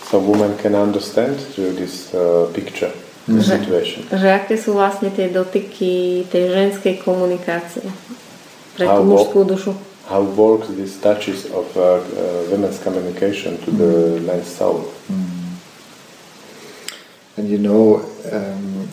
So 0.08 0.18
woman 0.18 0.58
can 0.58 0.74
understand 0.74 1.38
through 1.54 1.76
this 1.78 2.10
uh, 2.16 2.48
picture 2.54 2.90
the 3.28 3.38
Mhm. 3.38 3.44
situation. 3.44 4.00
Že 4.10 4.28
aké 4.34 4.56
sú 4.58 4.74
vlastne 4.74 5.12
tie 5.12 5.28
dotyky 5.30 6.24
tej 6.32 6.44
ženskej 6.50 7.04
komunikácie 7.04 7.86
pre 8.74 8.88
How 8.88 9.04
tú 9.04 9.04
mužskú 9.04 9.40
dušu. 9.44 9.72
How 10.08 10.24
works 10.24 10.72
these 10.72 10.96
touches 11.04 11.52
of 11.52 11.68
uh, 11.76 12.00
uh, 12.00 12.48
women's 12.48 12.80
communication 12.80 13.60
to 13.68 13.70
the 13.76 14.24
man's 14.24 14.48
soul? 14.48 14.88
And 17.38 17.46
you 17.52 17.60
know, 17.60 18.02
um, 18.32 18.88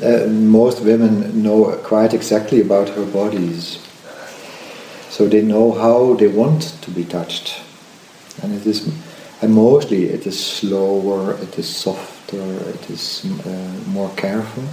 uh, 0.00 0.24
most 0.30 0.80
women 0.80 1.42
know 1.42 1.74
quite 1.82 2.14
exactly 2.14 2.62
about 2.62 2.88
her 2.96 3.04
bodies. 3.04 3.82
So 5.10 5.26
they 5.26 5.42
know 5.42 5.72
how 5.72 6.14
they 6.14 6.28
want 6.28 6.62
to 6.82 6.90
be 6.90 7.04
touched. 7.04 7.60
And 8.42 8.54
it 8.54 8.66
is, 8.66 8.88
and 9.42 9.52
mostly 9.52 10.06
it 10.06 10.26
is 10.26 10.38
slower, 10.38 11.34
it 11.42 11.58
is 11.58 11.68
softer, 11.68 12.40
it 12.70 12.90
is 12.90 13.26
uh, 13.26 13.90
more 13.90 14.10
careful, 14.16 14.64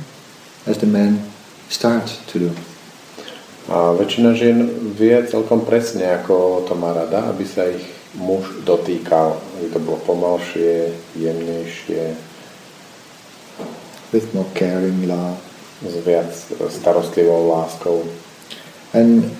as 0.65 0.77
the 0.77 0.85
men 0.85 1.25
start 1.69 2.07
to 2.27 2.39
do. 2.39 2.51
A 3.67 3.91
väčšina 3.91 4.31
žien 4.31 4.63
vie 4.95 5.11
celkom 5.27 5.67
presne, 5.67 6.07
ako 6.07 6.63
to 6.63 6.71
má 6.79 6.95
rada, 6.95 7.27
aby 7.27 7.43
sa 7.43 7.67
ich 7.67 7.83
muž 8.15 8.63
dotýkal, 8.63 9.35
aby 9.59 9.67
to 9.75 9.79
bolo 9.83 9.99
pomalšie, 10.07 10.95
jemnejšie, 11.19 12.15
with 14.15 14.31
more 14.31 14.47
caring 14.55 15.03
love. 15.03 15.43
s 15.85 15.95
viac 16.05 16.51
starostlivou 16.69 17.49
láskou. 17.49 18.03
And 18.93 19.37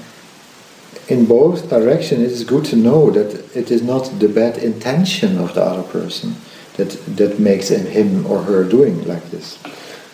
in 1.08 1.26
both 1.26 1.70
directions, 1.70 2.22
it 2.22 2.32
is 2.32 2.44
good 2.44 2.66
to 2.66 2.76
know 2.76 3.10
that 3.12 3.56
it 3.56 3.72
is 3.72 3.82
not 3.82 4.20
the 4.20 4.28
bad 4.28 4.58
intention 4.58 5.38
of 5.38 5.54
the 5.54 5.64
other 5.64 5.84
person 5.84 6.36
that, 6.76 6.92
that 7.16 7.40
makes 7.40 7.70
him 7.70 8.26
or 8.28 8.44
her 8.44 8.64
doing 8.64 9.04
like 9.08 9.32
this. 9.32 9.58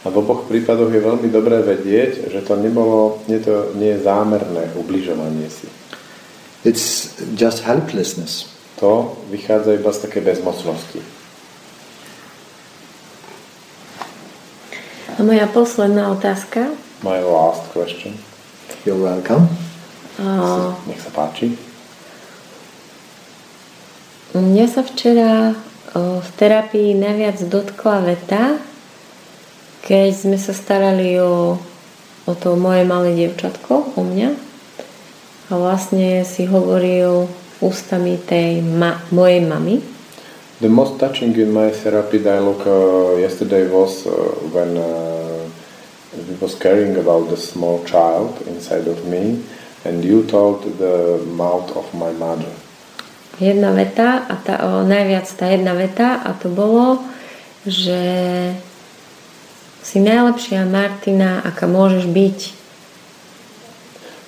A 0.03 0.11
v 0.11 0.19
oboch 0.19 0.51
prípadoch 0.51 0.91
je 0.91 0.99
veľmi 0.99 1.31
dobré 1.31 1.63
vedieť, 1.63 2.27
že 2.27 2.43
to 2.43 2.59
nebolo, 2.59 3.23
nie, 3.31 3.39
to, 3.39 3.71
nie 3.79 3.95
je 3.95 4.03
zámerné 4.03 4.75
ubližovanie 4.75 5.47
si. 5.47 5.71
It's 6.67 7.15
just 7.39 7.63
helplessness. 7.63 8.51
To 8.83 9.15
vychádza 9.31 9.79
iba 9.79 9.95
z 9.95 9.99
také 10.03 10.19
bezmocnosti. 10.19 10.99
A 15.15 15.23
moja 15.23 15.47
posledná 15.47 16.11
otázka. 16.11 16.75
My 16.99 17.23
last 17.23 17.71
question. 17.71 18.19
You're 18.83 18.99
welcome. 18.99 19.72
A, 20.21 20.77
Nech 20.85 21.01
sa 21.01 21.09
páči. 21.09 21.57
mňa 24.33 24.65
sa 24.69 24.81
včera 24.85 25.53
v 25.93 26.29
terapii 26.41 26.97
najviac 26.97 27.37
dotkla 27.45 28.01
veta, 28.01 28.57
keď 29.85 30.09
sme 30.09 30.37
sa 30.41 30.53
starali 30.57 31.17
o, 31.21 31.57
o 32.25 32.31
to 32.33 32.57
moje 32.57 32.81
malé 32.81 33.13
dievčatko, 33.13 33.93
o 33.93 34.01
mňa. 34.01 34.29
A 35.49 35.51
vlastne 35.53 36.25
si 36.25 36.49
hovoril 36.49 37.29
ústami 37.61 38.17
tej 38.17 38.65
ma- 38.65 39.01
mojej 39.13 39.45
mamy. 39.45 39.85
The 40.61 40.71
most 40.71 40.97
touching 40.97 41.35
in 41.35 41.51
my 41.51 41.69
therapy 41.69 42.23
dialogue 42.23 42.63
uh, 42.65 43.19
yesterday 43.19 43.67
was 43.67 44.07
uh, 44.07 44.13
when 44.55 44.79
uh, 44.79 45.45
we 46.15 46.33
was 46.39 46.55
caring 46.55 46.95
about 46.97 47.27
the 47.29 47.37
small 47.37 47.83
child 47.83 48.39
inside 48.47 48.87
of 48.87 49.03
me 49.05 49.43
and 49.85 50.03
you 50.03 50.23
told 50.23 50.63
the 50.79 51.19
mouth 51.27 51.71
of 51.75 51.85
my 51.93 52.11
mother. 52.15 52.49
Jedna 53.39 53.73
veta, 53.73 54.29
a 54.29 54.35
tá, 54.37 54.55
o, 54.61 54.85
najviac 54.85 55.25
tá 55.33 55.49
jedna 55.49 55.73
veta, 55.73 56.21
a 56.21 56.37
to 56.37 56.53
bolo, 56.53 57.01
že 57.65 58.53
si 59.81 59.97
najlepšia 59.99 60.69
Martina, 60.69 61.41
aká 61.41 61.65
môžeš 61.65 62.07
byť. 62.07 62.39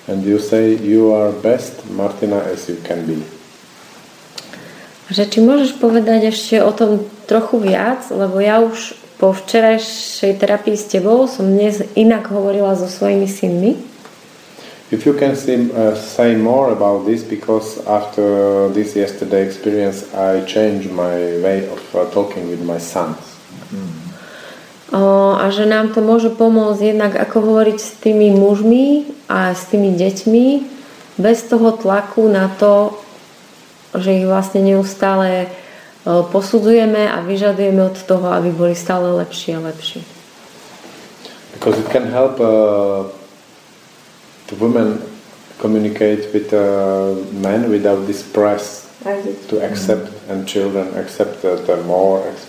And 0.09 0.21
you 0.25 0.37
say 0.37 0.73
you 0.73 1.13
are 1.13 1.31
best 1.31 1.85
Martina 1.89 2.41
as 2.49 2.69
you 2.69 2.77
can 2.81 3.05
be. 3.05 3.21
Že 5.09 5.23
či 5.29 5.37
môžeš 5.41 5.77
povedať 5.77 6.33
ešte 6.33 6.57
o 6.65 6.73
tom 6.73 7.05
trochu 7.29 7.61
viac, 7.61 8.09
lebo 8.09 8.41
ja 8.41 8.57
už 8.57 8.97
po 9.21 9.31
včerajšej 9.31 10.41
terapii 10.41 10.73
s 10.73 10.89
tebou 10.89 11.29
som 11.29 11.45
dnes 11.45 11.81
inak 11.93 12.27
hovorila 12.33 12.73
so 12.73 12.89
svojimi 12.89 13.29
synmi. 13.29 13.94
If 14.95 15.03
you 15.03 15.11
can 15.11 15.35
see, 15.35 15.57
uh, 15.75 15.91
say 15.91 16.39
more 16.39 16.71
about 16.71 17.03
this, 17.03 17.19
because 17.19 17.83
after 17.83 18.23
this 18.71 18.95
yesterday 18.95 19.43
experience, 19.43 20.07
I 20.15 20.47
changed 20.47 20.87
my 20.87 21.15
way 21.43 21.67
of 21.67 21.83
uh, 21.91 22.07
talking 22.15 22.47
with 22.47 22.63
my 22.63 22.79
sons. 22.79 23.19
O, 24.95 25.35
a 25.35 25.51
že 25.51 25.67
nám 25.67 25.91
to 25.91 25.99
môže 25.99 26.31
pomôcť 26.31 26.95
jednak 26.95 27.19
ako 27.19 27.43
hovoriť 27.43 27.77
s 27.81 27.91
tými 27.99 28.31
mužmi 28.31 29.03
a 29.27 29.51
s 29.51 29.67
tými 29.67 29.91
deťmi 29.91 30.45
bez 31.19 31.43
toho 31.51 31.75
tlaku 31.75 32.31
na 32.31 32.47
to, 32.55 32.95
že 33.91 34.23
ich 34.23 34.25
vlastne 34.29 34.63
neustále 34.63 35.51
posudzujeme 36.05 37.09
a 37.11 37.19
vyžadujeme 37.25 37.81
od 37.83 37.97
toho, 38.07 38.31
aby 38.31 38.53
boli 38.53 38.77
stále 38.77 39.09
lepšie 39.19 39.57
a 39.57 39.65
lepšie. 39.73 40.05
Because 41.57 41.81
it 41.81 41.89
can 41.91 42.07
help 42.07 42.39
uh, 42.39 43.09
the 44.47 44.55
women 44.55 45.01
communicate 45.59 46.33
with 46.33 46.53
uh, 46.53 47.15
men 47.39 47.69
without 47.69 48.05
this 48.07 48.21
press 48.23 48.83
to 49.49 49.59
accept, 49.61 50.11
and 50.29 50.47
children 50.47 50.93
accept 50.95 51.41
that 51.41 51.65
they're 51.65 51.83
more. 51.83 52.27
Ex- 52.27 52.47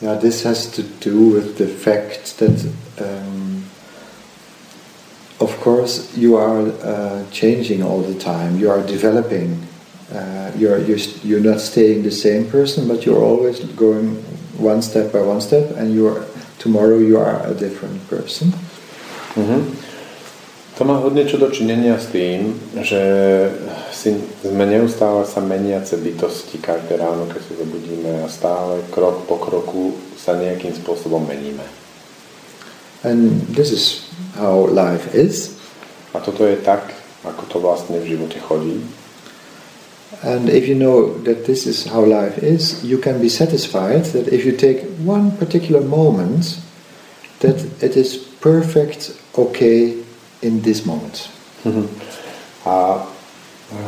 Yeah, 0.00 0.14
this 0.14 0.42
has 0.44 0.66
to 0.72 0.82
do 0.82 1.28
with 1.34 1.58
the 1.58 1.66
fact 1.66 2.38
that, 2.38 2.72
um, 2.98 3.64
of 5.40 5.50
course, 5.60 6.16
you 6.16 6.36
are 6.36 6.60
uh, 6.82 7.24
changing 7.30 7.82
all 7.82 8.00
the 8.00 8.18
time. 8.18 8.58
You 8.58 8.70
are 8.70 8.82
developing. 8.86 9.66
Uh, 10.12 10.50
you're, 10.56 10.78
you're 10.78 10.98
you're 11.22 11.40
not 11.52 11.60
staying 11.60 12.02
the 12.02 12.10
same 12.10 12.48
person, 12.50 12.88
but 12.88 13.04
you're 13.04 13.22
always 13.22 13.60
going 13.76 14.16
one 14.58 14.80
step 14.82 15.12
by 15.12 15.20
one 15.20 15.40
step, 15.40 15.70
and 15.76 15.94
you're 15.94 16.24
tomorrow 16.58 16.98
you 16.98 17.18
are 17.18 17.46
a 17.46 17.54
different 17.54 18.00
person. 18.08 18.52
Mhm. 19.36 19.76
To 20.80 20.88
má 20.88 20.96
hodne 20.96 21.28
čo 21.28 21.36
dočinenia 21.36 22.00
s 22.00 22.08
tým, 22.08 22.56
že 22.80 23.02
si, 23.92 24.16
sme 24.40 24.64
neustále 24.64 25.28
sa 25.28 25.44
meniace 25.44 26.00
bytosti 26.00 26.56
každé 26.56 26.96
ráno, 26.96 27.28
keď 27.28 27.52
sa 27.52 27.52
zobudíme 27.60 28.24
a 28.24 28.32
stále 28.32 28.80
krok 28.88 29.28
po 29.28 29.36
kroku 29.36 29.92
sa 30.16 30.40
nejakým 30.40 30.72
spôsobom 30.72 31.20
meníme. 31.20 31.68
And 33.04 33.44
this 33.52 33.76
is 33.76 34.08
how 34.40 34.64
life 34.72 35.12
is. 35.12 35.52
A 36.16 36.24
toto 36.24 36.48
je 36.48 36.56
tak, 36.56 36.96
ako 37.28 37.42
to 37.52 37.56
vlastne 37.60 38.00
v 38.00 38.16
živote 38.16 38.40
chodí. 38.40 38.80
And 40.24 40.48
if 40.48 40.64
you 40.64 40.74
know 40.74 41.12
that 41.28 41.44
this 41.44 41.68
is 41.68 41.92
how 41.92 42.04
life 42.04 42.40
is, 42.40 42.80
you 42.80 42.96
can 42.96 43.20
be 43.20 43.28
satisfied 43.28 44.16
that 44.16 44.32
if 44.32 44.48
you 44.48 44.56
take 44.56 44.88
one 45.04 45.36
particular 45.36 45.84
moment, 45.84 46.56
that 47.44 47.60
it 47.84 48.00
is 48.00 48.16
perfect, 48.16 49.12
okay 49.34 49.96
in 50.42 50.62
this 50.62 50.84
moment. 50.84 51.28
A 52.66 53.06
e, 53.72 53.78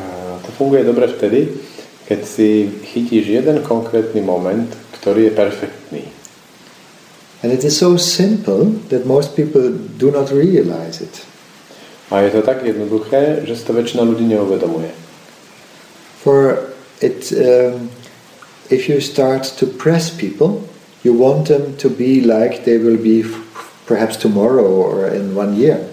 to 0.46 0.50
funguje 0.52 0.84
dobre 0.84 1.08
vtedy, 1.08 1.48
keď 2.08 2.20
si 2.24 2.70
chytíš 2.92 3.26
jeden 3.26 3.62
konkrétny 3.62 4.20
moment, 4.20 4.68
ktorý 5.00 5.28
je 5.28 5.32
perfektný. 5.32 6.02
And 7.42 7.50
it 7.50 7.64
is 7.64 7.74
so 7.74 7.98
simple 7.98 8.78
that 8.88 9.02
most 9.04 9.34
people 9.34 9.74
do 9.98 10.10
not 10.10 10.30
realize 10.30 11.02
it. 11.02 11.26
A 12.10 12.20
je 12.20 12.30
to 12.30 12.42
tak 12.42 12.62
jednoduché, 12.62 13.42
že 13.48 13.56
si 13.56 13.64
to 13.64 13.72
väčšina 13.72 14.04
ľudí 14.04 14.28
neuvedomuje. 14.28 14.92
For 16.22 16.70
it, 17.00 17.32
um, 17.34 17.90
if 18.70 18.86
you 18.86 19.00
start 19.00 19.48
to 19.58 19.66
press 19.66 20.12
people, 20.12 20.62
you 21.02 21.16
want 21.16 21.48
them 21.48 21.74
to 21.82 21.90
be 21.90 22.22
like 22.22 22.62
they 22.62 22.78
will 22.78 23.00
be 23.00 23.26
perhaps 23.92 24.16
tomorrow 24.16 24.64
or 24.64 25.12
in 25.12 25.36
one 25.36 25.52
year. 25.52 25.84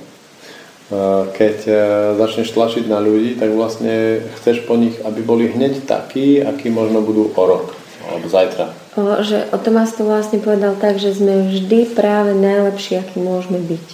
Keď 1.36 1.70
začneš 2.18 2.56
tlačiť 2.56 2.90
na 2.90 2.98
ľudí, 2.98 3.38
tak 3.38 3.54
vlastne 3.54 4.26
chceš 4.42 4.66
po 4.66 4.74
nich, 4.74 4.98
aby 5.06 5.22
boli 5.22 5.46
hneď 5.52 5.86
takí, 5.86 6.42
akí 6.42 6.74
možno 6.74 7.06
budú 7.06 7.30
o 7.30 7.44
rok 7.46 7.78
alebo 8.10 8.26
zajtra. 8.26 8.74
O, 8.98 9.22
že 9.22 9.46
o 9.54 9.58
Tomás 9.62 9.94
to 9.94 10.02
vlastne 10.02 10.42
povedal 10.42 10.74
tak, 10.74 10.98
že 10.98 11.14
sme 11.14 11.46
vždy 11.46 11.94
práve 11.94 12.34
najlepší, 12.34 12.98
aký 12.98 13.22
môžeme 13.22 13.62
byť. 13.62 13.88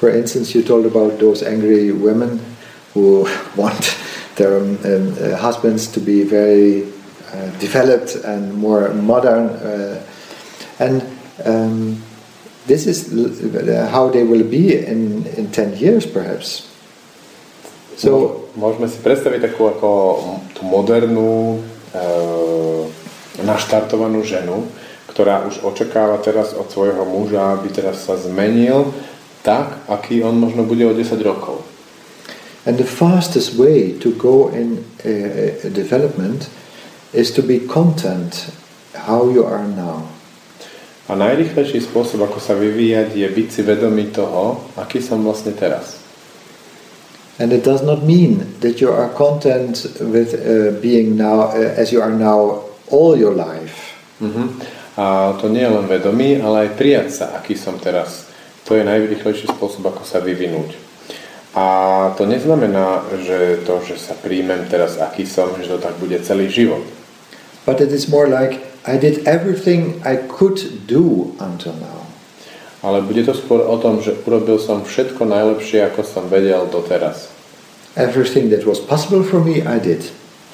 For 0.00 0.10
instance, 0.10 0.50
you 0.50 0.66
told 0.66 0.82
about 0.82 1.22
those 1.22 1.46
angry 1.46 1.92
women 1.92 2.42
who 2.94 3.28
want 3.60 3.94
their 4.34 4.58
um, 4.58 4.80
uh, 4.82 5.36
husbands 5.36 5.86
to 5.92 6.00
be 6.00 6.24
very 6.24 6.88
uh, 7.30 7.50
developed 7.60 8.16
and 8.24 8.54
more 8.54 8.90
modern, 8.94 9.54
uh, 9.62 10.02
and 10.78 11.02
um, 11.44 12.02
this 12.66 12.86
is 12.86 13.12
l- 13.12 13.88
how 13.88 14.08
they 14.08 14.22
will 14.24 14.44
be 14.44 14.76
in, 14.76 15.26
in 15.36 15.50
10 15.50 15.76
years, 15.76 16.06
perhaps. 16.06 16.68
So, 17.96 18.38
Môžeme 18.52 18.84
si 18.84 19.00
predstaviť 19.00 19.48
takú 19.48 19.64
ako 19.64 19.88
tú 20.52 20.68
modernú, 20.68 21.56
e, 21.56 22.04
naštartovanú 23.40 24.20
ženu, 24.28 24.68
ktorá 25.08 25.48
už 25.48 25.64
očakáva 25.64 26.20
teraz 26.20 26.52
od 26.52 26.68
svojho 26.68 27.00
muža, 27.08 27.56
aby 27.56 27.72
teraz 27.72 28.04
sa 28.04 28.20
zmenil 28.20 28.92
tak, 29.40 29.88
aký 29.88 30.20
on 30.20 30.36
možno 30.36 30.68
bude 30.68 30.84
o 30.84 30.92
10 30.92 31.16
rokov. 31.24 31.64
and 32.64 32.78
the 32.78 32.84
fastest 32.84 33.58
way 33.58 33.98
to 33.98 34.14
go 34.14 34.48
in 34.48 34.84
uh, 35.00 35.68
development 35.70 36.48
is 37.12 37.30
to 37.32 37.42
be 37.42 37.58
content 37.58 38.54
how 38.94 39.28
you 39.28 39.44
are 39.44 39.66
now. 39.66 40.08
A 41.12 41.16
najrychlejší 41.20 41.84
spôsob, 41.84 42.24
ako 42.24 42.40
sa 42.40 42.56
vyvíjať, 42.56 43.12
je 43.12 43.28
byť 43.28 43.48
si 43.52 43.60
vedomý 43.60 44.08
toho, 44.08 44.64
aký 44.80 45.04
som 45.04 45.20
vlastne 45.20 45.52
teraz. 45.52 46.00
And 47.36 47.52
it 47.52 47.60
does 47.60 47.84
not 47.84 48.00
mean 48.00 48.56
that 48.64 48.80
you 48.80 48.88
are 48.88 49.12
content 49.12 49.92
with 50.00 50.32
uh, 50.32 50.72
being 50.80 51.20
now 51.20 51.52
uh, 51.52 51.76
as 51.76 51.92
you 51.92 52.00
are 52.00 52.16
now 52.16 52.64
all 52.88 53.12
your 53.12 53.36
life. 53.36 53.92
Uh-huh. 54.24 54.56
A 54.96 55.36
to 55.36 55.52
nie 55.52 55.60
je 55.60 55.72
len 55.76 55.84
vedomý, 55.84 56.40
ale 56.40 56.68
aj 56.68 56.80
prijať 56.80 57.08
sa, 57.12 57.26
aký 57.36 57.60
som 57.60 57.76
teraz. 57.76 58.32
To 58.64 58.72
je 58.72 58.80
najrýchlejší 58.80 59.52
spôsob, 59.52 59.84
ako 59.92 60.08
sa 60.08 60.16
vyvinúť. 60.24 60.80
A 61.52 61.64
to 62.16 62.24
neznamená, 62.24 63.04
že 63.20 63.60
to, 63.68 63.84
že 63.84 64.00
sa 64.00 64.16
príjmem 64.16 64.64
teraz, 64.72 64.96
aký 64.96 65.28
som, 65.28 65.52
že 65.60 65.76
to 65.76 65.76
tak 65.76 65.92
bude 66.00 66.16
celý 66.24 66.48
život. 66.48 67.01
But 67.64 67.80
it 67.80 67.92
is 67.92 68.08
more 68.08 68.26
like 68.26 68.60
I 68.86 68.98
did 68.98 69.26
everything 69.26 70.02
I 70.02 70.16
could 70.16 70.86
do 70.86 71.36
until 71.38 71.74
now. 71.78 72.02
Ale 72.82 73.06
bude 73.06 73.22
to 73.22 73.30
skôr 73.30 73.62
o 73.62 73.78
tom, 73.78 74.02
že 74.02 74.18
urobil 74.26 74.58
som 74.58 74.82
všetko 74.82 75.22
najlepšie, 75.22 75.86
ako 75.86 76.02
som 76.02 76.26
vedel 76.26 76.66
doteraz. 76.66 77.30
Everything 77.94 78.50
that 78.50 78.66
was 78.66 78.82
possible 78.82 79.22
for 79.22 79.38
me, 79.38 79.62
I 79.62 79.78
did. 79.78 80.02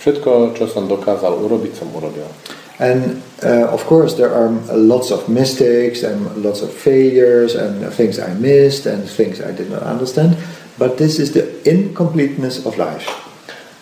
Všetko, 0.04 0.52
čo 0.52 0.68
som 0.68 0.84
dokázal 0.84 1.40
urobiť, 1.40 1.72
som 1.80 1.88
urobil. 1.88 2.28
And 2.78 3.24
uh, 3.42 3.72
of 3.72 3.88
course, 3.88 4.14
there 4.14 4.30
are 4.30 4.52
lots 4.70 5.10
of 5.10 5.26
mistakes 5.28 6.04
and 6.04 6.44
lots 6.44 6.60
of 6.60 6.70
failures 6.70 7.56
and 7.56 7.82
things 7.90 8.20
I 8.20 8.36
missed 8.36 8.86
and 8.86 9.08
things 9.08 9.40
I 9.40 9.50
did 9.50 9.72
not 9.72 9.82
understand. 9.82 10.36
But 10.78 11.00
this 11.00 11.18
is 11.18 11.32
the 11.32 11.48
incompleteness 11.64 12.62
of 12.66 12.78
life. 12.78 13.27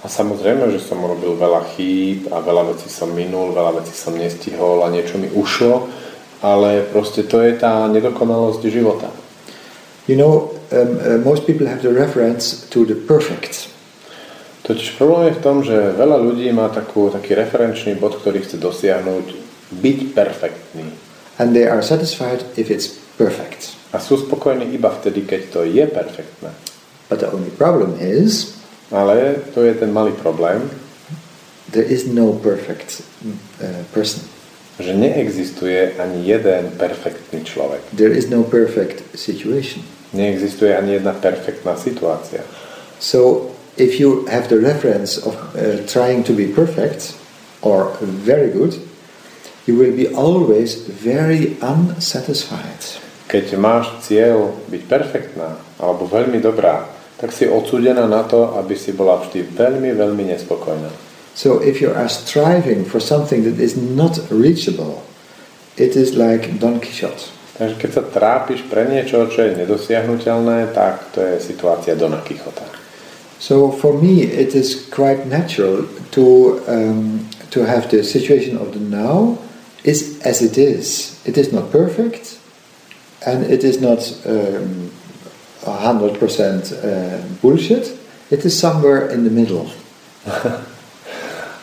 A 0.07 0.09
samozrejme, 0.09 0.70
že 0.70 0.78
som 0.78 1.03
urobil 1.03 1.35
veľa 1.35 1.66
chýb 1.74 2.31
a 2.31 2.39
veľa 2.39 2.70
vecí 2.70 2.87
som 2.87 3.11
minul, 3.11 3.51
veľa 3.51 3.83
vecí 3.83 3.91
som 3.91 4.15
nestihol 4.15 4.87
a 4.87 4.93
niečo 4.95 5.19
mi 5.19 5.27
ušlo, 5.27 5.91
ale 6.47 6.87
proste 6.95 7.27
to 7.27 7.43
je 7.43 7.59
tá 7.59 7.91
nedokonalosť 7.91 8.62
života. 8.70 9.11
You 10.07 10.15
know, 10.15 10.55
um, 10.70 10.95
uh, 11.03 11.19
most 11.27 11.43
people 11.43 11.66
have 11.66 11.83
the 11.83 11.91
reference 11.91 12.70
to 12.70 12.87
the 12.87 12.95
perfect. 12.95 13.66
Totiž 14.62 14.95
problém 14.95 15.35
je 15.35 15.39
v 15.39 15.43
tom, 15.43 15.66
že 15.66 15.74
veľa 15.74 16.23
ľudí 16.23 16.55
má 16.55 16.70
takú, 16.70 17.11
taký 17.11 17.35
referenčný 17.35 17.99
bod, 17.99 18.15
ktorý 18.23 18.47
chce 18.47 18.62
dosiahnuť, 18.62 19.27
byť 19.74 19.99
perfektný. 20.15 20.87
And 21.43 21.51
they 21.51 21.66
are 21.66 21.83
satisfied 21.83 22.47
if 22.55 22.70
it's 22.70 22.95
perfect. 23.19 23.74
A 23.91 23.99
sú 23.99 24.23
spokojní 24.23 24.70
iba 24.70 24.87
vtedy, 24.95 25.27
keď 25.27 25.43
to 25.51 25.61
je 25.66 25.83
perfektné. 25.91 26.55
But 27.11 27.27
the 27.27 27.31
only 27.35 27.51
problem 27.51 27.99
is 27.99 28.56
Ale 28.92 29.42
to 29.54 29.66
je 29.66 29.74
ten 29.74 29.90
malý 29.92 30.12
problém, 30.12 30.70
there 31.72 31.86
is 31.86 32.06
no 32.06 32.32
perfect 32.32 33.02
uh, 33.24 33.82
person. 33.90 34.22
že 34.76 34.92
neexistuje 34.92 35.96
ani 35.96 36.28
jeden 36.28 36.68
perfektný 36.76 37.40
človek. 37.48 37.80
There 37.96 38.12
is 38.12 38.28
no 38.28 38.44
perfect 38.44 39.00
situation. 39.16 39.80
Neexistuje 40.12 40.76
ani 40.76 41.00
jedna 41.00 41.16
perfektná 41.16 41.80
situácia. 41.80 42.44
So 43.00 43.52
if 43.76 44.00
you 44.00 44.28
have 44.28 44.48
the 44.52 44.60
reference 44.60 45.16
of 45.16 45.32
uh, 45.56 45.80
trying 45.88 46.24
to 46.28 46.36
be 46.36 46.52
perfect 46.52 47.16
or 47.64 47.96
very 48.00 48.52
good, 48.52 48.76
you 49.64 49.80
will 49.80 49.96
be 49.96 50.12
always 50.12 50.76
very 50.84 51.56
unsatisfied. 51.64 53.00
Keď 53.26 53.56
máš 53.58 53.90
cieľ 54.06 54.54
byť 54.70 54.82
perfektná 54.86 55.56
alebo 55.80 56.06
veľmi 56.06 56.38
dobrá, 56.38 56.95
tak 57.16 57.32
si 57.32 57.48
odsúdená 57.48 58.05
na 58.05 58.22
to, 58.28 58.56
aby 58.60 58.76
si 58.76 58.93
bola 58.93 59.20
vždy 59.20 59.48
veľmi, 59.56 59.90
veľmi 59.97 60.24
nespokojná. 60.36 60.93
So 61.36 61.60
if 61.60 61.84
you 61.84 61.93
are 61.93 62.09
striving 62.09 62.88
for 62.88 63.01
something 63.01 63.44
that 63.44 63.60
is 63.60 63.76
not 63.76 64.16
reachable, 64.32 65.05
it 65.76 65.97
is 65.97 66.16
like 66.16 66.60
Don 66.60 66.80
Quixote. 66.80 67.36
Takže 67.56 67.74
keď 67.80 67.90
sa 67.93 68.02
trápiš 68.05 68.68
pre 68.68 68.84
niečo, 68.84 69.32
čo 69.32 69.48
je 69.48 69.56
nedosiahnutelné, 69.56 70.76
tak 70.76 71.09
to 71.16 71.24
je 71.24 71.40
situácia 71.40 71.97
Dona 71.97 72.20
Quixota. 72.20 72.68
So 73.40 73.72
for 73.72 73.97
me, 73.97 74.28
it 74.28 74.52
is 74.52 74.76
quite 74.93 75.24
natural 75.24 75.88
to 76.12 76.60
um, 76.68 77.28
to 77.52 77.64
have 77.64 77.88
the 77.88 78.05
situation 78.05 78.60
of 78.60 78.76
the 78.76 78.80
now 78.80 79.40
is 79.84 80.20
as 80.20 80.44
it 80.44 80.60
is. 80.60 81.16
It 81.24 81.40
is 81.40 81.52
not 81.52 81.72
perfect, 81.72 82.36
and 83.24 83.44
it 83.44 83.64
is 83.64 83.80
not 83.80 84.05
um, 84.28 84.93
100% 85.66 86.72
uh, 86.72 87.22
bullshit. 87.43 87.93
It 88.30 88.44
is 88.44 88.59
somewhere 88.59 89.10
in 89.10 89.24
the 89.24 89.30
middle. 89.30 89.70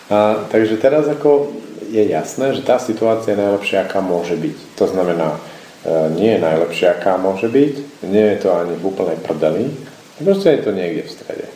A, 0.10 0.44
takže 0.52 0.80
teraz 0.80 1.08
ako 1.08 1.52
je 1.94 2.10
jasné, 2.10 2.58
že 2.58 2.66
tá 2.66 2.82
situácia 2.82 3.38
je 3.38 3.44
najlepšia, 3.44 3.86
aká 3.86 4.02
môže 4.02 4.34
byť. 4.34 4.58
To 4.82 4.86
znamená, 4.90 5.38
e, 5.86 5.90
nie 6.18 6.32
je 6.34 6.42
najlepšia, 6.42 6.98
aká 6.98 7.22
môže 7.22 7.46
byť, 7.46 8.04
nie 8.10 8.26
je 8.34 8.38
to 8.42 8.50
ani 8.50 8.74
v 8.74 8.84
úplnej 8.88 9.20
prdeli, 9.22 9.70
proste 10.18 10.58
je 10.58 10.62
to 10.66 10.72
niekde 10.74 11.06
v 11.06 11.12
strede. 11.14 11.48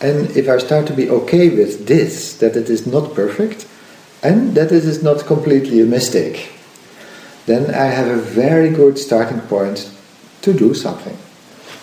And 0.00 0.30
if 0.36 0.48
I 0.48 0.62
start 0.62 0.86
to 0.88 0.94
be 0.94 1.10
okay 1.10 1.50
with 1.50 1.90
this, 1.90 2.38
that 2.38 2.56
it 2.56 2.70
is 2.70 2.86
not 2.86 3.12
perfect, 3.18 3.66
and 4.22 4.54
that 4.54 4.70
it 4.72 4.84
is 4.84 5.02
not 5.02 5.26
completely 5.26 5.80
a 5.82 5.88
mistake, 5.88 6.54
then 7.50 7.74
I 7.74 7.90
have 7.90 8.08
a 8.08 8.20
very 8.20 8.70
good 8.70 8.96
starting 8.96 9.40
point 9.50 9.90
to 10.44 10.52
do 10.52 10.72
something. 10.72 11.18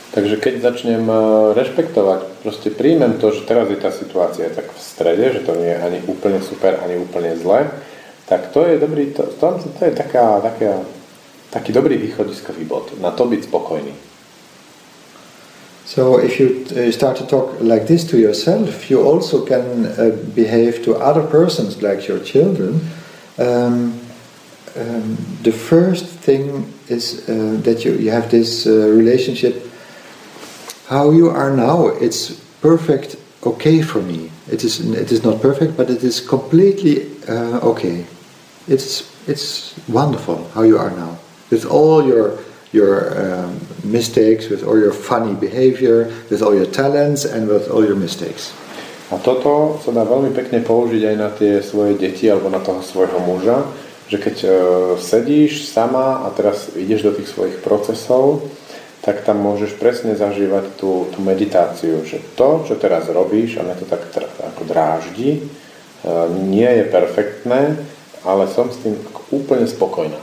Takže 0.07 0.39
keď 0.39 0.53
začnem 0.63 1.03
e, 1.03 1.15
rešpektovať, 1.53 2.39
proste 2.39 2.71
príjmem 2.71 3.19
to, 3.19 3.35
že 3.35 3.43
teraz 3.43 3.67
je 3.67 3.75
tá 3.75 3.91
situácia 3.91 4.47
tak 4.47 4.71
v 4.71 4.79
strede, 4.79 5.25
že 5.35 5.43
to 5.43 5.53
nie 5.59 5.75
je 5.75 5.83
ani 5.83 5.99
úplne 6.07 6.39
super, 6.39 6.79
ani 6.79 6.95
úplne 6.95 7.35
zle, 7.35 7.67
tak 8.27 8.51
to 8.55 8.63
je 8.63 8.79
dobrý, 8.79 9.11
to, 9.11 9.27
to, 9.27 9.47
to 9.77 9.81
je 9.83 9.93
taká, 9.95 10.39
taká, 10.39 10.83
taký 11.51 11.71
dobrý 11.75 11.99
východiskový 11.99 12.63
bod, 12.63 12.95
na 13.03 13.11
to 13.11 13.27
byť 13.27 13.41
spokojný. 13.43 13.93
So 15.87 16.19
if 16.19 16.39
you 16.39 16.67
uh, 16.75 16.91
start 16.91 17.15
to 17.17 17.25
talk 17.25 17.59
like 17.61 17.87
this 17.87 18.03
to 18.11 18.19
yourself, 18.19 18.89
you 18.91 18.99
also 18.99 19.45
can 19.45 19.85
uh, 19.85 20.11
behave 20.35 20.83
to 20.83 20.95
other 20.95 21.23
persons 21.23 21.81
like 21.81 22.07
your 22.07 22.19
children. 22.19 22.81
Um, 23.39 23.95
um, 24.75 25.17
the 25.43 25.51
first 25.51 26.05
thing 26.05 26.73
is 26.89 27.27
uh, 27.29 27.59
that 27.63 27.85
you, 27.85 27.93
you 27.93 28.11
have 28.11 28.29
this 28.29 28.67
uh, 28.67 28.71
relationship 28.91 29.66
how 30.87 31.11
you 31.11 31.29
are 31.29 31.51
now, 31.51 31.87
it's 31.87 32.31
perfect, 32.61 33.15
okay 33.43 33.81
for 33.81 34.01
me. 34.01 34.31
It 34.49 34.63
is, 34.63 34.79
it 34.79 35.11
is 35.11 35.23
not 35.23 35.41
perfect, 35.41 35.75
but 35.75 35.89
it 35.89 36.03
is 36.03 36.21
completely 36.21 37.11
uh, 37.27 37.59
okay. 37.59 38.05
It's, 38.67 39.03
it's 39.27 39.75
wonderful 39.87 40.47
how 40.55 40.63
you 40.63 40.77
are 40.77 40.91
now. 40.91 41.19
With 41.51 41.65
all 41.65 42.07
your, 42.07 42.39
your 42.71 43.11
um, 43.19 43.59
mistakes, 43.83 44.47
with 44.49 44.63
all 44.63 44.79
your 44.79 44.93
funny 44.93 45.35
behavior, 45.35 46.07
with 46.29 46.41
all 46.41 46.55
your 46.55 46.65
talents, 46.65 47.25
and 47.25 47.47
with 47.47 47.69
all 47.69 47.83
your 47.83 47.95
mistakes. 47.95 48.53
A 49.07 49.15
toto 49.23 49.79
sa 49.79 49.95
dá 49.95 50.03
veľmi 50.03 50.35
pekne 50.35 50.59
použiť 50.67 51.03
aj 51.03 51.15
na 51.15 51.31
tie 51.31 51.63
svoje 51.63 51.95
deti 51.95 52.27
alebo 52.27 52.51
na 52.51 52.59
toho 52.59 52.83
svojho 52.83 53.23
muža, 53.23 53.63
že 54.11 54.19
keď 54.19 54.35
uh, 54.43 54.51
sedíš 54.99 55.67
sama 55.71 56.27
a 56.27 56.31
teraz 56.35 56.75
ideš 56.75 57.07
do 57.07 57.11
tých 57.15 57.31
svojich 57.31 57.57
procesov, 57.63 58.43
tak 59.07 59.23
tam 59.23 59.39
môžeš 59.39 59.79
presne 59.79 60.19
zažívať 60.19 60.75
tú, 60.75 61.07
tú 61.15 61.23
meditáciu, 61.23 62.03
že 62.03 62.19
to, 62.35 62.67
čo 62.67 62.75
teraz 62.75 63.07
robíš, 63.07 63.55
a 63.55 63.63
mňa 63.63 63.75
to 63.79 63.87
tak 63.87 64.03
ako 64.43 64.67
dráždi, 64.67 65.39
e, 65.39 65.41
nie 66.43 66.67
je 66.67 66.83
perfektné, 66.91 67.79
ale 68.27 68.51
som 68.51 68.67
s 68.67 68.83
tým 68.83 68.99
úplne 69.31 69.63
spokojná. 69.63 70.19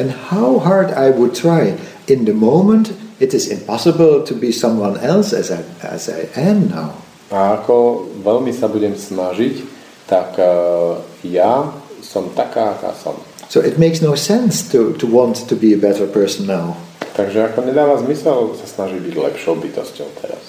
And 0.00 0.32
how 0.32 0.56
hard 0.56 0.88
I 0.96 1.12
would 1.12 1.36
try 1.36 1.76
in 2.08 2.24
the 2.24 2.32
moment, 2.32 2.96
it 3.20 3.36
is 3.36 3.52
impossible 3.52 4.24
to 4.24 4.32
be 4.32 4.48
someone 4.48 4.96
else 5.04 5.36
as 5.36 5.52
I, 5.52 5.60
as 5.84 6.08
I 6.08 6.32
am 6.32 6.72
now. 6.72 6.96
A 7.28 7.60
ako 7.60 8.08
veľmi 8.24 8.56
sa 8.56 8.72
budem 8.72 8.96
snažiť, 8.96 9.60
tak 10.08 10.40
uh, 10.40 10.96
ja 11.20 11.76
som 12.00 12.32
taká, 12.32 12.72
aká 12.72 12.96
som. 12.96 13.20
So 13.52 13.60
it 13.60 13.76
makes 13.76 14.00
no 14.00 14.16
sense 14.16 14.64
to, 14.72 14.96
to 14.96 15.04
want 15.04 15.44
to 15.48 15.54
be 15.54 15.76
a 15.76 15.80
better 15.80 16.08
person 16.08 16.48
now. 16.48 16.80
Takže 17.14 17.54
ako 17.54 17.62
nedáva 17.62 17.94
zmysel 18.02 18.58
sa 18.58 18.66
snažiť 18.66 18.98
byť 18.98 19.14
lepšou 19.14 19.54
bytosťou 19.62 20.08
teraz. 20.18 20.42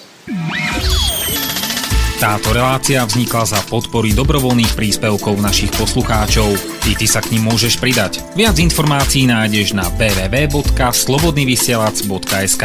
Táto 2.16 2.56
relácia 2.56 3.04
vznikla 3.04 3.44
za 3.44 3.60
podpory 3.68 4.16
dobrovoľných 4.16 4.72
príspevkov 4.72 5.36
našich 5.36 5.68
poslucháčov. 5.76 6.48
Ty, 6.82 6.96
ty 6.96 7.06
sa 7.06 7.20
k 7.20 7.36
ním 7.36 7.52
môžeš 7.52 7.76
pridať. 7.76 8.24
Viac 8.32 8.56
informácií 8.56 9.28
nájdeš 9.28 9.76
na 9.76 9.84
www.slobodnyvysielac.sk 9.94 12.64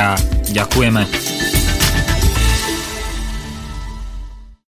Ďakujeme. 0.55 1.03